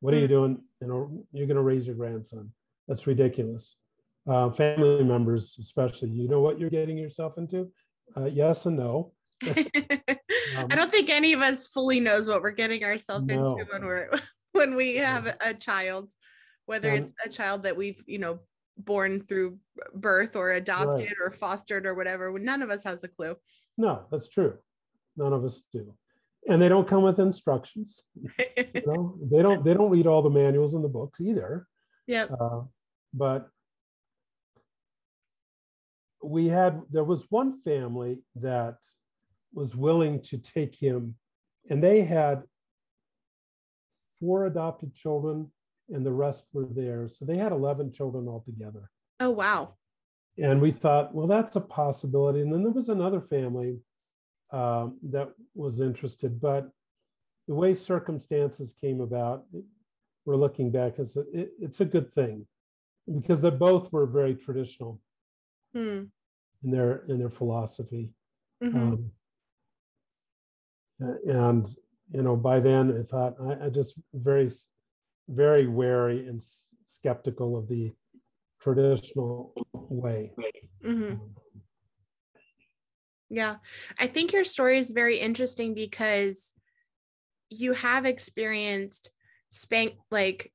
What 0.01 0.13
are 0.13 0.17
you 0.17 0.27
hmm. 0.27 0.33
doing? 0.33 0.61
You 0.81 0.87
know, 0.87 1.25
you're 1.31 1.47
going 1.47 1.57
to 1.57 1.63
raise 1.63 1.87
your 1.87 1.95
grandson. 1.95 2.51
That's 2.87 3.07
ridiculous. 3.07 3.75
Uh, 4.27 4.49
family 4.49 5.03
members, 5.03 5.55
especially, 5.59 6.09
you 6.09 6.27
know 6.27 6.39
what 6.39 6.59
you're 6.59 6.69
getting 6.69 6.97
yourself 6.97 7.37
into? 7.37 7.71
Uh, 8.15 8.25
yes 8.25 8.65
and 8.65 8.77
no. 8.77 9.13
um, 9.47 10.67
I 10.69 10.75
don't 10.75 10.91
think 10.91 11.09
any 11.09 11.33
of 11.33 11.41
us 11.41 11.67
fully 11.67 11.99
knows 11.99 12.27
what 12.27 12.41
we're 12.41 12.51
getting 12.51 12.83
ourselves 12.83 13.25
no. 13.25 13.33
into 13.33 13.71
when 13.71 13.85
we're 13.85 14.09
when 14.51 14.75
we 14.75 14.97
have 14.97 15.37
a 15.39 15.53
child, 15.53 16.11
whether 16.65 16.93
it's 16.93 17.13
a 17.25 17.29
child 17.29 17.63
that 17.63 17.77
we've 17.77 18.03
you 18.05 18.19
know 18.19 18.39
born 18.77 19.21
through 19.21 19.57
birth 19.93 20.35
or 20.35 20.51
adopted 20.51 21.07
right. 21.07 21.17
or 21.21 21.31
fostered 21.31 21.85
or 21.85 21.93
whatever. 21.95 22.37
None 22.37 22.61
of 22.61 22.69
us 22.69 22.83
has 22.83 23.03
a 23.03 23.07
clue. 23.07 23.35
No, 23.77 24.05
that's 24.11 24.27
true. 24.27 24.55
None 25.15 25.33
of 25.33 25.45
us 25.45 25.61
do 25.71 25.93
and 26.49 26.59
they 26.61 26.67
don't 26.67 26.87
come 26.87 27.03
with 27.03 27.19
instructions. 27.19 28.03
You 28.15 28.81
know 28.85 29.17
they 29.31 29.41
don't 29.41 29.63
they 29.63 29.73
don't 29.73 29.91
read 29.91 30.07
all 30.07 30.21
the 30.21 30.29
manuals 30.29 30.73
in 30.73 30.81
the 30.81 30.89
books 30.89 31.21
either. 31.21 31.67
Yeah 32.07 32.25
uh, 32.39 32.61
but 33.13 33.49
we 36.23 36.47
had 36.47 36.81
there 36.91 37.03
was 37.03 37.25
one 37.29 37.61
family 37.61 38.19
that 38.35 38.77
was 39.53 39.75
willing 39.75 40.21
to 40.21 40.37
take 40.37 40.75
him 40.75 41.15
and 41.69 41.81
they 41.81 42.01
had 42.01 42.43
four 44.19 44.47
adopted 44.47 44.93
children 44.93 45.49
and 45.89 46.05
the 46.05 46.11
rest 46.11 46.45
were 46.51 46.65
there 46.65 47.07
so 47.07 47.25
they 47.25 47.37
had 47.37 47.51
11 47.51 47.93
children 47.93 48.27
altogether. 48.27 48.89
Oh 49.19 49.29
wow. 49.29 49.75
And 50.37 50.61
we 50.61 50.71
thought 50.71 51.13
well 51.13 51.27
that's 51.27 51.55
a 51.55 51.61
possibility. 51.61 52.41
And 52.41 52.51
then 52.51 52.63
there 52.63 52.71
was 52.71 52.89
another 52.89 53.21
family 53.21 53.77
um, 54.51 54.97
that 55.03 55.29
was 55.55 55.81
interested, 55.81 56.39
but 56.39 56.69
the 57.47 57.55
way 57.55 57.73
circumstances 57.73 58.73
came 58.79 59.01
about, 59.01 59.45
we're 60.25 60.35
looking 60.35 60.71
back, 60.71 60.99
it's 60.99 61.17
a, 61.17 61.21
it, 61.33 61.51
it's 61.59 61.81
a 61.81 61.85
good 61.85 62.13
thing 62.13 62.45
because 63.15 63.41
they 63.41 63.49
both 63.49 63.91
were 63.91 64.05
very 64.05 64.35
traditional 64.35 64.99
hmm. 65.73 66.03
in 66.63 66.71
their 66.71 67.03
in 67.07 67.17
their 67.17 67.29
philosophy. 67.29 68.09
Mm-hmm. 68.63 68.77
Um, 68.77 69.11
and 71.27 71.67
you 72.11 72.21
know, 72.21 72.35
by 72.35 72.59
then 72.59 72.99
I 72.99 73.03
thought 73.03 73.35
I, 73.41 73.65
I 73.65 73.69
just 73.69 73.95
very 74.13 74.49
very 75.29 75.67
wary 75.67 76.27
and 76.27 76.37
s- 76.37 76.69
skeptical 76.85 77.57
of 77.57 77.67
the 77.67 77.91
traditional 78.59 79.53
way. 79.73 80.31
Mm-hmm. 80.83 81.13
Um, 81.13 81.21
yeah. 83.29 83.57
I 83.99 84.07
think 84.07 84.33
your 84.33 84.43
story 84.43 84.79
is 84.79 84.91
very 84.91 85.17
interesting 85.17 85.73
because 85.73 86.53
you 87.49 87.73
have 87.73 88.05
experienced 88.05 89.11
spank 89.51 89.95
like 90.11 90.51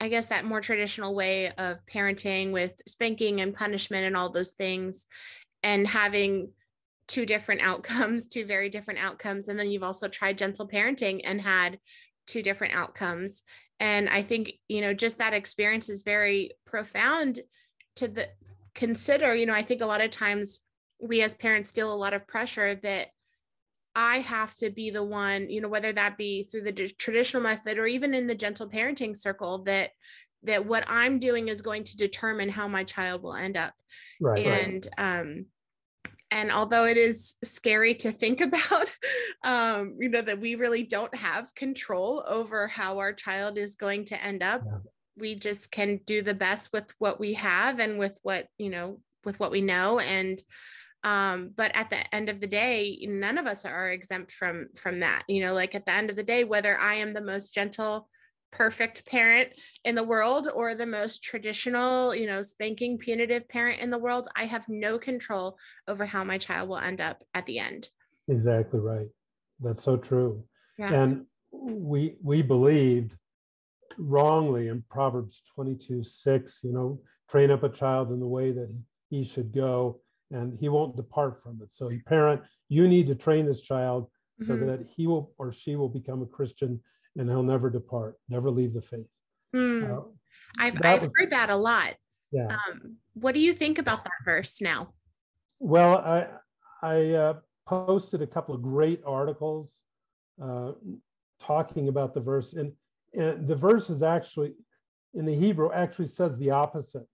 I 0.00 0.08
guess 0.08 0.26
that 0.26 0.44
more 0.44 0.60
traditional 0.60 1.14
way 1.14 1.52
of 1.52 1.86
parenting 1.86 2.50
with 2.50 2.74
spanking 2.88 3.40
and 3.40 3.54
punishment 3.54 4.04
and 4.04 4.16
all 4.16 4.30
those 4.30 4.50
things 4.50 5.06
and 5.62 5.86
having 5.86 6.50
two 7.06 7.24
different 7.24 7.60
outcomes, 7.66 8.26
two 8.26 8.44
very 8.44 8.68
different 8.68 9.00
outcomes 9.02 9.48
and 9.48 9.58
then 9.58 9.70
you've 9.70 9.84
also 9.84 10.08
tried 10.08 10.38
gentle 10.38 10.66
parenting 10.66 11.20
and 11.24 11.40
had 11.40 11.78
two 12.26 12.42
different 12.42 12.74
outcomes. 12.74 13.42
And 13.80 14.08
I 14.08 14.22
think, 14.22 14.52
you 14.68 14.80
know, 14.80 14.94
just 14.94 15.18
that 15.18 15.34
experience 15.34 15.88
is 15.88 16.02
very 16.04 16.52
profound 16.66 17.40
to 17.96 18.08
the 18.08 18.28
consider, 18.74 19.34
you 19.34 19.46
know, 19.46 19.54
I 19.54 19.62
think 19.62 19.82
a 19.82 19.86
lot 19.86 20.00
of 20.00 20.10
times 20.10 20.60
we 21.02 21.22
as 21.22 21.34
parents 21.34 21.72
feel 21.72 21.92
a 21.92 21.94
lot 21.94 22.14
of 22.14 22.26
pressure 22.26 22.76
that 22.76 23.08
I 23.94 24.18
have 24.18 24.54
to 24.56 24.70
be 24.70 24.90
the 24.90 25.02
one, 25.02 25.50
you 25.50 25.60
know, 25.60 25.68
whether 25.68 25.92
that 25.92 26.16
be 26.16 26.44
through 26.44 26.62
the 26.62 26.72
traditional 26.72 27.42
method 27.42 27.76
or 27.76 27.86
even 27.86 28.14
in 28.14 28.26
the 28.26 28.34
gentle 28.34 28.68
parenting 28.68 29.16
circle, 29.16 29.58
that 29.64 29.90
that 30.44 30.64
what 30.64 30.84
I'm 30.88 31.18
doing 31.18 31.48
is 31.48 31.62
going 31.62 31.84
to 31.84 31.96
determine 31.96 32.48
how 32.48 32.66
my 32.66 32.84
child 32.84 33.22
will 33.22 33.34
end 33.34 33.56
up. 33.56 33.74
Right. 34.20 34.46
And 34.46 34.88
right. 34.98 35.20
um 35.20 35.46
and 36.32 36.50
although 36.50 36.86
it 36.86 36.96
is 36.96 37.34
scary 37.44 37.94
to 37.94 38.10
think 38.10 38.40
about 38.48 38.90
um 39.44 39.96
you 40.00 40.08
know 40.08 40.22
that 40.22 40.40
we 40.40 40.54
really 40.54 40.82
don't 40.82 41.14
have 41.14 41.54
control 41.54 42.24
over 42.26 42.66
how 42.66 42.98
our 42.98 43.12
child 43.12 43.58
is 43.58 43.76
going 43.76 44.04
to 44.06 44.24
end 44.24 44.42
up 44.42 44.62
yeah. 44.64 44.78
we 45.16 45.34
just 45.34 45.70
can 45.70 46.00
do 46.06 46.22
the 46.22 46.34
best 46.34 46.70
with 46.72 46.92
what 46.98 47.20
we 47.20 47.34
have 47.34 47.78
and 47.78 47.98
with 47.98 48.18
what 48.22 48.46
you 48.58 48.70
know 48.70 48.98
with 49.24 49.38
what 49.38 49.50
we 49.50 49.60
know 49.60 49.98
and 49.98 50.42
um, 51.04 51.50
but 51.56 51.70
at 51.74 51.90
the 51.90 52.14
end 52.14 52.28
of 52.28 52.40
the 52.40 52.46
day 52.46 52.98
none 53.08 53.38
of 53.38 53.46
us 53.46 53.64
are 53.64 53.90
exempt 53.90 54.32
from 54.32 54.68
from 54.76 55.00
that 55.00 55.22
you 55.28 55.40
know 55.40 55.54
like 55.54 55.74
at 55.74 55.86
the 55.86 55.92
end 55.92 56.10
of 56.10 56.16
the 56.16 56.22
day 56.22 56.44
whether 56.44 56.78
i 56.78 56.94
am 56.94 57.12
the 57.12 57.20
most 57.20 57.52
gentle 57.54 58.08
perfect 58.52 59.06
parent 59.06 59.48
in 59.84 59.94
the 59.94 60.02
world 60.02 60.46
or 60.54 60.74
the 60.74 60.86
most 60.86 61.24
traditional 61.24 62.14
you 62.14 62.26
know 62.26 62.42
spanking 62.42 62.98
punitive 62.98 63.48
parent 63.48 63.80
in 63.80 63.90
the 63.90 63.98
world 63.98 64.28
i 64.36 64.44
have 64.44 64.68
no 64.68 64.98
control 64.98 65.56
over 65.88 66.04
how 66.04 66.22
my 66.22 66.38
child 66.38 66.68
will 66.68 66.78
end 66.78 67.00
up 67.00 67.24
at 67.34 67.46
the 67.46 67.58
end. 67.58 67.88
Exactly 68.28 68.80
right. 68.80 69.08
That's 69.60 69.82
so 69.82 69.96
true. 69.96 70.44
Yeah. 70.78 70.92
and 70.92 71.26
we 71.52 72.16
we 72.22 72.42
believed 72.42 73.16
wrongly 73.98 74.68
in 74.68 74.82
proverbs 74.88 75.42
22 75.54 76.02
6 76.02 76.60
you 76.62 76.72
know 76.72 77.00
train 77.28 77.50
up 77.50 77.62
a 77.62 77.68
child 77.68 78.10
in 78.10 78.20
the 78.20 78.26
way 78.26 78.52
that 78.52 78.68
he 79.10 79.22
should 79.22 79.52
go 79.52 80.00
and 80.32 80.58
he 80.58 80.68
won't 80.68 80.96
depart 80.96 81.42
from 81.42 81.60
it. 81.62 81.72
So, 81.72 81.90
parent, 82.06 82.42
you 82.68 82.88
need 82.88 83.06
to 83.08 83.14
train 83.14 83.46
this 83.46 83.62
child 83.62 84.08
so 84.40 84.54
mm-hmm. 84.54 84.66
that 84.66 84.86
he 84.94 85.06
will 85.06 85.32
or 85.38 85.52
she 85.52 85.76
will 85.76 85.88
become 85.88 86.22
a 86.22 86.26
Christian 86.26 86.80
and 87.16 87.28
he'll 87.28 87.42
never 87.42 87.70
depart, 87.70 88.16
never 88.28 88.50
leave 88.50 88.72
the 88.74 88.82
faith. 88.82 89.06
Mm. 89.54 89.90
Uh, 89.90 90.02
I've, 90.58 90.84
I've 90.84 91.02
was, 91.02 91.12
heard 91.18 91.30
that 91.30 91.50
a 91.50 91.56
lot. 91.56 91.94
Yeah. 92.30 92.46
Um, 92.46 92.96
what 93.14 93.34
do 93.34 93.40
you 93.40 93.52
think 93.52 93.78
about 93.78 94.04
that 94.04 94.12
verse 94.24 94.60
now? 94.60 94.94
Well, 95.60 95.98
I 95.98 96.26
I 96.82 97.10
uh, 97.10 97.34
posted 97.66 98.22
a 98.22 98.26
couple 98.26 98.54
of 98.54 98.62
great 98.62 99.02
articles 99.06 99.82
uh, 100.42 100.72
talking 101.40 101.88
about 101.88 102.14
the 102.14 102.20
verse, 102.20 102.54
and 102.54 102.72
and 103.12 103.46
the 103.46 103.54
verse 103.54 103.90
is 103.90 104.02
actually 104.02 104.54
in 105.14 105.26
the 105.26 105.34
Hebrew 105.34 105.70
actually 105.72 106.06
says 106.06 106.36
the 106.38 106.50
opposite. 106.50 107.06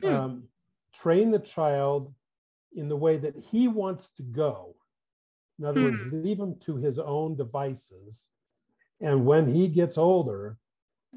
Hmm. 0.00 0.06
Um, 0.06 0.42
train 1.00 1.30
the 1.30 1.38
child 1.38 2.14
in 2.74 2.88
the 2.88 2.96
way 2.96 3.16
that 3.16 3.36
he 3.36 3.68
wants 3.68 4.10
to 4.10 4.22
go. 4.22 4.74
In 5.58 5.64
other 5.64 5.80
hmm. 5.80 5.90
words, 5.90 6.04
leave 6.12 6.38
him 6.38 6.56
to 6.60 6.76
his 6.76 6.98
own 6.98 7.36
devices. 7.36 8.30
And 9.00 9.26
when 9.26 9.46
he 9.46 9.68
gets 9.68 9.98
older, 9.98 10.58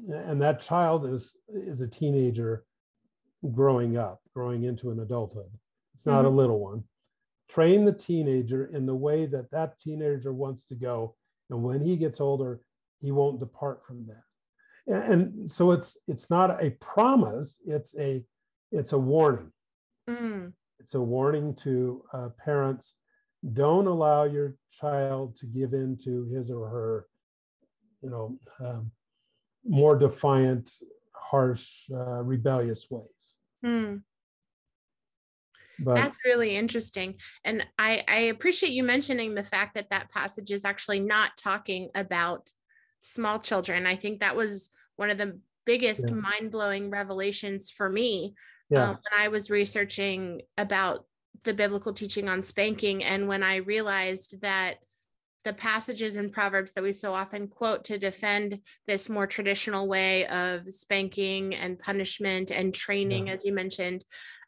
and 0.08 0.40
that 0.40 0.60
child 0.60 1.06
is 1.06 1.34
is 1.48 1.80
a 1.80 1.88
teenager 1.88 2.64
growing 3.52 3.96
up, 3.96 4.20
growing 4.34 4.64
into 4.64 4.90
an 4.90 5.00
adulthood. 5.00 5.50
It's 5.94 6.06
not 6.06 6.24
mm-hmm. 6.24 6.26
a 6.26 6.36
little 6.36 6.60
one. 6.60 6.84
Train 7.48 7.84
the 7.84 7.92
teenager 7.92 8.66
in 8.74 8.86
the 8.86 8.94
way 8.94 9.26
that 9.26 9.50
that 9.50 9.78
teenager 9.80 10.32
wants 10.32 10.64
to 10.66 10.74
go, 10.74 11.16
and 11.50 11.62
when 11.62 11.80
he 11.80 11.96
gets 11.96 12.20
older, 12.20 12.60
he 13.00 13.12
won't 13.12 13.40
depart 13.40 13.84
from 13.84 14.06
that. 14.06 14.94
And, 14.94 15.12
and 15.12 15.52
so 15.52 15.72
it's 15.72 15.96
it's 16.06 16.30
not 16.30 16.62
a 16.62 16.70
promise; 16.70 17.58
it's 17.66 17.94
a 17.98 18.24
it's 18.72 18.92
a 18.92 18.98
warning. 18.98 19.52
Mm. 20.08 20.52
It's 20.78 20.94
a 20.94 21.00
warning 21.00 21.54
to 21.56 22.02
uh, 22.12 22.28
parents 22.42 22.94
don't 23.52 23.86
allow 23.86 24.24
your 24.24 24.56
child 24.70 25.36
to 25.36 25.46
give 25.46 25.72
in 25.72 25.96
to 26.04 26.26
his 26.26 26.50
or 26.50 26.68
her, 26.68 27.06
you 28.02 28.10
know, 28.10 28.38
um, 28.60 28.90
more 29.64 29.96
defiant, 29.96 30.70
harsh, 31.12 31.88
uh, 31.92 32.22
rebellious 32.22 32.86
ways. 32.90 33.36
Mm. 33.64 34.02
But, 35.78 35.94
That's 35.94 36.16
really 36.26 36.56
interesting. 36.56 37.14
And 37.44 37.64
I, 37.78 38.04
I 38.06 38.18
appreciate 38.18 38.72
you 38.72 38.82
mentioning 38.82 39.34
the 39.34 39.44
fact 39.44 39.74
that 39.74 39.90
that 39.90 40.10
passage 40.10 40.50
is 40.50 40.64
actually 40.64 41.00
not 41.00 41.38
talking 41.38 41.88
about 41.94 42.50
small 43.00 43.38
children. 43.38 43.86
I 43.86 43.96
think 43.96 44.20
that 44.20 44.36
was 44.36 44.68
one 44.96 45.10
of 45.10 45.16
the 45.16 45.38
biggest 45.64 46.04
yeah. 46.06 46.14
mind 46.14 46.50
blowing 46.50 46.90
revelations 46.90 47.70
for 47.70 47.88
me 47.88 48.34
Yeah. 48.70 48.90
um, 48.90 48.98
when 49.10 49.20
I 49.20 49.28
was 49.28 49.50
researching 49.50 50.42
about 50.56 51.04
the 51.44 51.54
biblical 51.54 51.92
teaching 51.92 52.28
on 52.28 52.42
spanking, 52.42 53.02
and 53.04 53.26
when 53.28 53.42
I 53.42 53.56
realized 53.56 54.40
that 54.42 54.76
the 55.44 55.52
passages 55.54 56.16
in 56.16 56.30
Proverbs 56.30 56.72
that 56.72 56.84
we 56.84 56.92
so 56.92 57.14
often 57.14 57.48
quote 57.48 57.84
to 57.86 57.98
defend 57.98 58.60
this 58.86 59.08
more 59.08 59.26
traditional 59.26 59.88
way 59.88 60.26
of 60.26 60.68
spanking 60.70 61.54
and 61.54 61.78
punishment 61.78 62.50
and 62.50 62.74
training, 62.74 63.26
Yeah. 63.26 63.32
as 63.32 63.44
you 63.44 63.52
mentioned, 63.52 64.04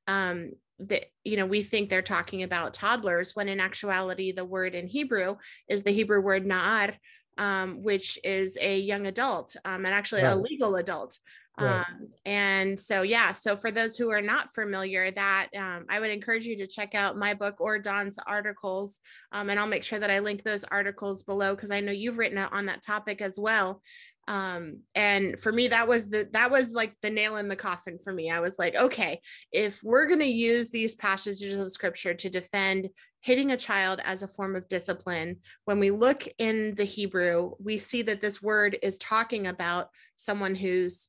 um, 0.06 0.52
that 0.78 1.06
you 1.24 1.36
know 1.36 1.46
we 1.46 1.62
think 1.62 1.88
they're 1.88 2.02
talking 2.02 2.42
about 2.42 2.74
toddlers, 2.74 3.34
when 3.34 3.48
in 3.48 3.60
actuality 3.60 4.32
the 4.32 4.44
word 4.44 4.74
in 4.74 4.86
Hebrew 4.86 5.36
is 5.68 5.82
the 5.82 5.92
Hebrew 5.92 6.20
word 6.20 6.44
na'ar, 6.44 6.94
um, 7.38 7.82
which 7.82 8.18
is 8.22 8.58
a 8.60 8.78
young 8.80 9.06
adult 9.06 9.56
um, 9.64 9.86
and 9.86 9.94
actually 9.94 10.22
a 10.22 10.34
legal 10.34 10.76
adult. 10.76 11.18
Right. 11.60 11.80
Um, 11.80 12.08
and 12.24 12.80
so, 12.80 13.02
yeah, 13.02 13.34
so 13.34 13.56
for 13.56 13.70
those 13.70 13.96
who 13.96 14.10
are 14.10 14.22
not 14.22 14.54
familiar, 14.54 15.10
that 15.10 15.48
um, 15.56 15.84
I 15.88 16.00
would 16.00 16.10
encourage 16.10 16.46
you 16.46 16.56
to 16.58 16.66
check 16.66 16.94
out 16.94 17.18
my 17.18 17.34
book 17.34 17.56
or 17.60 17.78
Don's 17.78 18.18
articles. 18.26 19.00
Um, 19.32 19.50
and 19.50 19.60
I'll 19.60 19.66
make 19.66 19.84
sure 19.84 19.98
that 19.98 20.10
I 20.10 20.20
link 20.20 20.44
those 20.44 20.64
articles 20.64 21.22
below 21.22 21.54
because 21.54 21.70
I 21.70 21.80
know 21.80 21.92
you've 21.92 22.18
written 22.18 22.38
on 22.38 22.66
that 22.66 22.82
topic 22.82 23.20
as 23.20 23.38
well. 23.38 23.82
Um, 24.28 24.80
and 24.94 25.38
for 25.38 25.52
me, 25.52 25.68
that 25.68 25.88
was 25.88 26.08
the 26.08 26.28
that 26.32 26.50
was 26.50 26.72
like 26.72 26.94
the 27.02 27.10
nail 27.10 27.36
in 27.36 27.48
the 27.48 27.56
coffin 27.56 27.98
for 28.02 28.12
me. 28.12 28.30
I 28.30 28.40
was 28.40 28.56
like, 28.58 28.76
okay, 28.76 29.20
if 29.50 29.80
we're 29.82 30.06
going 30.06 30.20
to 30.20 30.26
use 30.26 30.70
these 30.70 30.94
passages 30.94 31.58
of 31.58 31.72
scripture 31.72 32.14
to 32.14 32.30
defend 32.30 32.88
hitting 33.20 33.52
a 33.52 33.56
child 33.56 34.00
as 34.04 34.22
a 34.22 34.28
form 34.28 34.54
of 34.54 34.68
discipline, 34.68 35.36
when 35.64 35.80
we 35.80 35.90
look 35.90 36.26
in 36.38 36.74
the 36.76 36.84
Hebrew, 36.84 37.52
we 37.58 37.78
see 37.78 38.02
that 38.02 38.20
this 38.20 38.40
word 38.40 38.78
is 38.82 38.96
talking 38.98 39.48
about 39.48 39.88
someone 40.14 40.54
who's 40.54 41.08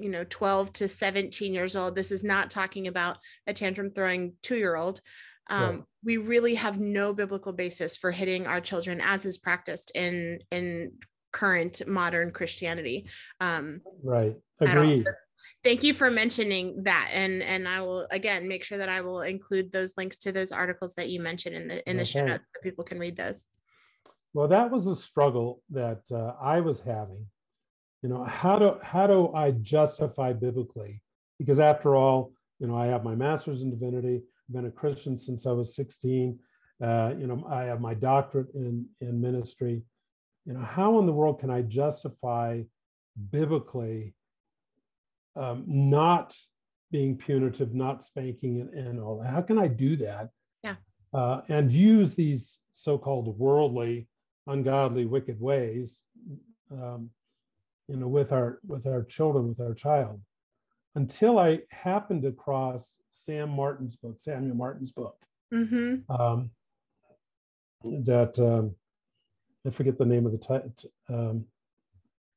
you 0.00 0.08
know 0.08 0.24
12 0.28 0.72
to 0.74 0.88
17 0.88 1.52
years 1.54 1.76
old 1.76 1.94
this 1.94 2.10
is 2.10 2.24
not 2.24 2.50
talking 2.50 2.88
about 2.88 3.18
a 3.46 3.52
tantrum 3.52 3.90
throwing 3.90 4.34
two 4.42 4.56
year 4.56 4.76
old 4.76 5.00
um, 5.48 5.60
Right. 5.60 5.82
we 6.04 6.16
really 6.16 6.54
have 6.54 6.78
no 6.78 7.12
biblical 7.12 7.52
basis 7.52 7.96
for 7.96 8.10
hitting 8.10 8.46
our 8.46 8.60
children 8.60 9.00
as 9.02 9.24
is 9.24 9.38
practiced 9.38 9.92
in 9.94 10.38
in 10.50 10.92
current 11.32 11.82
modern 11.86 12.32
christianity 12.32 13.06
um, 13.40 13.80
Right. 14.02 14.36
Agreed. 14.60 15.06
Thank 15.64 15.82
you 15.82 15.94
for 15.94 16.10
mentioning 16.10 16.82
that 16.84 17.10
and 17.12 17.42
and 17.42 17.68
i 17.68 17.80
will 17.80 18.06
again 18.10 18.48
make 18.48 18.64
sure 18.64 18.78
that 18.78 18.88
i 18.88 19.00
will 19.00 19.22
include 19.22 19.72
those 19.72 19.94
links 19.96 20.18
to 20.18 20.32
those 20.32 20.52
articles 20.52 20.94
that 20.94 21.08
you 21.08 21.20
mentioned 21.20 21.56
in 21.56 21.68
the 21.68 21.90
in 21.90 21.96
the 21.96 22.04
show 22.04 22.26
notes 22.26 22.44
so 22.54 22.60
people 22.62 22.84
can 22.84 22.98
read 22.98 23.16
those 23.16 23.46
Well, 24.32 24.48
that 24.48 24.70
was 24.70 24.86
a 24.86 24.96
struggle 24.96 25.62
that 25.70 26.02
uh, 26.12 26.32
I 26.40 26.60
was 26.60 26.80
having. 26.80 27.26
You 28.02 28.08
know, 28.08 28.24
how 28.24 28.58
do 28.58 28.78
how 28.82 29.06
do 29.06 29.32
I 29.34 29.50
justify 29.50 30.32
biblically? 30.32 31.02
Because 31.38 31.60
after 31.60 31.96
all, 31.96 32.32
you 32.58 32.66
know, 32.66 32.76
I 32.76 32.86
have 32.86 33.04
my 33.04 33.14
master's 33.14 33.62
in 33.62 33.70
divinity. 33.70 34.22
I've 34.48 34.54
been 34.54 34.66
a 34.66 34.70
Christian 34.70 35.16
since 35.16 35.46
I 35.46 35.52
was 35.52 35.74
16. 35.74 36.38
Uh, 36.82 37.12
you 37.18 37.26
know, 37.26 37.46
I 37.50 37.64
have 37.64 37.80
my 37.80 37.94
doctorate 37.94 38.54
in 38.54 38.86
in 39.00 39.20
ministry. 39.20 39.82
You 40.46 40.54
know, 40.54 40.60
how 40.60 40.98
in 40.98 41.06
the 41.06 41.12
world 41.12 41.40
can 41.40 41.50
I 41.50 41.62
justify 41.62 42.62
biblically 43.30 44.14
um, 45.36 45.64
not 45.66 46.34
being 46.90 47.16
punitive, 47.16 47.74
not 47.74 48.02
spanking, 48.02 48.60
and, 48.60 48.70
and 48.74 49.00
all 49.00 49.20
that? 49.20 49.30
How 49.30 49.42
can 49.42 49.58
I 49.58 49.68
do 49.68 49.96
that? 49.96 50.30
Yeah. 50.64 50.76
Uh, 51.12 51.42
and 51.48 51.70
use 51.70 52.14
these 52.14 52.60
so-called 52.72 53.38
worldly 53.38 54.08
ungodly, 54.46 55.04
wicked 55.04 55.40
ways, 55.40 56.02
um, 56.72 57.10
you 57.90 57.96
know, 57.96 58.08
with 58.08 58.30
our 58.32 58.60
with 58.66 58.86
our 58.86 59.02
children, 59.02 59.48
with 59.48 59.60
our 59.60 59.74
child, 59.74 60.20
until 60.94 61.38
I 61.38 61.60
happened 61.70 62.24
across 62.24 62.98
Sam 63.10 63.50
Martin's 63.50 63.96
book, 63.96 64.16
Samuel 64.18 64.54
Martin's 64.56 64.92
book, 64.92 65.16
hmm 65.52 65.96
um, 66.08 66.50
that 67.82 68.38
um, 68.38 68.74
I 69.66 69.70
forget 69.70 69.98
the 69.98 70.06
name 70.06 70.24
of 70.24 70.32
the 70.32 70.38
title. 70.38 70.72
Um, 71.08 71.44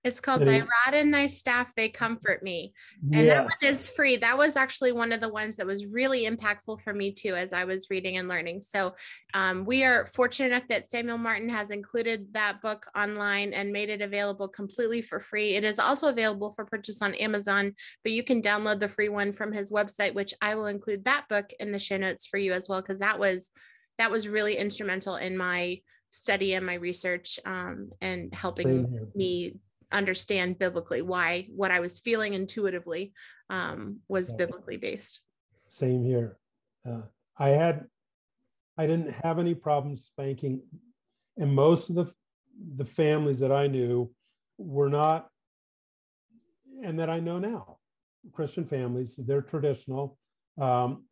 it's 0.03 0.19
called 0.19 0.45
thy 0.45 0.59
rod 0.59 0.93
and 0.93 1.13
thy 1.13 1.27
staff 1.27 1.73
they 1.75 1.87
comfort 1.87 2.43
me 2.43 2.73
And 3.11 3.29
that 3.29 3.43
one 3.43 3.75
is 3.75 3.77
free. 3.95 4.17
That 4.17 4.37
was 4.37 4.55
actually 4.55 4.91
one 4.91 5.11
of 5.11 5.21
the 5.21 5.29
ones 5.29 5.55
that 5.55 5.65
was 5.65 5.85
really 5.85 6.25
impactful 6.25 6.81
for 6.81 6.93
me 6.93 7.11
too, 7.11 7.35
as 7.35 7.53
I 7.53 7.63
was 7.63 7.87
reading 7.89 8.17
and 8.17 8.27
learning. 8.27 8.61
So 8.61 8.95
um, 9.33 9.65
we 9.65 9.83
are 9.83 10.05
fortunate 10.05 10.47
enough 10.47 10.67
that 10.69 10.89
Samuel 10.89 11.17
Martin 11.17 11.49
has 11.49 11.71
included 11.71 12.33
that 12.33 12.61
book 12.61 12.85
online 12.95 13.53
and 13.53 13.71
made 13.71 13.89
it 13.89 14.01
available 14.01 14.47
completely 14.47 15.01
for 15.01 15.19
free. 15.19 15.55
It 15.55 15.63
is 15.63 15.79
also 15.79 16.07
available 16.09 16.51
for 16.51 16.65
purchase 16.65 17.01
on 17.01 17.15
Amazon, 17.15 17.73
but 18.03 18.11
you 18.11 18.23
can 18.23 18.41
download 18.41 18.79
the 18.79 18.87
free 18.87 19.09
one 19.09 19.31
from 19.31 19.51
his 19.51 19.71
website, 19.71 20.13
which 20.13 20.33
I 20.41 20.55
will 20.55 20.67
include 20.67 21.05
that 21.05 21.25
book 21.29 21.51
in 21.59 21.71
the 21.71 21.79
show 21.79 21.97
notes 21.97 22.25
for 22.25 22.37
you 22.37 22.53
as 22.53 22.67
well, 22.67 22.81
because 22.81 22.99
that 22.99 23.19
was 23.19 23.51
that 23.97 24.11
was 24.11 24.27
really 24.27 24.57
instrumental 24.57 25.15
in 25.17 25.37
my 25.37 25.79
study 26.09 26.53
and 26.53 26.65
my 26.65 26.75
research 26.75 27.39
um, 27.45 27.89
and 28.01 28.33
helping 28.33 29.09
me 29.15 29.55
understand 29.93 30.59
biblically 30.59 31.01
why 31.01 31.47
what 31.55 31.71
I 31.71 31.79
was 31.79 31.99
feeling 31.99 32.33
intuitively 32.33 33.13
um, 33.49 33.99
was 34.09 34.31
Yeah. 34.31 34.37
biblically 34.37 34.77
based. 34.77 35.21
Same 35.67 36.03
here. 36.03 36.37
Uh, 36.85 37.03
I 37.37 37.49
had, 37.49 37.87
I 38.77 38.87
didn't 38.87 39.11
have 39.23 39.39
any 39.39 39.55
problems 39.55 40.05
spanking, 40.05 40.61
and 41.37 41.53
most 41.53 41.89
of 41.89 41.95
the 41.95 42.13
the 42.75 42.85
families 42.85 43.39
that 43.39 43.51
I 43.51 43.67
knew 43.67 44.13
were 44.57 44.89
not, 44.89 45.29
and 46.83 46.99
that 46.99 47.09
I 47.09 47.19
know 47.19 47.39
now, 47.39 47.79
Christian 48.31 48.65
families. 48.65 49.15
They're 49.17 49.41
traditional. 49.41 50.17
Um, 50.59 51.05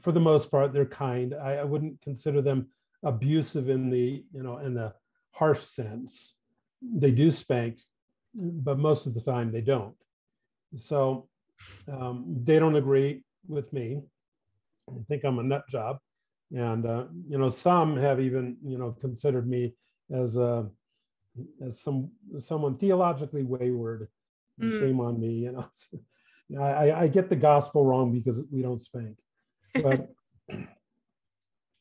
for 0.00 0.12
the 0.12 0.20
most 0.20 0.50
part, 0.50 0.72
they're 0.72 0.86
kind. 0.86 1.34
I, 1.34 1.56
I 1.56 1.64
wouldn't 1.64 2.00
consider 2.00 2.40
them 2.40 2.68
abusive 3.02 3.68
in 3.68 3.90
the 3.90 4.24
you 4.32 4.42
know 4.42 4.58
in 4.58 4.74
the 4.74 4.94
harsh 5.32 5.60
sense. 5.60 6.35
They 6.82 7.10
do 7.10 7.30
spank, 7.30 7.78
but 8.34 8.78
most 8.78 9.06
of 9.06 9.14
the 9.14 9.20
time 9.20 9.50
they 9.52 9.60
don't. 9.60 9.94
So 10.76 11.28
um, 11.90 12.24
they 12.44 12.58
don't 12.58 12.76
agree 12.76 13.22
with 13.48 13.72
me. 13.72 14.02
I 14.88 14.92
think 15.08 15.24
I'm 15.24 15.38
a 15.38 15.42
nut 15.42 15.64
job, 15.68 15.98
and 16.52 16.86
uh, 16.86 17.04
you 17.28 17.38
know 17.38 17.48
some 17.48 17.96
have 17.96 18.20
even 18.20 18.56
you 18.64 18.78
know 18.78 18.92
considered 19.00 19.48
me 19.48 19.74
as 20.12 20.36
a 20.36 20.68
as 21.64 21.80
some 21.80 22.10
someone 22.38 22.76
theologically 22.76 23.42
wayward. 23.42 24.08
Mm. 24.60 24.78
Shame 24.78 25.00
on 25.00 25.20
me, 25.20 25.30
you 25.32 25.52
know. 25.52 25.66
I, 26.62 26.90
I- 26.90 27.00
I 27.02 27.08
get 27.08 27.28
the 27.28 27.36
gospel 27.36 27.84
wrong 27.84 28.12
because 28.12 28.44
we 28.52 28.62
don't 28.62 28.80
spank, 28.80 29.16
but 29.74 30.08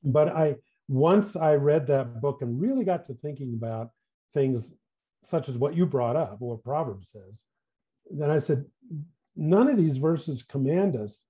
but 0.03 0.29
I 0.29 0.55
once 0.87 1.35
I 1.35 1.55
read 1.55 1.87
that 1.87 2.21
book 2.21 2.41
and 2.41 2.59
really 2.61 2.83
got 2.85 3.05
to 3.05 3.13
thinking 3.15 3.53
about 3.53 3.91
things 4.33 4.73
such 5.25 5.49
as 5.49 5.57
what 5.57 5.75
you 5.75 5.85
brought 5.85 6.15
up, 6.15 6.37
or 6.41 6.51
what 6.51 6.63
Proverbs 6.63 7.11
says, 7.11 7.43
then 8.09 8.29
I 8.29 8.39
said, 8.39 8.65
none 9.35 9.67
of 9.67 9.77
these 9.77 9.97
verses 9.97 10.43
command 10.43 10.95
us 10.95 11.25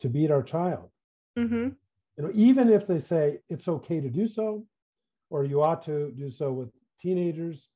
to 0.00 0.08
beat 0.08 0.30
our 0.30 0.42
child. 0.42 0.90
hmm 1.36 1.68
You 2.16 2.22
know, 2.22 2.30
even 2.34 2.70
if 2.70 2.86
they 2.86 2.98
say 2.98 3.40
it's 3.48 3.68
okay 3.68 4.00
to 4.00 4.08
do 4.08 4.26
so, 4.26 4.66
or 5.30 5.44
you 5.44 5.62
ought 5.62 5.82
to 5.82 6.12
do 6.12 6.30
so 6.30 6.52
with 6.52 6.70
teenagers, 6.98 7.68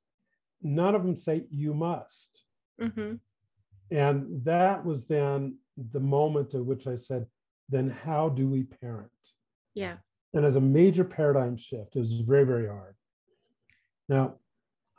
none 0.62 0.94
of 0.94 1.02
them 1.02 1.16
say 1.16 1.44
you 1.50 1.74
must. 1.74 2.44
hmm 2.80 3.14
And 3.90 4.44
that 4.44 4.84
was 4.84 5.06
then 5.06 5.56
the 5.92 6.00
moment 6.00 6.54
at 6.54 6.64
which 6.64 6.86
I 6.86 6.94
said, 6.94 7.26
then 7.68 7.90
how 7.90 8.28
do 8.28 8.48
we 8.48 8.64
parent? 8.64 9.10
Yeah. 9.74 9.96
And 10.34 10.44
as 10.44 10.56
a 10.56 10.60
major 10.60 11.04
paradigm 11.04 11.56
shift, 11.56 11.96
it 11.96 12.00
was 12.00 12.20
very, 12.20 12.44
very 12.44 12.68
hard. 12.68 12.94
Now, 14.08 14.34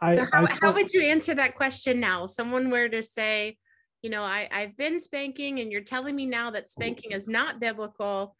I, 0.01 0.15
So 0.15 0.25
how, 0.31 0.45
I 0.45 0.57
how 0.59 0.71
would 0.73 0.91
you 0.91 1.01
answer 1.01 1.33
that 1.35 1.55
question 1.55 1.99
now? 1.99 2.25
Someone 2.25 2.69
were 2.69 2.89
to 2.89 3.03
say, 3.03 3.57
you 4.01 4.09
know, 4.09 4.23
I, 4.23 4.49
I've 4.51 4.75
been 4.75 4.99
spanking 4.99 5.59
and 5.59 5.71
you're 5.71 5.81
telling 5.81 6.15
me 6.15 6.25
now 6.25 6.49
that 6.51 6.71
spanking 6.71 7.11
is 7.11 7.27
not 7.27 7.59
biblical. 7.59 8.35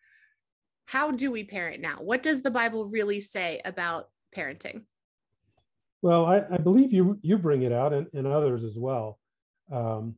How 0.86 1.12
do 1.12 1.30
we 1.32 1.44
parent 1.44 1.82
now? 1.82 1.98
What 2.00 2.24
does 2.24 2.42
the 2.42 2.50
Bible 2.50 2.88
really 2.88 3.22
say 3.22 3.62
about 3.64 4.10
parenting? 4.36 4.84
Well, 6.02 6.26
I, 6.26 6.44
I 6.52 6.58
believe 6.58 6.92
you 6.92 7.20
you 7.22 7.38
bring 7.38 7.62
it 7.62 7.72
out 7.72 7.94
and, 7.94 8.08
and 8.14 8.26
others 8.26 8.64
as 8.64 8.78
well. 8.78 9.20
Um, 9.72 10.16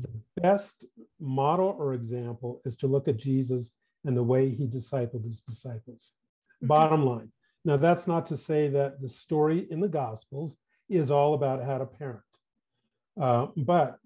the 0.00 0.08
best 0.40 0.86
model 1.18 1.74
or 1.76 1.94
example 1.94 2.60
is 2.64 2.76
to 2.76 2.86
look 2.86 3.08
at 3.08 3.16
Jesus 3.16 3.72
and 4.04 4.16
the 4.16 4.22
way 4.22 4.48
he 4.48 4.68
discipled 4.68 5.24
his 5.24 5.40
disciples. 5.40 6.12
Mhm. 6.62 6.68
Bottom 6.68 7.04
line. 7.04 7.32
Now, 7.66 7.76
that's 7.76 8.06
not 8.06 8.26
to 8.26 8.36
say 8.36 8.68
that 8.68 9.00
the 9.00 9.08
story 9.08 9.66
in 9.70 9.80
the 9.80 9.88
Gospels 9.88 10.56
is 10.88 11.10
all 11.10 11.34
about 11.34 11.64
how 11.64 11.78
to 11.78 11.84
parent. 11.84 12.20
Uh, 13.20 13.48
but 13.56 13.98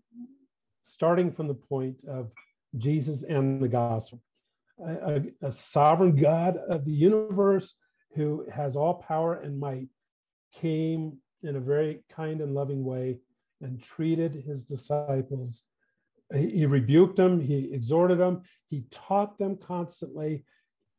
starting 0.81 1.31
from 1.31 1.47
the 1.47 1.55
point 1.55 2.03
of 2.09 2.33
Jesus 2.79 3.23
and 3.23 3.61
the 3.61 3.69
gospel, 3.69 4.23
a, 4.83 5.17
a- 5.17 5.47
a 5.49 5.51
sovereign 5.53 6.17
God 6.17 6.57
of 6.57 6.87
the 6.87 6.93
universe 6.93 7.75
who 8.17 8.47
has 8.51 8.77
all 8.77 8.95
power 8.95 9.35
and 9.35 9.61
might 9.61 9.89
came 10.55 11.19
in 11.43 11.57
a 11.57 11.61
very 11.61 12.03
kind 12.11 12.41
and 12.41 12.55
loving 12.55 12.83
way 12.83 13.19
and 13.61 13.83
treated 13.83 14.33
his 14.33 14.65
disciples 14.65 15.65
he, 16.35 16.51
he 16.51 16.67
rebuked 16.67 17.17
them, 17.17 17.41
he 17.41 17.71
exhorted 17.73 18.19
them, 18.19 18.43
he 18.69 18.85
taught 18.91 19.39
them 19.39 19.57
constantly. 19.57 20.45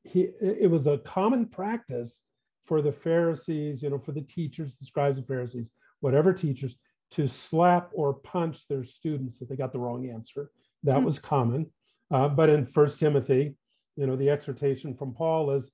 He, 0.04 0.30
it 0.42 0.70
was 0.70 0.88
a 0.88 0.98
common 1.00 1.46
practice 1.46 2.24
for 2.66 2.82
the 2.82 2.92
Pharisees, 2.92 3.82
you 3.82 3.90
know, 3.90 4.00
for 4.00 4.12
the 4.12 4.22
teachers, 4.22 4.76
the 4.78 4.86
scribes 4.86 5.18
and 5.18 5.28
Pharisees, 5.28 5.72
whatever 6.00 6.34
teachers, 6.34 6.78
to 7.12 7.28
slap 7.28 7.90
or 7.94 8.14
punch 8.14 8.68
their 8.68 8.84
students 8.84 9.42
if 9.42 9.50
they 9.50 9.56
got 9.56 9.74
the 9.74 9.80
wrong 9.80 10.10
answer. 10.10 10.52
That 10.84 10.98
mm-hmm. 10.98 11.06
was 11.06 11.20
common. 11.20 11.68
Uh, 12.10 12.28
but 12.30 12.50
in 12.50 12.66
First 12.66 13.00
Timothy, 13.00 13.56
you 13.96 14.08
know, 14.08 14.16
the 14.16 14.30
exhortation 14.30 14.96
from 14.96 15.14
Paul 15.14 15.52
is, 15.52 15.72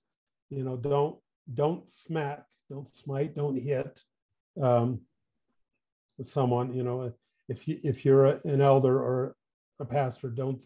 you 0.49 0.63
know, 0.63 0.75
don't 0.75 1.17
don't 1.53 1.89
smack, 1.89 2.43
don't 2.69 2.89
smite, 2.93 3.35
don't 3.35 3.55
hit 3.55 4.03
um, 4.61 5.01
someone. 6.21 6.73
You 6.73 6.83
know, 6.83 7.13
if 7.47 7.67
you 7.67 7.79
if 7.83 8.05
you're 8.05 8.25
a, 8.25 8.39
an 8.45 8.61
elder 8.61 8.97
or 8.97 9.35
a 9.79 9.85
pastor, 9.85 10.29
don't 10.29 10.65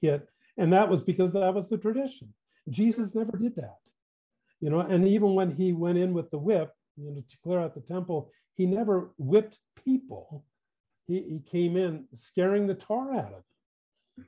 hit. 0.00 0.28
And 0.56 0.72
that 0.72 0.88
was 0.88 1.02
because 1.02 1.32
that 1.32 1.54
was 1.54 1.68
the 1.68 1.78
tradition. 1.78 2.32
Jesus 2.68 3.14
never 3.14 3.36
did 3.38 3.56
that. 3.56 3.76
You 4.60 4.70
know, 4.70 4.80
and 4.80 5.06
even 5.06 5.34
when 5.34 5.50
he 5.50 5.72
went 5.72 5.98
in 5.98 6.12
with 6.12 6.30
the 6.30 6.38
whip, 6.38 6.72
you 6.96 7.10
know, 7.10 7.22
to 7.26 7.36
clear 7.42 7.60
out 7.60 7.74
the 7.74 7.80
temple, 7.80 8.30
he 8.56 8.66
never 8.66 9.10
whipped 9.16 9.58
people. 9.84 10.44
He, 11.06 11.20
he 11.22 11.40
came 11.40 11.76
in 11.76 12.04
scaring 12.14 12.66
the 12.66 12.74
tar 12.74 13.14
out 13.14 13.32
of 13.32 13.42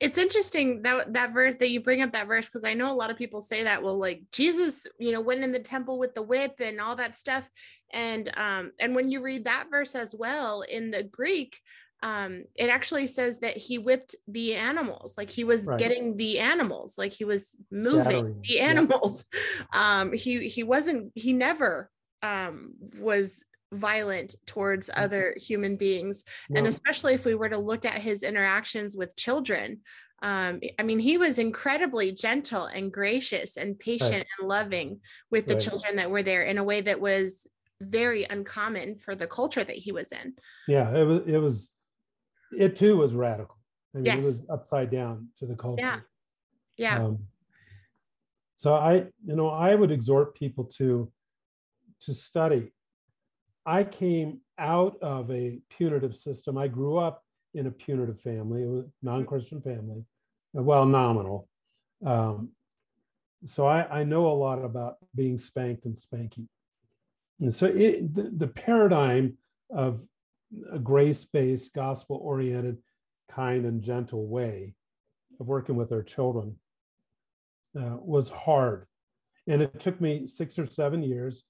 it's 0.00 0.18
interesting 0.18 0.82
that 0.82 1.12
that 1.12 1.32
verse 1.32 1.54
that 1.58 1.70
you 1.70 1.80
bring 1.80 2.02
up 2.02 2.12
that 2.12 2.26
verse 2.26 2.46
because 2.46 2.64
I 2.64 2.74
know 2.74 2.90
a 2.90 2.94
lot 2.94 3.10
of 3.10 3.16
people 3.16 3.40
say 3.40 3.62
that 3.62 3.82
well 3.82 3.98
like 3.98 4.22
Jesus 4.32 4.86
you 4.98 5.12
know 5.12 5.20
went 5.20 5.44
in 5.44 5.52
the 5.52 5.58
temple 5.58 5.98
with 5.98 6.14
the 6.14 6.22
whip 6.22 6.54
and 6.60 6.80
all 6.80 6.96
that 6.96 7.16
stuff 7.16 7.48
and 7.92 8.30
um 8.36 8.72
and 8.80 8.94
when 8.94 9.10
you 9.10 9.20
read 9.20 9.44
that 9.44 9.66
verse 9.70 9.94
as 9.94 10.14
well 10.14 10.62
in 10.62 10.90
the 10.90 11.02
Greek 11.02 11.60
um 12.02 12.44
it 12.56 12.68
actually 12.68 13.06
says 13.06 13.38
that 13.38 13.56
he 13.56 13.78
whipped 13.78 14.16
the 14.28 14.54
animals 14.54 15.14
like 15.16 15.30
he 15.30 15.44
was 15.44 15.66
right. 15.66 15.78
getting 15.78 16.16
the 16.16 16.38
animals 16.38 16.98
like 16.98 17.12
he 17.12 17.24
was 17.24 17.54
moving 17.70 18.42
the 18.48 18.60
animals 18.60 19.24
yeah. 19.72 20.00
um 20.00 20.12
he 20.12 20.48
he 20.48 20.62
wasn't 20.62 21.12
he 21.14 21.32
never 21.32 21.90
um 22.22 22.72
was 22.98 23.44
violent 23.72 24.34
towards 24.46 24.90
mm-hmm. 24.90 25.02
other 25.02 25.34
human 25.40 25.76
beings 25.76 26.24
and 26.54 26.66
especially 26.66 27.14
if 27.14 27.24
we 27.24 27.34
were 27.34 27.48
to 27.48 27.58
look 27.58 27.84
at 27.86 27.98
his 27.98 28.22
interactions 28.22 28.94
with 28.94 29.16
children 29.16 29.80
um, 30.22 30.60
i 30.78 30.82
mean 30.82 30.98
he 30.98 31.16
was 31.16 31.38
incredibly 31.38 32.12
gentle 32.12 32.66
and 32.66 32.92
gracious 32.92 33.56
and 33.56 33.78
patient 33.78 34.12
right. 34.12 34.26
and 34.38 34.48
loving 34.48 35.00
with 35.30 35.46
the 35.46 35.54
right. 35.54 35.62
children 35.62 35.96
that 35.96 36.10
were 36.10 36.22
there 36.22 36.42
in 36.42 36.58
a 36.58 36.64
way 36.64 36.82
that 36.82 37.00
was 37.00 37.46
very 37.80 38.24
uncommon 38.28 38.98
for 38.98 39.14
the 39.14 39.26
culture 39.26 39.64
that 39.64 39.76
he 39.76 39.90
was 39.90 40.12
in 40.12 40.34
yeah 40.68 40.94
it 40.94 41.04
was 41.04 41.22
it 41.26 41.38
was 41.38 41.71
it 42.58 42.76
too 42.76 42.96
was 42.96 43.14
radical 43.14 43.56
I 43.94 43.98
mean, 43.98 44.06
yes. 44.06 44.18
it 44.18 44.24
was 44.24 44.46
upside 44.48 44.90
down 44.90 45.28
to 45.38 45.46
the 45.46 45.54
culture 45.54 45.82
yeah 45.82 46.00
yeah 46.76 47.04
um, 47.04 47.18
so 48.56 48.74
i 48.74 48.94
you 49.26 49.36
know 49.36 49.48
i 49.48 49.74
would 49.74 49.90
exhort 49.90 50.34
people 50.34 50.64
to 50.76 51.10
to 52.00 52.14
study 52.14 52.72
I 53.64 53.84
came 53.84 54.40
out 54.58 54.96
of 55.02 55.30
a 55.30 55.60
punitive 55.70 56.16
system. 56.16 56.58
I 56.58 56.68
grew 56.68 56.96
up 56.98 57.24
in 57.54 57.66
a 57.66 57.70
punitive 57.70 58.20
family, 58.20 58.64
a 58.64 58.84
non-Christian 59.02 59.60
family, 59.60 60.04
well, 60.52 60.86
nominal. 60.86 61.48
Um, 62.04 62.50
so 63.44 63.66
I, 63.66 64.00
I, 64.00 64.04
know 64.04 64.26
a 64.26 64.32
lot 64.32 64.64
about 64.64 64.96
being 65.14 65.38
spanked 65.38 65.84
and 65.84 65.96
spanking. 65.96 66.48
And 67.40 67.52
so 67.52 67.66
it, 67.66 68.14
the, 68.14 68.30
the 68.36 68.46
paradigm 68.46 69.36
of 69.70 70.00
a 70.72 70.78
grace-based, 70.78 71.72
gospel-oriented, 71.72 72.78
kind 73.30 73.64
and 73.64 73.82
gentle 73.82 74.26
way 74.26 74.74
of 75.40 75.46
working 75.46 75.76
with 75.76 75.92
our 75.92 76.02
children 76.02 76.56
uh, 77.78 77.96
was 77.98 78.28
hard. 78.28 78.86
And 79.46 79.62
it 79.62 79.80
took 79.80 80.00
me 80.00 80.26
six 80.26 80.58
or 80.58 80.66
seven 80.66 81.02
years. 81.02 81.42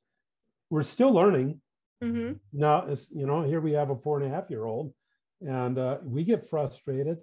We're 0.70 0.82
still 0.82 1.12
learning. 1.12 1.60
Mm-hmm. 2.02 2.34
Now, 2.52 2.86
it's, 2.86 3.10
you 3.10 3.26
know, 3.26 3.42
here 3.42 3.60
we 3.60 3.72
have 3.72 3.90
a 3.90 3.96
four 3.96 4.20
and 4.20 4.30
a 4.30 4.34
half 4.34 4.50
year 4.50 4.64
old, 4.64 4.94
and 5.40 5.78
uh, 5.78 5.98
we 6.04 6.24
get 6.24 6.48
frustrated. 6.48 7.18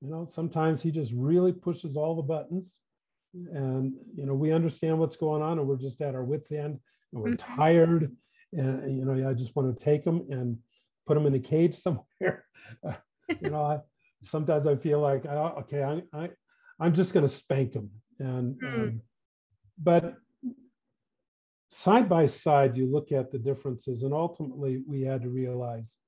You 0.00 0.10
know, 0.10 0.26
sometimes 0.28 0.82
he 0.82 0.90
just 0.90 1.12
really 1.14 1.52
pushes 1.52 1.96
all 1.96 2.16
the 2.16 2.22
buttons, 2.22 2.80
and 3.34 3.94
you 4.14 4.26
know, 4.26 4.34
we 4.34 4.52
understand 4.52 4.98
what's 4.98 5.16
going 5.16 5.42
on, 5.42 5.58
and 5.58 5.66
we're 5.66 5.76
just 5.76 6.00
at 6.00 6.14
our 6.14 6.24
wits' 6.24 6.52
end, 6.52 6.78
and 7.12 7.22
we're 7.22 7.30
mm-hmm. 7.30 7.56
tired, 7.56 8.16
and 8.52 8.98
you 8.98 9.04
know, 9.04 9.28
I 9.28 9.32
just 9.34 9.54
want 9.54 9.76
to 9.76 9.84
take 9.84 10.04
him 10.04 10.22
and 10.30 10.58
put 11.06 11.14
them 11.14 11.26
in 11.26 11.34
a 11.34 11.40
cage 11.40 11.76
somewhere. 11.78 12.44
You 13.40 13.50
know, 13.50 13.62
I, 13.62 13.78
sometimes 14.22 14.66
I 14.66 14.76
feel 14.76 15.00
like, 15.00 15.24
oh, 15.26 15.54
okay, 15.60 15.82
I, 15.82 16.02
I, 16.12 16.30
I'm 16.80 16.94
just 16.94 17.14
going 17.14 17.26
to 17.26 17.32
spank 17.32 17.72
them. 17.72 17.90
and 18.18 18.60
mm. 18.60 18.74
um, 18.74 19.00
but 19.78 20.14
side 21.70 22.08
by 22.08 22.26
side, 22.26 22.76
you 22.76 22.86
look 22.86 23.12
at 23.12 23.32
the 23.32 23.38
differences, 23.38 24.02
and 24.02 24.12
ultimately, 24.12 24.82
we 24.86 25.02
had 25.02 25.22
to 25.22 25.30
realize 25.30 25.98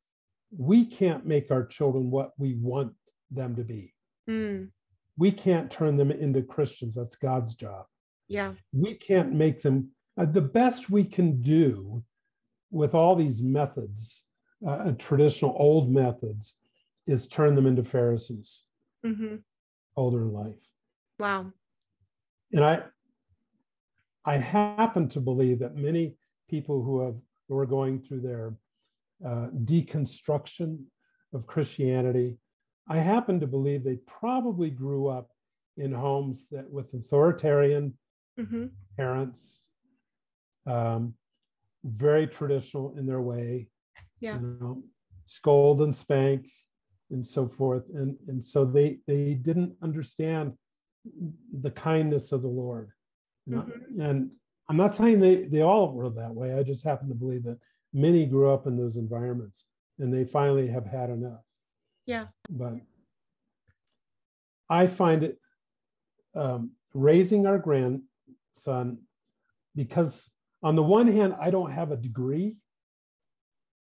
we 0.56 0.84
can't 0.84 1.26
make 1.26 1.50
our 1.50 1.64
children 1.66 2.10
what 2.10 2.32
we 2.38 2.54
want 2.54 2.92
them 3.30 3.56
to 3.56 3.64
be. 3.64 3.94
Mm. 4.28 4.70
We 5.16 5.32
can't 5.32 5.70
turn 5.70 5.96
them 5.96 6.10
into 6.10 6.42
Christians. 6.42 6.94
That's 6.94 7.16
God's 7.16 7.54
job. 7.54 7.86
Yeah. 8.28 8.52
We 8.72 8.94
can't 8.94 9.32
make 9.32 9.62
them 9.62 9.90
uh, 10.18 10.26
the 10.26 10.40
best 10.40 10.90
we 10.90 11.04
can 11.04 11.40
do 11.40 12.02
with 12.70 12.94
all 12.94 13.16
these 13.16 13.42
methods, 13.42 14.22
uh, 14.66 14.70
uh 14.70 14.92
traditional 14.92 15.54
old 15.58 15.90
methods, 15.90 16.56
is 17.06 17.26
turn 17.26 17.54
them 17.54 17.66
into 17.66 17.84
Pharisees 17.84 18.62
mm-hmm. 19.04 19.36
older 19.96 20.22
in 20.22 20.32
life. 20.32 20.60
Wow. 21.18 21.52
And 22.52 22.64
I, 22.64 22.82
I 24.24 24.36
happen 24.36 25.08
to 25.10 25.20
believe 25.20 25.58
that 25.58 25.76
many 25.76 26.16
people 26.48 26.82
who 26.82 27.04
have 27.04 27.16
who 27.48 27.58
are 27.58 27.66
going 27.66 28.00
through 28.00 28.20
their 28.20 28.54
uh, 29.24 29.48
deconstruction 29.64 30.78
of 31.34 31.46
Christianity, 31.46 32.38
I 32.88 32.98
happen 32.98 33.38
to 33.40 33.46
believe 33.46 33.84
they 33.84 33.98
probably 34.06 34.70
grew 34.70 35.08
up 35.08 35.30
in 35.76 35.92
homes 35.92 36.46
that 36.50 36.70
with 36.70 36.94
authoritarian 36.94 37.94
mm-hmm. 38.38 38.66
parents, 38.96 39.66
um, 40.66 41.14
very 41.84 42.26
traditional 42.26 42.94
in 42.96 43.06
their 43.06 43.20
way, 43.20 43.68
yeah. 44.20 44.34
you 44.36 44.56
know, 44.60 44.82
scold 45.26 45.82
and 45.82 45.94
spank 45.94 46.50
and 47.10 47.24
so 47.24 47.48
forth, 47.48 47.84
and 47.94 48.16
and 48.28 48.44
so 48.44 48.64
they 48.64 48.98
they 49.06 49.34
didn't 49.34 49.74
understand 49.82 50.52
the 51.60 51.70
kindness 51.70 52.32
of 52.32 52.42
the 52.42 52.48
Lord 52.48 52.90
Mm-hmm. 53.48 54.00
And 54.00 54.30
I'm 54.68 54.76
not 54.76 54.96
saying 54.96 55.20
they, 55.20 55.44
they 55.44 55.62
all 55.62 55.92
were 55.92 56.10
that 56.10 56.34
way. 56.34 56.54
I 56.54 56.62
just 56.62 56.84
happen 56.84 57.08
to 57.08 57.14
believe 57.14 57.44
that 57.44 57.58
many 57.92 58.26
grew 58.26 58.52
up 58.52 58.66
in 58.66 58.76
those 58.76 58.96
environments 58.96 59.64
and 59.98 60.12
they 60.12 60.24
finally 60.24 60.68
have 60.68 60.86
had 60.86 61.10
enough. 61.10 61.42
Yeah. 62.06 62.26
But 62.50 62.74
I 64.68 64.86
find 64.86 65.22
it 65.22 65.38
um, 66.34 66.72
raising 66.92 67.46
our 67.46 67.58
grandson 67.58 68.98
because 69.76 70.28
on 70.62 70.76
the 70.76 70.82
one 70.82 71.06
hand, 71.06 71.34
I 71.40 71.50
don't 71.50 71.70
have 71.70 71.92
a 71.92 71.96
degree 71.96 72.56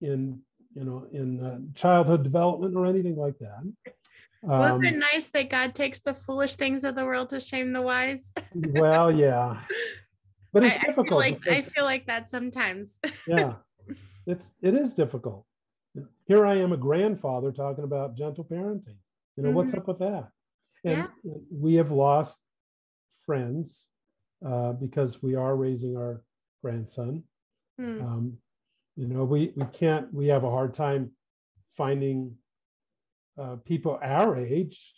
in 0.01 0.39
you 0.73 0.83
know 0.83 1.07
in 1.11 1.43
uh, 1.43 1.59
childhood 1.75 2.23
development 2.23 2.75
or 2.75 2.85
anything 2.85 3.15
like 3.15 3.37
that. 3.39 3.63
Wasn't 4.43 4.85
it 4.85 4.93
um, 4.93 4.99
nice 4.99 5.27
that 5.29 5.49
God 5.49 5.73
takes 5.73 5.99
the 5.99 6.13
foolish 6.13 6.55
things 6.55 6.83
of 6.83 6.95
the 6.95 7.03
world 7.03 7.29
to 7.31 7.39
shame 7.39 7.73
the 7.73 7.81
wise? 7.81 8.33
well, 8.53 9.11
yeah, 9.11 9.61
but 10.53 10.63
it's 10.63 10.75
I, 10.75 10.87
difficult. 10.87 11.23
I 11.23 11.31
feel, 11.31 11.39
like, 11.39 11.47
I 11.47 11.61
feel 11.61 11.83
like 11.83 12.07
that 12.07 12.29
sometimes. 12.29 12.99
yeah, 13.27 13.53
it's 14.25 14.53
it 14.61 14.75
is 14.75 14.93
difficult. 14.93 15.45
Here 16.25 16.45
I 16.45 16.57
am, 16.57 16.73
a 16.73 16.77
grandfather, 16.77 17.51
talking 17.51 17.83
about 17.83 18.15
gentle 18.15 18.43
parenting. 18.43 18.97
You 19.35 19.43
know, 19.43 19.49
mm-hmm. 19.49 19.55
what's 19.57 19.73
up 19.73 19.87
with 19.87 19.99
that? 19.99 20.29
And 20.83 21.07
yeah. 21.23 21.33
we 21.51 21.75
have 21.75 21.91
lost 21.91 22.37
friends 23.25 23.87
uh, 24.45 24.73
because 24.73 25.21
we 25.23 25.35
are 25.35 25.55
raising 25.55 25.97
our 25.97 26.23
grandson. 26.63 27.23
Mm. 27.79 28.01
Um, 28.01 28.37
you 28.97 29.07
know, 29.07 29.23
we 29.23 29.53
we 29.55 29.65
can't. 29.67 30.11
We 30.11 30.27
have 30.27 30.43
a 30.43 30.49
hard 30.49 30.73
time 30.73 31.11
finding 31.77 32.35
uh, 33.39 33.57
people 33.63 33.99
our 34.01 34.37
age 34.37 34.95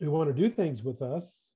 who 0.00 0.10
want 0.10 0.34
to 0.34 0.42
do 0.42 0.50
things 0.50 0.82
with 0.82 1.02
us 1.02 1.50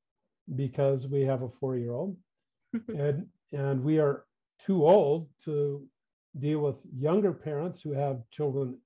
because 0.54 1.08
we 1.08 1.22
have 1.22 1.42
a 1.42 1.48
four 1.48 1.76
year 1.76 1.92
old 1.92 2.16
and 2.88 3.26
and 3.52 3.82
we 3.82 3.98
are 3.98 4.24
too 4.60 4.86
old 4.86 5.28
to 5.44 5.82
deal 6.38 6.60
with 6.60 6.76
younger 6.96 7.32
parents 7.32 7.80
who 7.80 7.92
have 7.92 8.20
children 8.30 8.78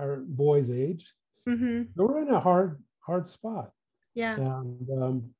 our 0.00 0.16
boys 0.26 0.70
age 0.70 1.14
mm-hmm. 1.48 1.82
we're 1.94 2.20
in 2.20 2.28
a 2.28 2.40
hard 2.40 2.82
hard 2.98 3.28
spot 3.28 3.70
yeah 4.14 4.34
and 4.34 4.88
um, 5.00 5.30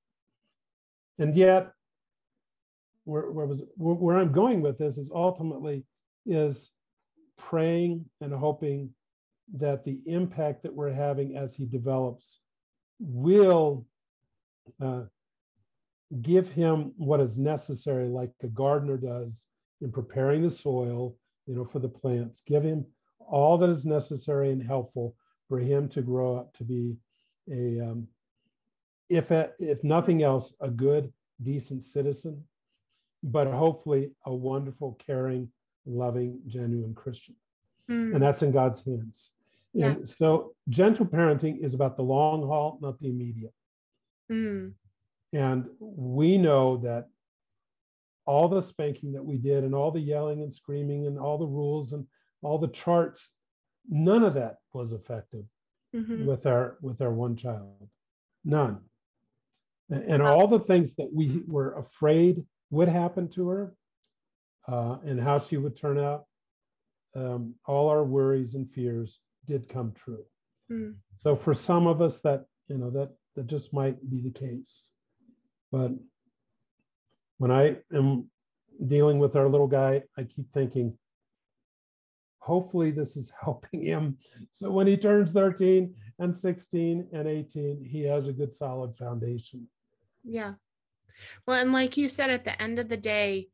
and 1.18 1.34
yet 1.34 1.72
where, 3.05 3.30
where 3.32 3.47
was 3.47 3.64
where, 3.76 3.95
where 3.97 4.16
i'm 4.16 4.32
going 4.32 4.61
with 4.61 4.78
this 4.78 4.97
is 4.97 5.11
ultimately 5.12 5.84
is 6.24 6.70
praying 7.37 8.05
and 8.20 8.32
hoping 8.32 8.91
that 9.55 9.84
the 9.84 10.01
impact 10.07 10.62
that 10.62 10.74
we're 10.74 10.93
having 10.93 11.37
as 11.37 11.55
he 11.55 11.66
develops 11.66 12.41
will 12.99 13.87
uh, 14.82 15.03
give 16.22 16.51
him 16.51 16.93
what 16.97 17.20
is 17.20 17.39
necessary, 17.39 18.09
like 18.09 18.32
a 18.43 18.49
gardener 18.49 18.97
does 18.97 19.47
in 19.80 19.93
preparing 19.93 20.43
the 20.43 20.51
soil, 20.51 21.16
you 21.47 21.55
know, 21.55 21.64
for 21.64 21.78
the 21.78 21.89
plants. 21.89 22.43
Give 22.47 22.62
him 22.62 22.87
all 23.20 23.59
that 23.59 23.70
is 23.70 23.84
necessary 23.84 24.51
and 24.51 24.62
helpful 24.62 25.14
for 25.49 25.59
him 25.59 25.89
to 25.91 26.03
grow 26.03 26.37
up 26.37 26.53
to 26.55 26.64
be 26.64 26.97
a, 27.51 27.80
um, 27.80 28.09
if 29.09 29.30
if 29.30 29.84
nothing 29.84 30.22
else, 30.22 30.53
a 30.61 30.68
good, 30.68 31.12
decent 31.43 31.82
citizen, 31.82 32.43
but 33.22 33.47
hopefully 33.47 34.11
a 34.24 34.34
wonderful, 34.34 34.99
caring, 35.07 35.49
loving, 35.87 36.41
genuine 36.47 36.95
Christian. 36.95 37.34
Mm. 37.91 38.14
And 38.14 38.22
that's 38.22 38.43
in 38.43 38.53
God's 38.53 38.84
hands. 38.84 39.30
Yeah. 39.72 39.87
And 39.87 40.09
so 40.09 40.55
gentle 40.68 41.07
parenting 41.07 41.62
is 41.62 41.74
about 41.74 41.97
the 41.97 42.03
long 42.03 42.43
haul, 42.43 42.78
not 42.80 42.99
the 43.01 43.09
immediate. 43.09 43.53
Mm. 44.30 44.72
And 45.32 45.66
we 45.78 46.39
know 46.39 46.78
that 46.78 47.09
all 48.24 48.49
the 48.49 48.61
spanking 48.61 49.12
that 49.12 49.24
we 49.24 49.37
did 49.37 49.64
and 49.64 49.74
all 49.74 49.91
the 49.91 50.01
yelling 50.01 50.43
and 50.43 50.53
screaming 50.53 51.07
and 51.07 51.18
all 51.18 51.39
the 51.39 51.47
rules 51.47 51.93
and 51.93 52.07
all 52.43 52.59
the 52.59 52.68
charts, 52.68 53.32
none 53.89 54.24
of 54.24 54.34
that 54.34 54.57
was 54.72 54.93
effective 54.93 55.45
mm-hmm. 55.95 56.26
with 56.26 56.47
our 56.47 56.76
with 56.80 57.01
our 57.01 57.12
one 57.12 57.37
child. 57.37 57.89
None. 58.45 58.80
And 59.89 60.20
all 60.20 60.49
the 60.49 60.61
things 60.61 60.95
that 60.95 61.12
we 61.12 61.43
were 61.47 61.78
afraid 61.78 62.45
would 62.70 62.89
happen 62.89 63.28
to 63.30 63.49
her 63.49 63.74
uh, 64.69 64.97
and 65.05 65.21
how 65.21 65.39
she 65.39 65.57
would 65.57 65.77
turn 65.77 65.99
out, 65.99 66.25
um, 67.14 67.55
all 67.67 67.89
our 67.89 68.05
worries 68.05 68.55
and 68.55 68.71
fears 68.71 69.21
did 69.47 69.69
come 69.69 69.93
true. 69.93 70.25
Mm. 70.71 70.97
So 71.17 71.37
for 71.37 71.55
some 71.55 71.87
of 71.87 72.03
us 72.03 72.21
that, 72.21 72.45
you 72.69 72.79
know, 72.79 72.91
that 72.91 73.11
that 73.37 73.47
just 73.47 73.73
might 73.73 73.97
be 74.11 74.21
the 74.21 74.31
case. 74.31 74.91
But 75.71 75.93
when 77.39 77.51
I 77.51 77.77
am 77.95 78.29
dealing 78.87 79.19
with 79.19 79.37
our 79.37 79.49
little 79.49 79.67
guy, 79.67 80.03
I 80.17 80.25
keep 80.25 80.51
thinking, 80.53 80.97
hopefully 82.39 82.91
this 82.91 83.17
is 83.17 83.33
helping 83.43 83.83
him. 83.83 84.17
So 84.51 84.71
when 84.71 84.87
he 84.87 84.97
turns 84.97 85.31
13 85.33 85.95
and 86.19 86.37
16 86.37 87.09
and 87.12 87.29
18, 87.29 87.85
he 87.85 88.03
has 88.05 88.27
a 88.27 88.33
good 88.33 88.55
solid 88.55 88.97
foundation. 88.97 89.69
Yeah. 90.25 90.55
Well, 91.47 91.61
and 91.61 91.73
like 91.73 91.97
you 91.97 92.09
said, 92.09 92.31
at 92.31 92.45
the 92.45 92.61
end 92.61 92.79
of 92.79 92.89
the 92.89 92.97
day, 92.97 93.49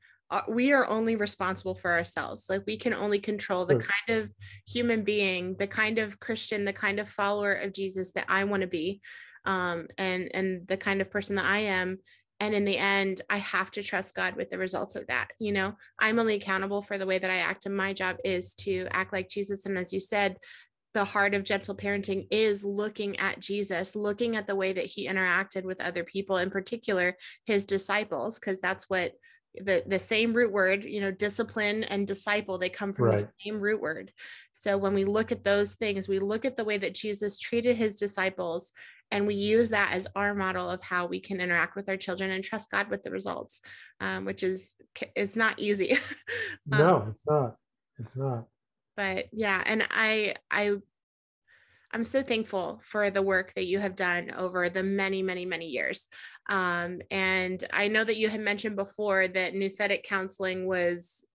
we 0.49 0.73
are 0.73 0.89
only 0.89 1.17
responsible 1.17 1.75
for 1.75 1.93
ourselves. 1.93 2.47
Like 2.49 2.63
we 2.67 2.77
can 2.77 2.95
only 2.95 3.19
control 3.19 3.67
the 3.67 3.77
kind 3.77 4.21
of 4.21 4.31
human 4.67 5.03
being, 5.03 5.57
the 5.59 5.67
kind 5.67 5.99
of 5.99 6.21
Christian, 6.21 6.65
the 6.65 6.73
kind 6.73 6.99
of 6.99 7.09
follower 7.09 7.53
of 7.53 7.73
Jesus 7.73 8.13
that 8.13 8.27
I 8.29 8.45
want 8.45 8.63
to 8.63 8.67
be, 8.67 9.01
um, 9.45 9.89
and 9.99 10.31
and 10.35 10.67
the 10.69 10.77
kind 10.77 11.01
of 11.01 11.11
person 11.11 11.37
that 11.37 11.45
I 11.45 11.59
am. 11.59 11.99
And 12.41 12.55
in 12.55 12.65
the 12.65 12.79
end, 12.79 13.21
I 13.31 13.37
have 13.39 13.71
to 13.73 13.83
trust 13.83 14.17
God 14.17 14.35
with 14.35 14.51
the 14.51 14.59
results 14.59 14.97
of 14.97 15.07
that. 15.07 15.29
You 15.39 15.53
know, 15.53 15.75
I'm 16.01 16.19
only 16.19 16.35
accountable 16.35 16.83
for 16.83 16.99
the 16.99 17.07
way 17.07 17.19
that 17.19 17.31
I 17.31 17.37
act, 17.37 17.67
and 17.67 17.77
my 17.77 17.93
job 17.93 18.17
is 18.25 18.55
to 18.55 18.87
act 18.91 19.13
like 19.13 19.29
Jesus. 19.29 19.67
And 19.67 19.79
as 19.79 19.93
you 19.93 20.01
said, 20.01 20.37
the 20.95 21.05
heart 21.05 21.35
of 21.35 21.45
gentle 21.45 21.75
parenting 21.75 22.27
is 22.31 22.65
looking 22.65 23.19
at 23.19 23.41
Jesus, 23.41 23.97
looking 23.97 24.37
at 24.37 24.47
the 24.47 24.57
way 24.57 24.73
that 24.73 24.85
he 24.85 25.09
interacted 25.09 25.65
with 25.65 25.83
other 25.83 26.05
people, 26.05 26.37
in 26.37 26.51
particular 26.51 27.17
his 27.47 27.65
disciples, 27.65 28.39
because 28.39 28.61
that's 28.61 28.91
what 28.91 29.13
the 29.61 29.83
the 29.87 29.99
same 29.99 30.33
root 30.33 30.51
word 30.51 30.85
you 30.85 31.01
know 31.01 31.11
discipline 31.11 31.85
and 31.85 32.07
disciple 32.07 32.57
they 32.57 32.71
come 32.71 32.93
from 32.93 33.07
right. 33.07 33.19
the 33.19 33.29
same 33.45 33.61
root 33.61 33.81
word. 33.81 34.11
So 34.53 34.79
when 34.79 34.95
we 34.95 35.05
look 35.05 35.31
at 35.31 35.45
those 35.45 35.75
things 35.75 36.09
we 36.09 36.19
look 36.19 36.45
at 36.45 36.57
the 36.57 36.65
way 36.65 36.79
that 36.79 36.95
jesus 36.95 37.39
treated 37.39 37.77
his 37.77 37.97
disciples 37.97 38.73
and 39.11 39.27
we 39.27 39.35
use 39.35 39.69
that 39.71 39.93
as 39.93 40.09
our 40.17 40.35
model 40.35 40.71
of 40.71 40.83
how 40.83 41.05
we 41.05 41.21
can 41.21 41.41
interact 41.41 41.77
with 41.77 41.89
our 41.91 41.99
children 41.99 42.31
and 42.31 42.43
trust 42.43 42.71
god 42.71 42.89
with 42.89 43.03
the 43.03 43.11
results 43.11 43.61
um, 44.01 44.25
which 44.25 44.43
is 44.43 44.75
it's 45.17 45.37
not 45.37 45.59
easy. 45.59 45.99
Um, 46.71 46.79
no 46.79 47.07
it's 47.11 47.27
not. 47.27 47.57
It's 47.99 48.17
not. 48.17 48.47
but 48.97 49.27
yeah 49.33 49.63
and 49.67 49.85
i 49.91 50.35
i 50.51 50.77
i'm 51.93 52.05
so 52.05 52.23
thankful 52.23 52.81
for 52.85 53.11
the 53.11 53.21
work 53.21 53.53
that 53.55 53.67
you 53.67 53.81
have 53.81 53.97
done 53.97 54.31
over 54.31 54.69
the 54.69 54.83
many 54.83 55.23
many 55.23 55.45
many 55.45 55.67
years 55.67 56.07
um, 56.49 57.01
and 57.11 57.65
i 57.73 57.89
know 57.89 58.05
that 58.05 58.17
you 58.17 58.29
had 58.29 58.41
mentioned 58.41 58.77
before 58.77 59.29
that 59.29 59.55
nouthetic 59.55 60.03
counseling 60.05 60.67
was 60.67 61.27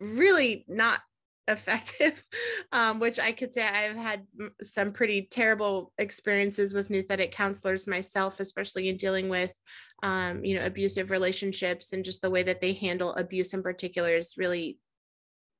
really 0.00 0.64
not 0.68 1.00
effective 1.48 2.24
um, 2.72 2.98
which 2.98 3.20
i 3.20 3.30
could 3.30 3.54
say 3.54 3.62
i've 3.62 3.96
had 3.96 4.26
some 4.62 4.92
pretty 4.92 5.28
terrible 5.30 5.92
experiences 5.96 6.74
with 6.74 6.88
nouthetic 6.88 7.30
counselors 7.30 7.86
myself 7.86 8.40
especially 8.40 8.88
in 8.88 8.96
dealing 8.96 9.28
with 9.28 9.54
um, 10.02 10.44
you 10.44 10.58
know 10.58 10.66
abusive 10.66 11.12
relationships 11.12 11.92
and 11.92 12.04
just 12.04 12.20
the 12.20 12.30
way 12.30 12.42
that 12.42 12.60
they 12.60 12.72
handle 12.72 13.14
abuse 13.14 13.54
in 13.54 13.62
particular 13.62 14.16
is 14.16 14.34
really 14.36 14.78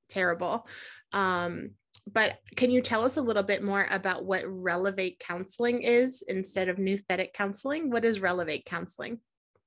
terrible. 0.08 0.66
Um, 1.12 1.70
but 2.12 2.38
can 2.56 2.70
you 2.70 2.80
tell 2.80 3.04
us 3.04 3.16
a 3.16 3.22
little 3.22 3.42
bit 3.42 3.62
more 3.62 3.86
about 3.90 4.24
what 4.24 4.44
relevate 4.46 5.18
counseling 5.18 5.82
is 5.82 6.22
instead 6.28 6.68
of 6.68 6.76
nouthetic 6.76 7.32
counseling 7.32 7.90
what 7.90 8.04
is 8.04 8.20
relevate 8.20 8.64
counseling 8.64 9.18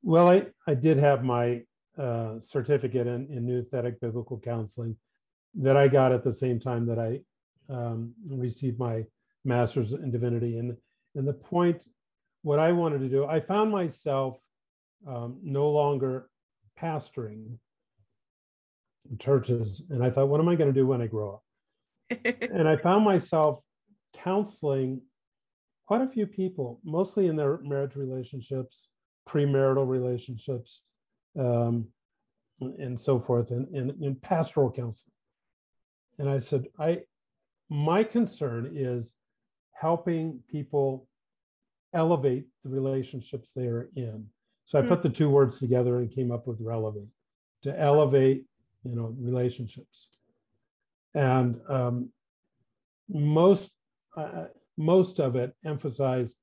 well 0.04 0.30
i, 0.30 0.46
I 0.68 0.74
did 0.74 0.98
have 0.98 1.24
my 1.24 1.62
uh, 2.00 2.40
certificate 2.40 3.08
in, 3.08 3.28
in 3.30 3.46
nouthetic 3.46 4.00
biblical 4.00 4.40
counseling 4.40 4.96
that 5.56 5.76
I 5.76 5.88
got 5.88 6.12
at 6.12 6.24
the 6.24 6.32
same 6.32 6.60
time 6.60 6.86
that 6.86 7.00
I 7.00 7.20
um, 7.74 8.14
received 8.28 8.80
my 8.80 9.06
master's 9.44 9.94
in 9.94 10.12
divinity. 10.12 10.58
And, 10.58 10.76
and 11.16 11.28
the 11.28 11.34
point, 11.34 11.88
what 12.42 12.60
I 12.60 12.72
wanted 12.72 13.00
to 13.00 13.10
do, 13.10 13.26
I 13.26 13.40
found 13.40 13.72
myself 13.72 14.38
um, 15.08 15.40
no 15.44 15.70
longer 15.70 16.30
pastoring 16.80 17.58
churches. 19.18 19.84
And 19.90 20.04
I 20.04 20.10
thought, 20.10 20.30
what 20.30 20.40
am 20.40 20.48
I 20.48 20.56
going 20.56 20.74
to 20.74 20.80
do 20.80 20.88
when 20.88 21.02
I 21.02 21.08
grow 21.08 21.34
up? 21.34 21.44
And 22.10 22.68
I 22.68 22.76
found 22.76 23.06
myself 23.06 23.60
counseling 24.14 25.02
quite 25.86 26.02
a 26.02 26.08
few 26.08 26.28
people, 26.28 26.80
mostly 26.84 27.28
in 27.28 27.36
their 27.36 27.60
marriage 27.64 27.96
relationships, 27.96 28.90
premarital 29.28 29.88
relationships, 29.88 30.82
um, 31.40 31.88
and 32.62 33.00
so 33.00 33.20
forth, 33.20 33.52
and, 33.52 33.68
and, 33.76 33.92
and 34.02 34.22
pastoral 34.22 34.72
counseling. 34.72 35.14
And 36.18 36.30
I 36.30 36.40
said, 36.40 36.66
I 36.78 37.00
my 37.70 38.04
concern 38.04 38.72
is 38.76 39.14
helping 39.74 40.40
people 40.50 41.08
elevate 41.94 42.46
the 42.64 42.70
relationships 42.70 43.52
they 43.56 43.68
are 43.68 43.90
in. 43.96 44.26
So 44.66 44.78
I 44.78 44.82
mm-hmm. 44.82 44.90
put 44.90 45.04
the 45.04 45.10
two 45.10 45.30
words 45.30 45.60
together 45.60 45.98
and 46.00 46.12
came 46.12 46.32
up 46.32 46.46
with 46.48 46.60
relevant 46.62 47.08
to 47.64 47.80
elevate, 47.80 48.46
you 48.84 48.96
know, 48.96 49.16
relationships. 49.20 50.10
And 51.16 51.60
um, 51.68 52.10
most 53.10 53.72
uh, 54.16 54.46
most 54.78 55.20
of 55.20 55.36
it 55.36 55.54
emphasized 55.66 56.38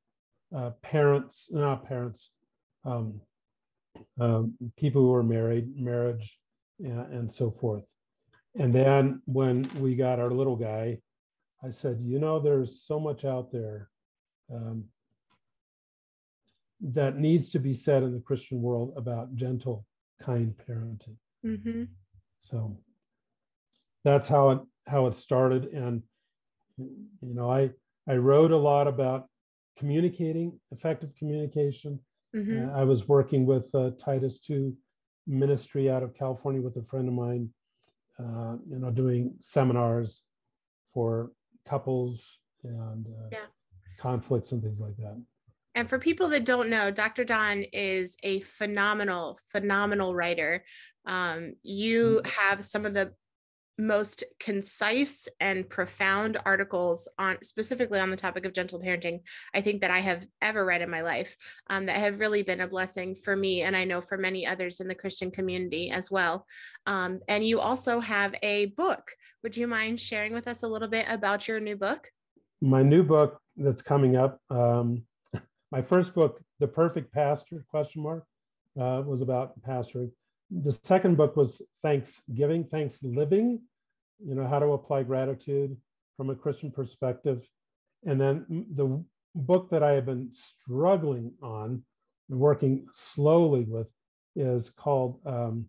uh, 0.54 0.70
parents, 0.82 1.48
not 1.50 1.86
parents, 1.86 2.30
um, 2.84 3.20
um, 4.20 4.54
people 4.76 5.02
who 5.02 5.14
are 5.14 5.22
married, 5.22 5.76
marriage, 5.76 6.38
and, 6.78 7.12
and 7.12 7.32
so 7.32 7.50
forth. 7.50 7.84
And 8.58 8.74
then 8.74 9.22
when 9.26 9.68
we 9.78 9.96
got 9.96 10.18
our 10.18 10.30
little 10.30 10.56
guy, 10.56 10.98
I 11.64 11.70
said, 11.70 11.98
you 12.02 12.18
know, 12.18 12.38
there's 12.38 12.82
so 12.82 13.00
much 13.00 13.24
out 13.24 13.50
there 13.50 13.88
um, 14.52 14.84
that 16.80 17.18
needs 17.18 17.50
to 17.50 17.58
be 17.58 17.74
said 17.74 18.02
in 18.02 18.12
the 18.12 18.20
Christian 18.20 18.60
world 18.60 18.92
about 18.96 19.34
gentle, 19.34 19.86
kind 20.20 20.54
parenting. 20.68 21.16
Mm-hmm. 21.44 21.84
So 22.38 22.78
that's 24.06 24.28
how 24.28 24.50
it 24.50 24.60
how 24.86 25.06
it 25.06 25.16
started. 25.16 25.64
And 25.64 26.00
you 26.78 27.34
know, 27.34 27.50
I 27.50 27.70
I 28.08 28.14
wrote 28.14 28.52
a 28.52 28.56
lot 28.56 28.86
about 28.86 29.26
communicating, 29.76 30.58
effective 30.70 31.10
communication. 31.18 31.98
Mm-hmm. 32.34 32.70
Uh, 32.70 32.80
I 32.80 32.84
was 32.84 33.08
working 33.08 33.44
with 33.44 33.68
uh, 33.74 33.90
Titus 33.98 34.38
2 34.40 34.72
ministry 35.26 35.90
out 35.90 36.04
of 36.04 36.14
California 36.14 36.62
with 36.62 36.76
a 36.76 36.82
friend 36.82 37.08
of 37.08 37.14
mine 37.14 37.50
uh, 38.18 38.56
you 38.70 38.78
know, 38.78 38.90
doing 38.90 39.34
seminars 39.40 40.22
for 40.94 41.32
couples 41.68 42.38
and 42.62 43.06
uh, 43.06 43.28
yeah. 43.32 43.46
conflicts 43.98 44.52
and 44.52 44.62
things 44.62 44.80
like 44.80 44.96
that. 44.98 45.20
And 45.74 45.88
for 45.88 45.98
people 45.98 46.28
that 46.28 46.44
don't 46.44 46.70
know, 46.70 46.90
Dr. 46.90 47.24
Don 47.24 47.64
is 47.72 48.16
a 48.22 48.40
phenomenal, 48.40 49.38
phenomenal 49.50 50.14
writer. 50.14 50.64
Um, 51.04 51.54
you 51.62 52.22
mm-hmm. 52.22 52.40
have 52.40 52.64
some 52.64 52.86
of 52.86 52.94
the 52.94 53.12
most 53.78 54.24
concise 54.40 55.28
and 55.40 55.68
profound 55.68 56.38
articles 56.46 57.08
on 57.18 57.36
specifically 57.42 58.00
on 58.00 58.10
the 58.10 58.16
topic 58.16 58.46
of 58.46 58.52
gentle 58.54 58.80
parenting 58.80 59.20
i 59.54 59.60
think 59.60 59.82
that 59.82 59.90
i 59.90 59.98
have 59.98 60.26
ever 60.40 60.64
read 60.64 60.80
in 60.80 60.88
my 60.88 61.02
life 61.02 61.36
um, 61.68 61.84
that 61.86 61.96
have 61.96 62.20
really 62.20 62.42
been 62.42 62.62
a 62.62 62.68
blessing 62.68 63.14
for 63.14 63.36
me 63.36 63.62
and 63.62 63.76
i 63.76 63.84
know 63.84 64.00
for 64.00 64.16
many 64.16 64.46
others 64.46 64.80
in 64.80 64.88
the 64.88 64.94
christian 64.94 65.30
community 65.30 65.90
as 65.90 66.10
well. 66.10 66.46
Um, 66.86 67.20
and 67.28 67.46
you 67.46 67.60
also 67.60 68.00
have 68.00 68.34
a 68.42 68.66
book. 68.66 69.12
Would 69.42 69.56
you 69.56 69.66
mind 69.66 70.00
sharing 70.00 70.32
with 70.32 70.46
us 70.46 70.62
a 70.62 70.68
little 70.68 70.88
bit 70.88 71.06
about 71.08 71.48
your 71.48 71.60
new 71.60 71.76
book? 71.76 72.10
My 72.60 72.82
new 72.82 73.02
book 73.02 73.40
that's 73.56 73.82
coming 73.82 74.16
up 74.16 74.40
um, 74.50 75.02
my 75.72 75.82
first 75.82 76.14
book 76.14 76.40
the 76.60 76.68
perfect 76.68 77.12
pastor 77.12 77.64
question 77.68 78.02
mark 78.02 78.24
uh, 78.80 79.02
was 79.06 79.22
about 79.22 79.60
pastoring 79.62 80.10
the 80.50 80.78
second 80.84 81.16
book 81.16 81.36
was 81.36 81.60
Thanksgiving, 81.82 82.64
Thanks 82.64 83.02
Living, 83.02 83.60
you 84.24 84.34
know, 84.34 84.46
how 84.46 84.58
to 84.58 84.72
apply 84.72 85.02
gratitude 85.02 85.76
from 86.16 86.30
a 86.30 86.34
Christian 86.34 86.70
perspective. 86.70 87.48
And 88.04 88.20
then 88.20 88.66
the 88.72 89.02
book 89.34 89.68
that 89.70 89.82
I 89.82 89.92
have 89.92 90.06
been 90.06 90.30
struggling 90.32 91.32
on 91.42 91.82
and 92.30 92.38
working 92.38 92.86
slowly 92.92 93.64
with 93.64 93.88
is 94.34 94.70
called, 94.70 95.18
um, 95.26 95.66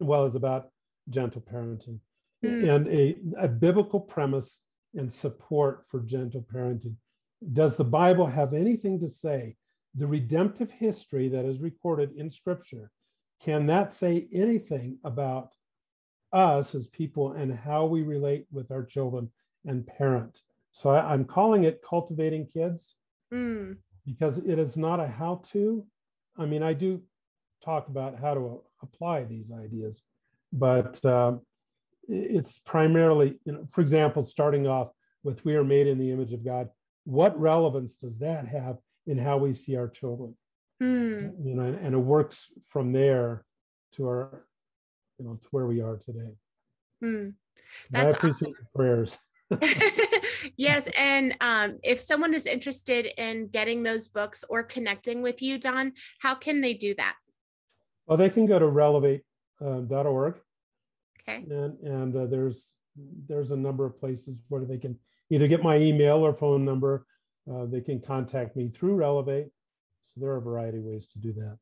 well, 0.00 0.26
it's 0.26 0.36
about 0.36 0.70
gentle 1.10 1.42
parenting 1.42 1.98
mm. 2.44 2.74
and 2.74 2.88
a, 2.88 3.16
a 3.38 3.48
biblical 3.48 4.00
premise 4.00 4.60
and 4.94 5.12
support 5.12 5.84
for 5.88 6.00
gentle 6.00 6.46
parenting. 6.52 6.94
Does 7.52 7.76
the 7.76 7.84
Bible 7.84 8.26
have 8.26 8.54
anything 8.54 9.00
to 9.00 9.08
say? 9.08 9.56
The 9.96 10.06
redemptive 10.06 10.70
history 10.70 11.28
that 11.28 11.44
is 11.44 11.60
recorded 11.60 12.16
in 12.16 12.30
Scripture 12.30 12.90
can 13.40 13.66
that 13.66 13.92
say 13.92 14.26
anything 14.32 14.98
about 15.04 15.52
us 16.32 16.74
as 16.74 16.86
people 16.86 17.32
and 17.32 17.54
how 17.54 17.84
we 17.84 18.02
relate 18.02 18.46
with 18.50 18.70
our 18.70 18.84
children 18.84 19.30
and 19.66 19.86
parent? 19.86 20.40
So 20.72 20.90
I, 20.90 21.14
am 21.14 21.24
calling 21.24 21.64
it 21.64 21.82
cultivating 21.88 22.46
kids 22.46 22.96
mm. 23.32 23.76
because 24.04 24.38
it 24.38 24.58
is 24.58 24.76
not 24.76 25.00
a 25.00 25.06
how 25.06 25.40
to. 25.52 25.86
I 26.36 26.46
mean, 26.46 26.62
I 26.62 26.72
do 26.72 27.00
talk 27.64 27.88
about 27.88 28.18
how 28.18 28.34
to 28.34 28.62
apply 28.82 29.24
these 29.24 29.52
ideas, 29.52 30.02
but 30.52 31.02
uh, 31.04 31.34
it's 32.08 32.58
primarily, 32.60 33.38
you 33.44 33.52
know, 33.52 33.68
for 33.70 33.80
example, 33.80 34.24
starting 34.24 34.66
off 34.66 34.88
with 35.22 35.44
we 35.44 35.54
are 35.54 35.64
made 35.64 35.86
in 35.86 35.98
the 35.98 36.10
image 36.10 36.32
of 36.32 36.44
God. 36.44 36.68
What 37.04 37.38
relevance 37.38 37.96
does 37.96 38.18
that 38.18 38.46
have 38.48 38.78
in 39.06 39.18
how 39.18 39.38
we 39.38 39.54
see 39.54 39.76
our 39.76 39.88
children? 39.88 40.34
Hmm. 40.80 41.28
You 41.42 41.54
know, 41.54 41.62
and, 41.62 41.76
and, 41.76 41.94
it 41.94 41.98
works 41.98 42.50
from 42.68 42.92
there 42.92 43.44
to 43.92 44.06
our, 44.06 44.44
you 45.18 45.24
know, 45.24 45.38
to 45.40 45.48
where 45.52 45.66
we 45.66 45.80
are 45.80 45.96
today. 45.96 46.34
Hmm. 47.00 47.28
That's 47.90 48.14
I 48.14 48.16
appreciate 48.16 48.54
awesome. 48.54 48.68
prayers. 48.74 49.18
yes, 50.56 50.88
and 50.98 51.36
um, 51.40 51.78
if 51.82 52.00
someone 52.00 52.34
is 52.34 52.46
interested 52.46 53.12
in 53.18 53.48
getting 53.48 53.82
those 53.82 54.08
books 54.08 54.44
or 54.48 54.62
connecting 54.62 55.22
with 55.22 55.42
you, 55.42 55.58
Don, 55.58 55.92
how 56.18 56.34
can 56.34 56.60
they 56.60 56.74
do 56.74 56.94
that? 56.96 57.14
Well, 58.06 58.18
they 58.18 58.30
can 58.30 58.46
go 58.46 58.58
to 58.58 58.66
relevate.org. 58.66 59.22
Uh, 59.60 60.38
okay. 61.20 61.44
And 61.48 61.78
and 61.80 62.16
uh, 62.16 62.26
there's 62.26 62.74
there's 63.28 63.52
a 63.52 63.56
number 63.56 63.84
of 63.84 63.98
places 63.98 64.38
where 64.48 64.64
they 64.64 64.78
can 64.78 64.98
either 65.30 65.46
get 65.46 65.62
my 65.62 65.76
email 65.76 66.16
or 66.16 66.34
phone 66.34 66.64
number. 66.64 67.06
Uh, 67.50 67.66
they 67.66 67.80
can 67.80 68.00
contact 68.00 68.56
me 68.56 68.68
through 68.68 68.94
Relevate 68.94 69.48
so 70.04 70.20
there 70.20 70.30
are 70.30 70.36
a 70.36 70.42
variety 70.42 70.78
of 70.78 70.84
ways 70.84 71.06
to 71.08 71.18
do 71.18 71.32
that. 71.32 71.58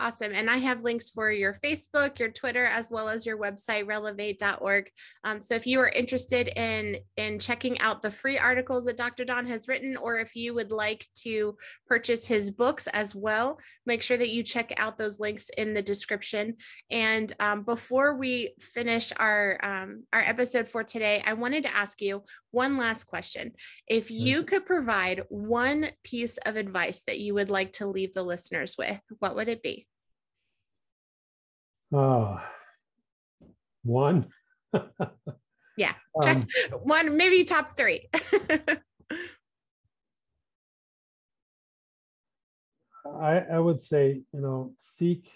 Awesome. 0.00 0.30
And 0.32 0.48
I 0.48 0.58
have 0.58 0.84
links 0.84 1.10
for 1.10 1.28
your 1.32 1.54
Facebook, 1.54 2.20
your 2.20 2.28
Twitter, 2.28 2.64
as 2.66 2.88
well 2.88 3.08
as 3.08 3.26
your 3.26 3.36
website, 3.36 3.88
relevate.org. 3.88 4.90
Um, 5.24 5.40
so 5.40 5.56
if 5.56 5.66
you 5.66 5.80
are 5.80 5.88
interested 5.88 6.52
in, 6.56 6.98
in 7.16 7.40
checking 7.40 7.80
out 7.80 8.00
the 8.00 8.10
free 8.12 8.38
articles 8.38 8.84
that 8.84 8.96
Dr. 8.96 9.24
Don 9.24 9.44
has 9.48 9.66
written, 9.66 9.96
or 9.96 10.18
if 10.18 10.36
you 10.36 10.54
would 10.54 10.70
like 10.70 11.04
to 11.24 11.56
purchase 11.88 12.24
his 12.24 12.52
books 12.52 12.86
as 12.88 13.16
well, 13.16 13.58
make 13.86 14.02
sure 14.02 14.16
that 14.16 14.30
you 14.30 14.44
check 14.44 14.72
out 14.76 14.98
those 14.98 15.18
links 15.18 15.50
in 15.58 15.74
the 15.74 15.82
description. 15.82 16.54
And 16.92 17.32
um, 17.40 17.64
before 17.64 18.14
we 18.14 18.50
finish 18.60 19.12
our, 19.16 19.58
um, 19.64 20.04
our 20.12 20.20
episode 20.20 20.68
for 20.68 20.84
today, 20.84 21.24
I 21.26 21.32
wanted 21.32 21.64
to 21.64 21.74
ask 21.74 22.00
you 22.00 22.22
one 22.50 22.76
last 22.76 23.04
question. 23.04 23.52
If 23.86 24.10
you 24.10 24.44
could 24.44 24.66
provide 24.66 25.22
one 25.28 25.90
piece 26.04 26.38
of 26.38 26.56
advice 26.56 27.02
that 27.06 27.20
you 27.20 27.34
would 27.34 27.50
like 27.50 27.72
to 27.74 27.86
leave 27.86 28.14
the 28.14 28.22
listeners 28.22 28.76
with, 28.78 29.00
what 29.18 29.36
would 29.36 29.48
it 29.48 29.62
be? 29.62 29.86
Uh, 31.94 32.38
one. 33.84 34.26
yeah. 35.76 35.94
Um, 36.22 36.46
one, 36.82 37.16
maybe 37.16 37.44
top 37.44 37.76
three. 37.76 38.08
I, 43.20 43.38
I 43.52 43.58
would 43.58 43.80
say, 43.80 44.20
you 44.32 44.40
know, 44.40 44.72
seek 44.76 45.30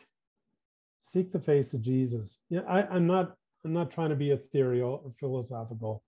seek 1.01 1.33
the 1.33 1.41
face 1.41 1.75
of 1.75 1.81
Jesus. 1.81 2.39
Yeah, 2.49 2.61
I, 2.69 2.83
I'm 2.83 3.07
not 3.07 3.35
I'm 3.65 3.73
not 3.73 3.91
trying 3.91 4.11
to 4.11 4.17
be 4.17 4.31
ethereal 4.31 5.03
or 5.05 5.13
philosophical. 5.19 6.03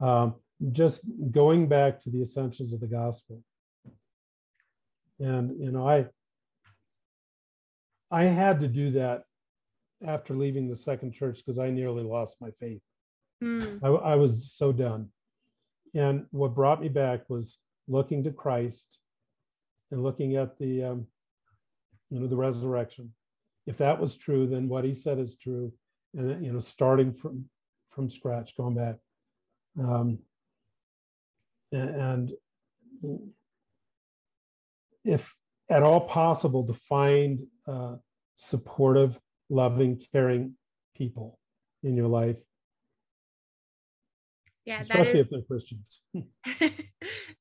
Um, 0.00 0.36
just 0.72 1.00
going 1.30 1.68
back 1.68 2.00
to 2.00 2.10
the 2.10 2.20
essentials 2.20 2.72
of 2.72 2.80
the 2.80 2.86
gospel. 2.86 3.42
And 5.18 5.58
you 5.60 5.70
know, 5.70 5.88
I 5.88 6.06
I 8.10 8.24
had 8.24 8.60
to 8.60 8.68
do 8.68 8.92
that 8.92 9.24
after 10.06 10.34
leaving 10.34 10.68
the 10.68 10.76
second 10.76 11.12
church 11.12 11.38
because 11.44 11.58
I 11.58 11.70
nearly 11.70 12.02
lost 12.02 12.36
my 12.40 12.50
faith. 12.58 12.80
Mm. 13.42 13.80
I, 13.82 13.88
I, 13.88 14.14
was 14.16 14.52
so 14.52 14.72
done. 14.72 15.08
And 15.94 16.26
what 16.30 16.54
brought 16.54 16.80
me 16.80 16.88
back 16.88 17.28
was 17.28 17.58
looking 17.88 18.24
to 18.24 18.32
Christ 18.32 18.98
and 19.90 20.02
looking 20.02 20.36
at 20.36 20.58
the, 20.58 20.84
um, 20.84 21.06
you 22.10 22.20
know, 22.20 22.26
the 22.26 22.36
resurrection. 22.36 23.12
If 23.66 23.78
that 23.78 24.00
was 24.00 24.16
true, 24.16 24.46
then 24.46 24.68
what 24.68 24.84
he 24.84 24.92
said 24.92 25.18
is 25.18 25.36
true. 25.36 25.72
And, 26.14 26.44
you 26.44 26.52
know, 26.52 26.60
starting 26.60 27.12
from, 27.12 27.44
from 27.88 28.08
scratch, 28.08 28.56
going 28.56 28.74
back. 28.74 28.96
Um, 29.78 30.18
and, 31.72 32.32
if 35.04 35.34
at 35.70 35.82
all 35.82 36.00
possible 36.00 36.66
to 36.66 36.74
find 36.74 37.40
uh, 37.66 37.96
supportive 38.36 39.18
loving, 39.48 40.02
caring 40.12 40.54
people 40.94 41.38
in 41.82 41.96
your 41.96 42.08
life. 42.08 42.36
Yeah, 44.70 44.82
especially 44.82 45.18
is, 45.18 45.26
if 45.26 45.30
they're 45.30 45.42
Christians. 45.42 46.00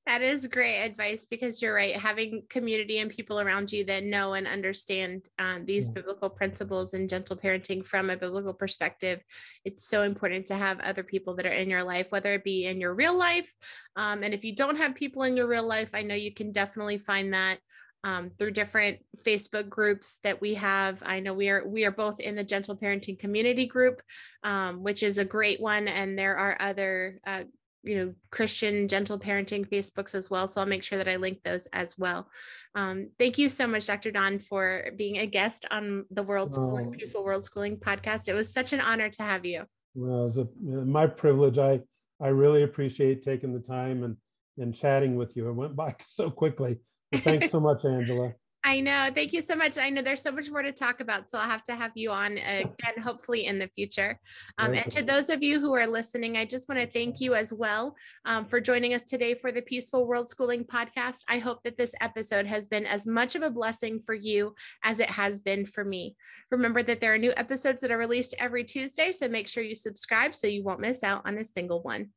that 0.08 0.24
is 0.24 0.48
great 0.48 0.80
advice 0.84 1.26
because 1.30 1.62
you're 1.62 1.76
right. 1.76 1.96
Having 1.96 2.42
community 2.50 2.98
and 2.98 3.12
people 3.12 3.40
around 3.40 3.72
you 3.72 3.84
that 3.84 4.04
know 4.04 4.34
and 4.34 4.48
understand 4.48 5.28
um, 5.38 5.64
these 5.64 5.86
yeah. 5.86 5.94
biblical 5.94 6.28
principles 6.28 6.96
and 6.96 7.08
gentle 7.08 7.38
parenting 7.38 7.86
from 7.86 8.10
a 8.10 8.18
biblical 8.18 8.52
perspective, 8.52 9.22
it's 9.64 9.86
so 9.86 10.02
important 10.02 10.48
to 10.48 10.56
have 10.56 10.80
other 10.80 11.04
people 11.04 11.36
that 11.36 11.46
are 11.46 11.52
in 11.52 11.70
your 11.70 11.84
life, 11.84 12.08
whether 12.12 12.34
it 12.34 12.44
be 12.44 12.66
in 12.66 12.82
your 12.82 12.96
real 12.96 13.16
life. 13.16 13.54
Um, 13.96 14.24
and 14.24 14.34
if 14.34 14.44
you 14.44 14.56
don't 14.56 14.78
have 14.78 14.96
people 14.96 15.22
in 15.22 15.38
your 15.38 15.46
real 15.46 15.68
life, 15.68 15.92
I 15.94 16.02
know 16.02 16.16
you 16.16 16.34
can 16.34 16.52
definitely 16.52 16.98
find 16.98 17.32
that 17.36 17.60
um, 18.04 18.32
through 18.38 18.52
different 18.52 19.00
Facebook 19.26 19.70
groups 19.70 20.20
that 20.24 20.40
we 20.40 20.54
have. 20.56 21.02
I 21.06 21.20
know 21.20 21.34
we 21.34 21.50
are 21.50 21.68
we 21.68 21.86
are 21.86 21.92
both 21.92 22.20
in 22.20 22.36
the 22.36 22.44
Gentle 22.44 22.78
Parenting 22.78 23.20
Community 23.20 23.66
group, 23.66 24.02
um, 24.44 24.84
which 24.84 25.04
is 25.04 25.18
a 25.18 25.26
great 25.26 25.60
one, 25.60 25.88
and 25.88 26.18
there 26.18 26.38
are 26.38 26.58
other 26.60 27.20
uh, 27.26 27.44
you 27.84 27.98
know 27.98 28.14
Christian 28.32 28.88
Gentle 28.88 29.20
Parenting 29.20 29.68
Facebooks 29.68 30.16
as 30.16 30.30
well. 30.30 30.48
So 30.48 30.62
I'll 30.62 30.68
make 30.68 30.84
sure 30.84 30.98
that 30.98 31.10
I 31.10 31.18
link 31.18 31.44
those 31.44 31.68
as 31.68 31.98
well. 31.98 32.30
Um, 32.76 33.10
thank 33.18 33.38
you 33.38 33.50
so 33.50 33.68
much, 33.68 33.88
Dr. 33.88 34.12
Don, 34.12 34.40
for 34.40 34.92
being 34.96 35.18
a 35.18 35.26
guest 35.26 35.66
on 35.72 36.06
the 36.12 36.24
World 36.24 36.54
Schooling 36.54 36.88
oh. 36.88 36.92
Peaceful 36.92 37.24
World 37.24 37.44
Schooling 37.44 37.78
podcast. 37.78 38.28
It 38.28 38.34
was 38.34 38.54
such 38.54 38.74
an 38.74 38.80
honor 38.80 39.10
to 39.10 39.24
have 39.24 39.46
you. 39.46 39.66
Well, 39.96 40.20
it 40.20 40.24
was 40.24 40.38
a, 40.38 40.48
my 40.64 41.08
privilege. 41.08 41.58
I 41.58 41.82
I 42.22 42.28
really 42.28 42.64
appreciate 42.64 43.24
taking 43.24 43.54
the 43.54 43.60
time 43.60 44.04
and 44.04 44.16
and 44.58 44.74
chatting 44.74 45.16
with 45.16 45.36
you. 45.36 45.50
It 45.50 45.54
went 45.54 45.76
by 45.76 45.96
so 46.06 46.30
quickly. 46.30 46.80
Thanks 47.14 47.52
so 47.52 47.60
much, 47.60 47.86
Angela. 47.86 48.34
I 48.66 48.82
know. 48.82 49.10
Thank 49.16 49.32
you 49.32 49.42
so 49.42 49.56
much. 49.56 49.78
I 49.78 49.90
know 49.90 50.02
there's 50.02 50.22
so 50.22 50.34
much 50.34 50.52
more 50.52 50.62
to 50.62 50.74
talk 50.74 51.00
about, 51.00 51.32
so 51.32 51.38
I'll 51.38 51.50
have 51.50 51.64
to 51.66 51.76
have 51.76 51.92
you 51.96 52.12
on 52.12 52.34
again, 52.34 52.98
hopefully 53.02 53.46
in 53.46 53.58
the 53.58 53.70
future. 53.70 54.20
Um, 54.58 54.74
and 54.74 54.92
to 54.92 55.02
those 55.02 55.30
of 55.30 55.42
you 55.42 55.62
who 55.62 55.74
are 55.76 55.88
listening, 55.88 56.36
I 56.36 56.44
just 56.44 56.68
want 56.68 56.82
to 56.82 56.88
thank 56.88 57.22
you 57.22 57.36
as 57.36 57.54
well 57.54 57.96
um, 58.26 58.46
for 58.46 58.60
joining 58.60 58.94
us 58.94 59.04
today 59.04 59.34
for 59.34 59.54
the 59.54 59.62
Peaceful 59.62 60.06
World 60.06 60.30
Schooling 60.30 60.66
podcast. 60.66 61.24
I 61.30 61.40
hope 61.40 61.64
that 61.64 61.78
this 61.78 61.96
episode 62.02 62.46
has 62.48 62.68
been 62.68 62.86
as 62.86 63.08
much 63.08 63.36
of 63.36 63.44
a 63.44 63.50
blessing 63.50 64.02
for 64.06 64.14
you 64.14 64.54
as 64.84 65.00
it 65.00 65.10
has 65.10 65.40
been 65.40 65.66
for 65.66 65.86
me. 65.86 66.18
Remember 66.52 66.84
that 66.84 67.00
there 67.00 67.14
are 67.14 67.18
new 67.18 67.34
episodes 67.38 67.80
that 67.82 67.92
are 67.92 67.98
released 67.98 68.36
every 68.40 68.66
Tuesday, 68.66 69.14
so 69.14 69.30
make 69.30 69.48
sure 69.48 69.64
you 69.64 69.76
subscribe 69.76 70.36
so 70.36 70.48
you 70.48 70.64
won't 70.64 70.82
miss 70.82 71.02
out 71.02 71.22
on 71.26 71.38
a 71.38 71.46
single 71.46 71.82
one. 71.82 72.10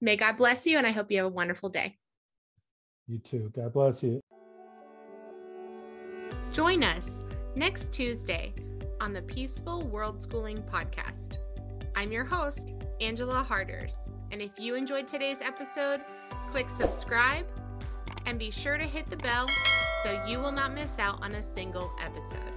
May 0.00 0.16
God 0.16 0.38
bless 0.38 0.66
you, 0.66 0.78
and 0.78 0.86
I 0.86 0.92
hope 0.92 1.10
you 1.10 1.18
have 1.18 1.26
a 1.26 1.30
wonderful 1.30 1.68
day. 1.68 1.98
You 3.06 3.18
too. 3.18 3.52
God 3.54 3.72
bless 3.72 4.02
you. 4.02 4.20
Join 6.52 6.82
us 6.82 7.22
next 7.54 7.92
Tuesday 7.92 8.54
on 9.00 9.12
the 9.12 9.22
Peaceful 9.22 9.82
World 9.88 10.22
Schooling 10.22 10.62
Podcast. 10.62 11.38
I'm 11.94 12.12
your 12.12 12.24
host, 12.24 12.72
Angela 13.00 13.42
Harders. 13.42 13.96
And 14.32 14.40
if 14.40 14.52
you 14.58 14.74
enjoyed 14.74 15.06
today's 15.06 15.40
episode, 15.42 16.00
click 16.50 16.68
subscribe 16.70 17.46
and 18.26 18.38
be 18.38 18.50
sure 18.50 18.78
to 18.78 18.84
hit 18.84 19.10
the 19.10 19.16
bell 19.18 19.48
so 20.02 20.24
you 20.26 20.38
will 20.38 20.52
not 20.52 20.72
miss 20.72 20.98
out 20.98 21.22
on 21.22 21.34
a 21.34 21.42
single 21.42 21.92
episode. 22.00 22.53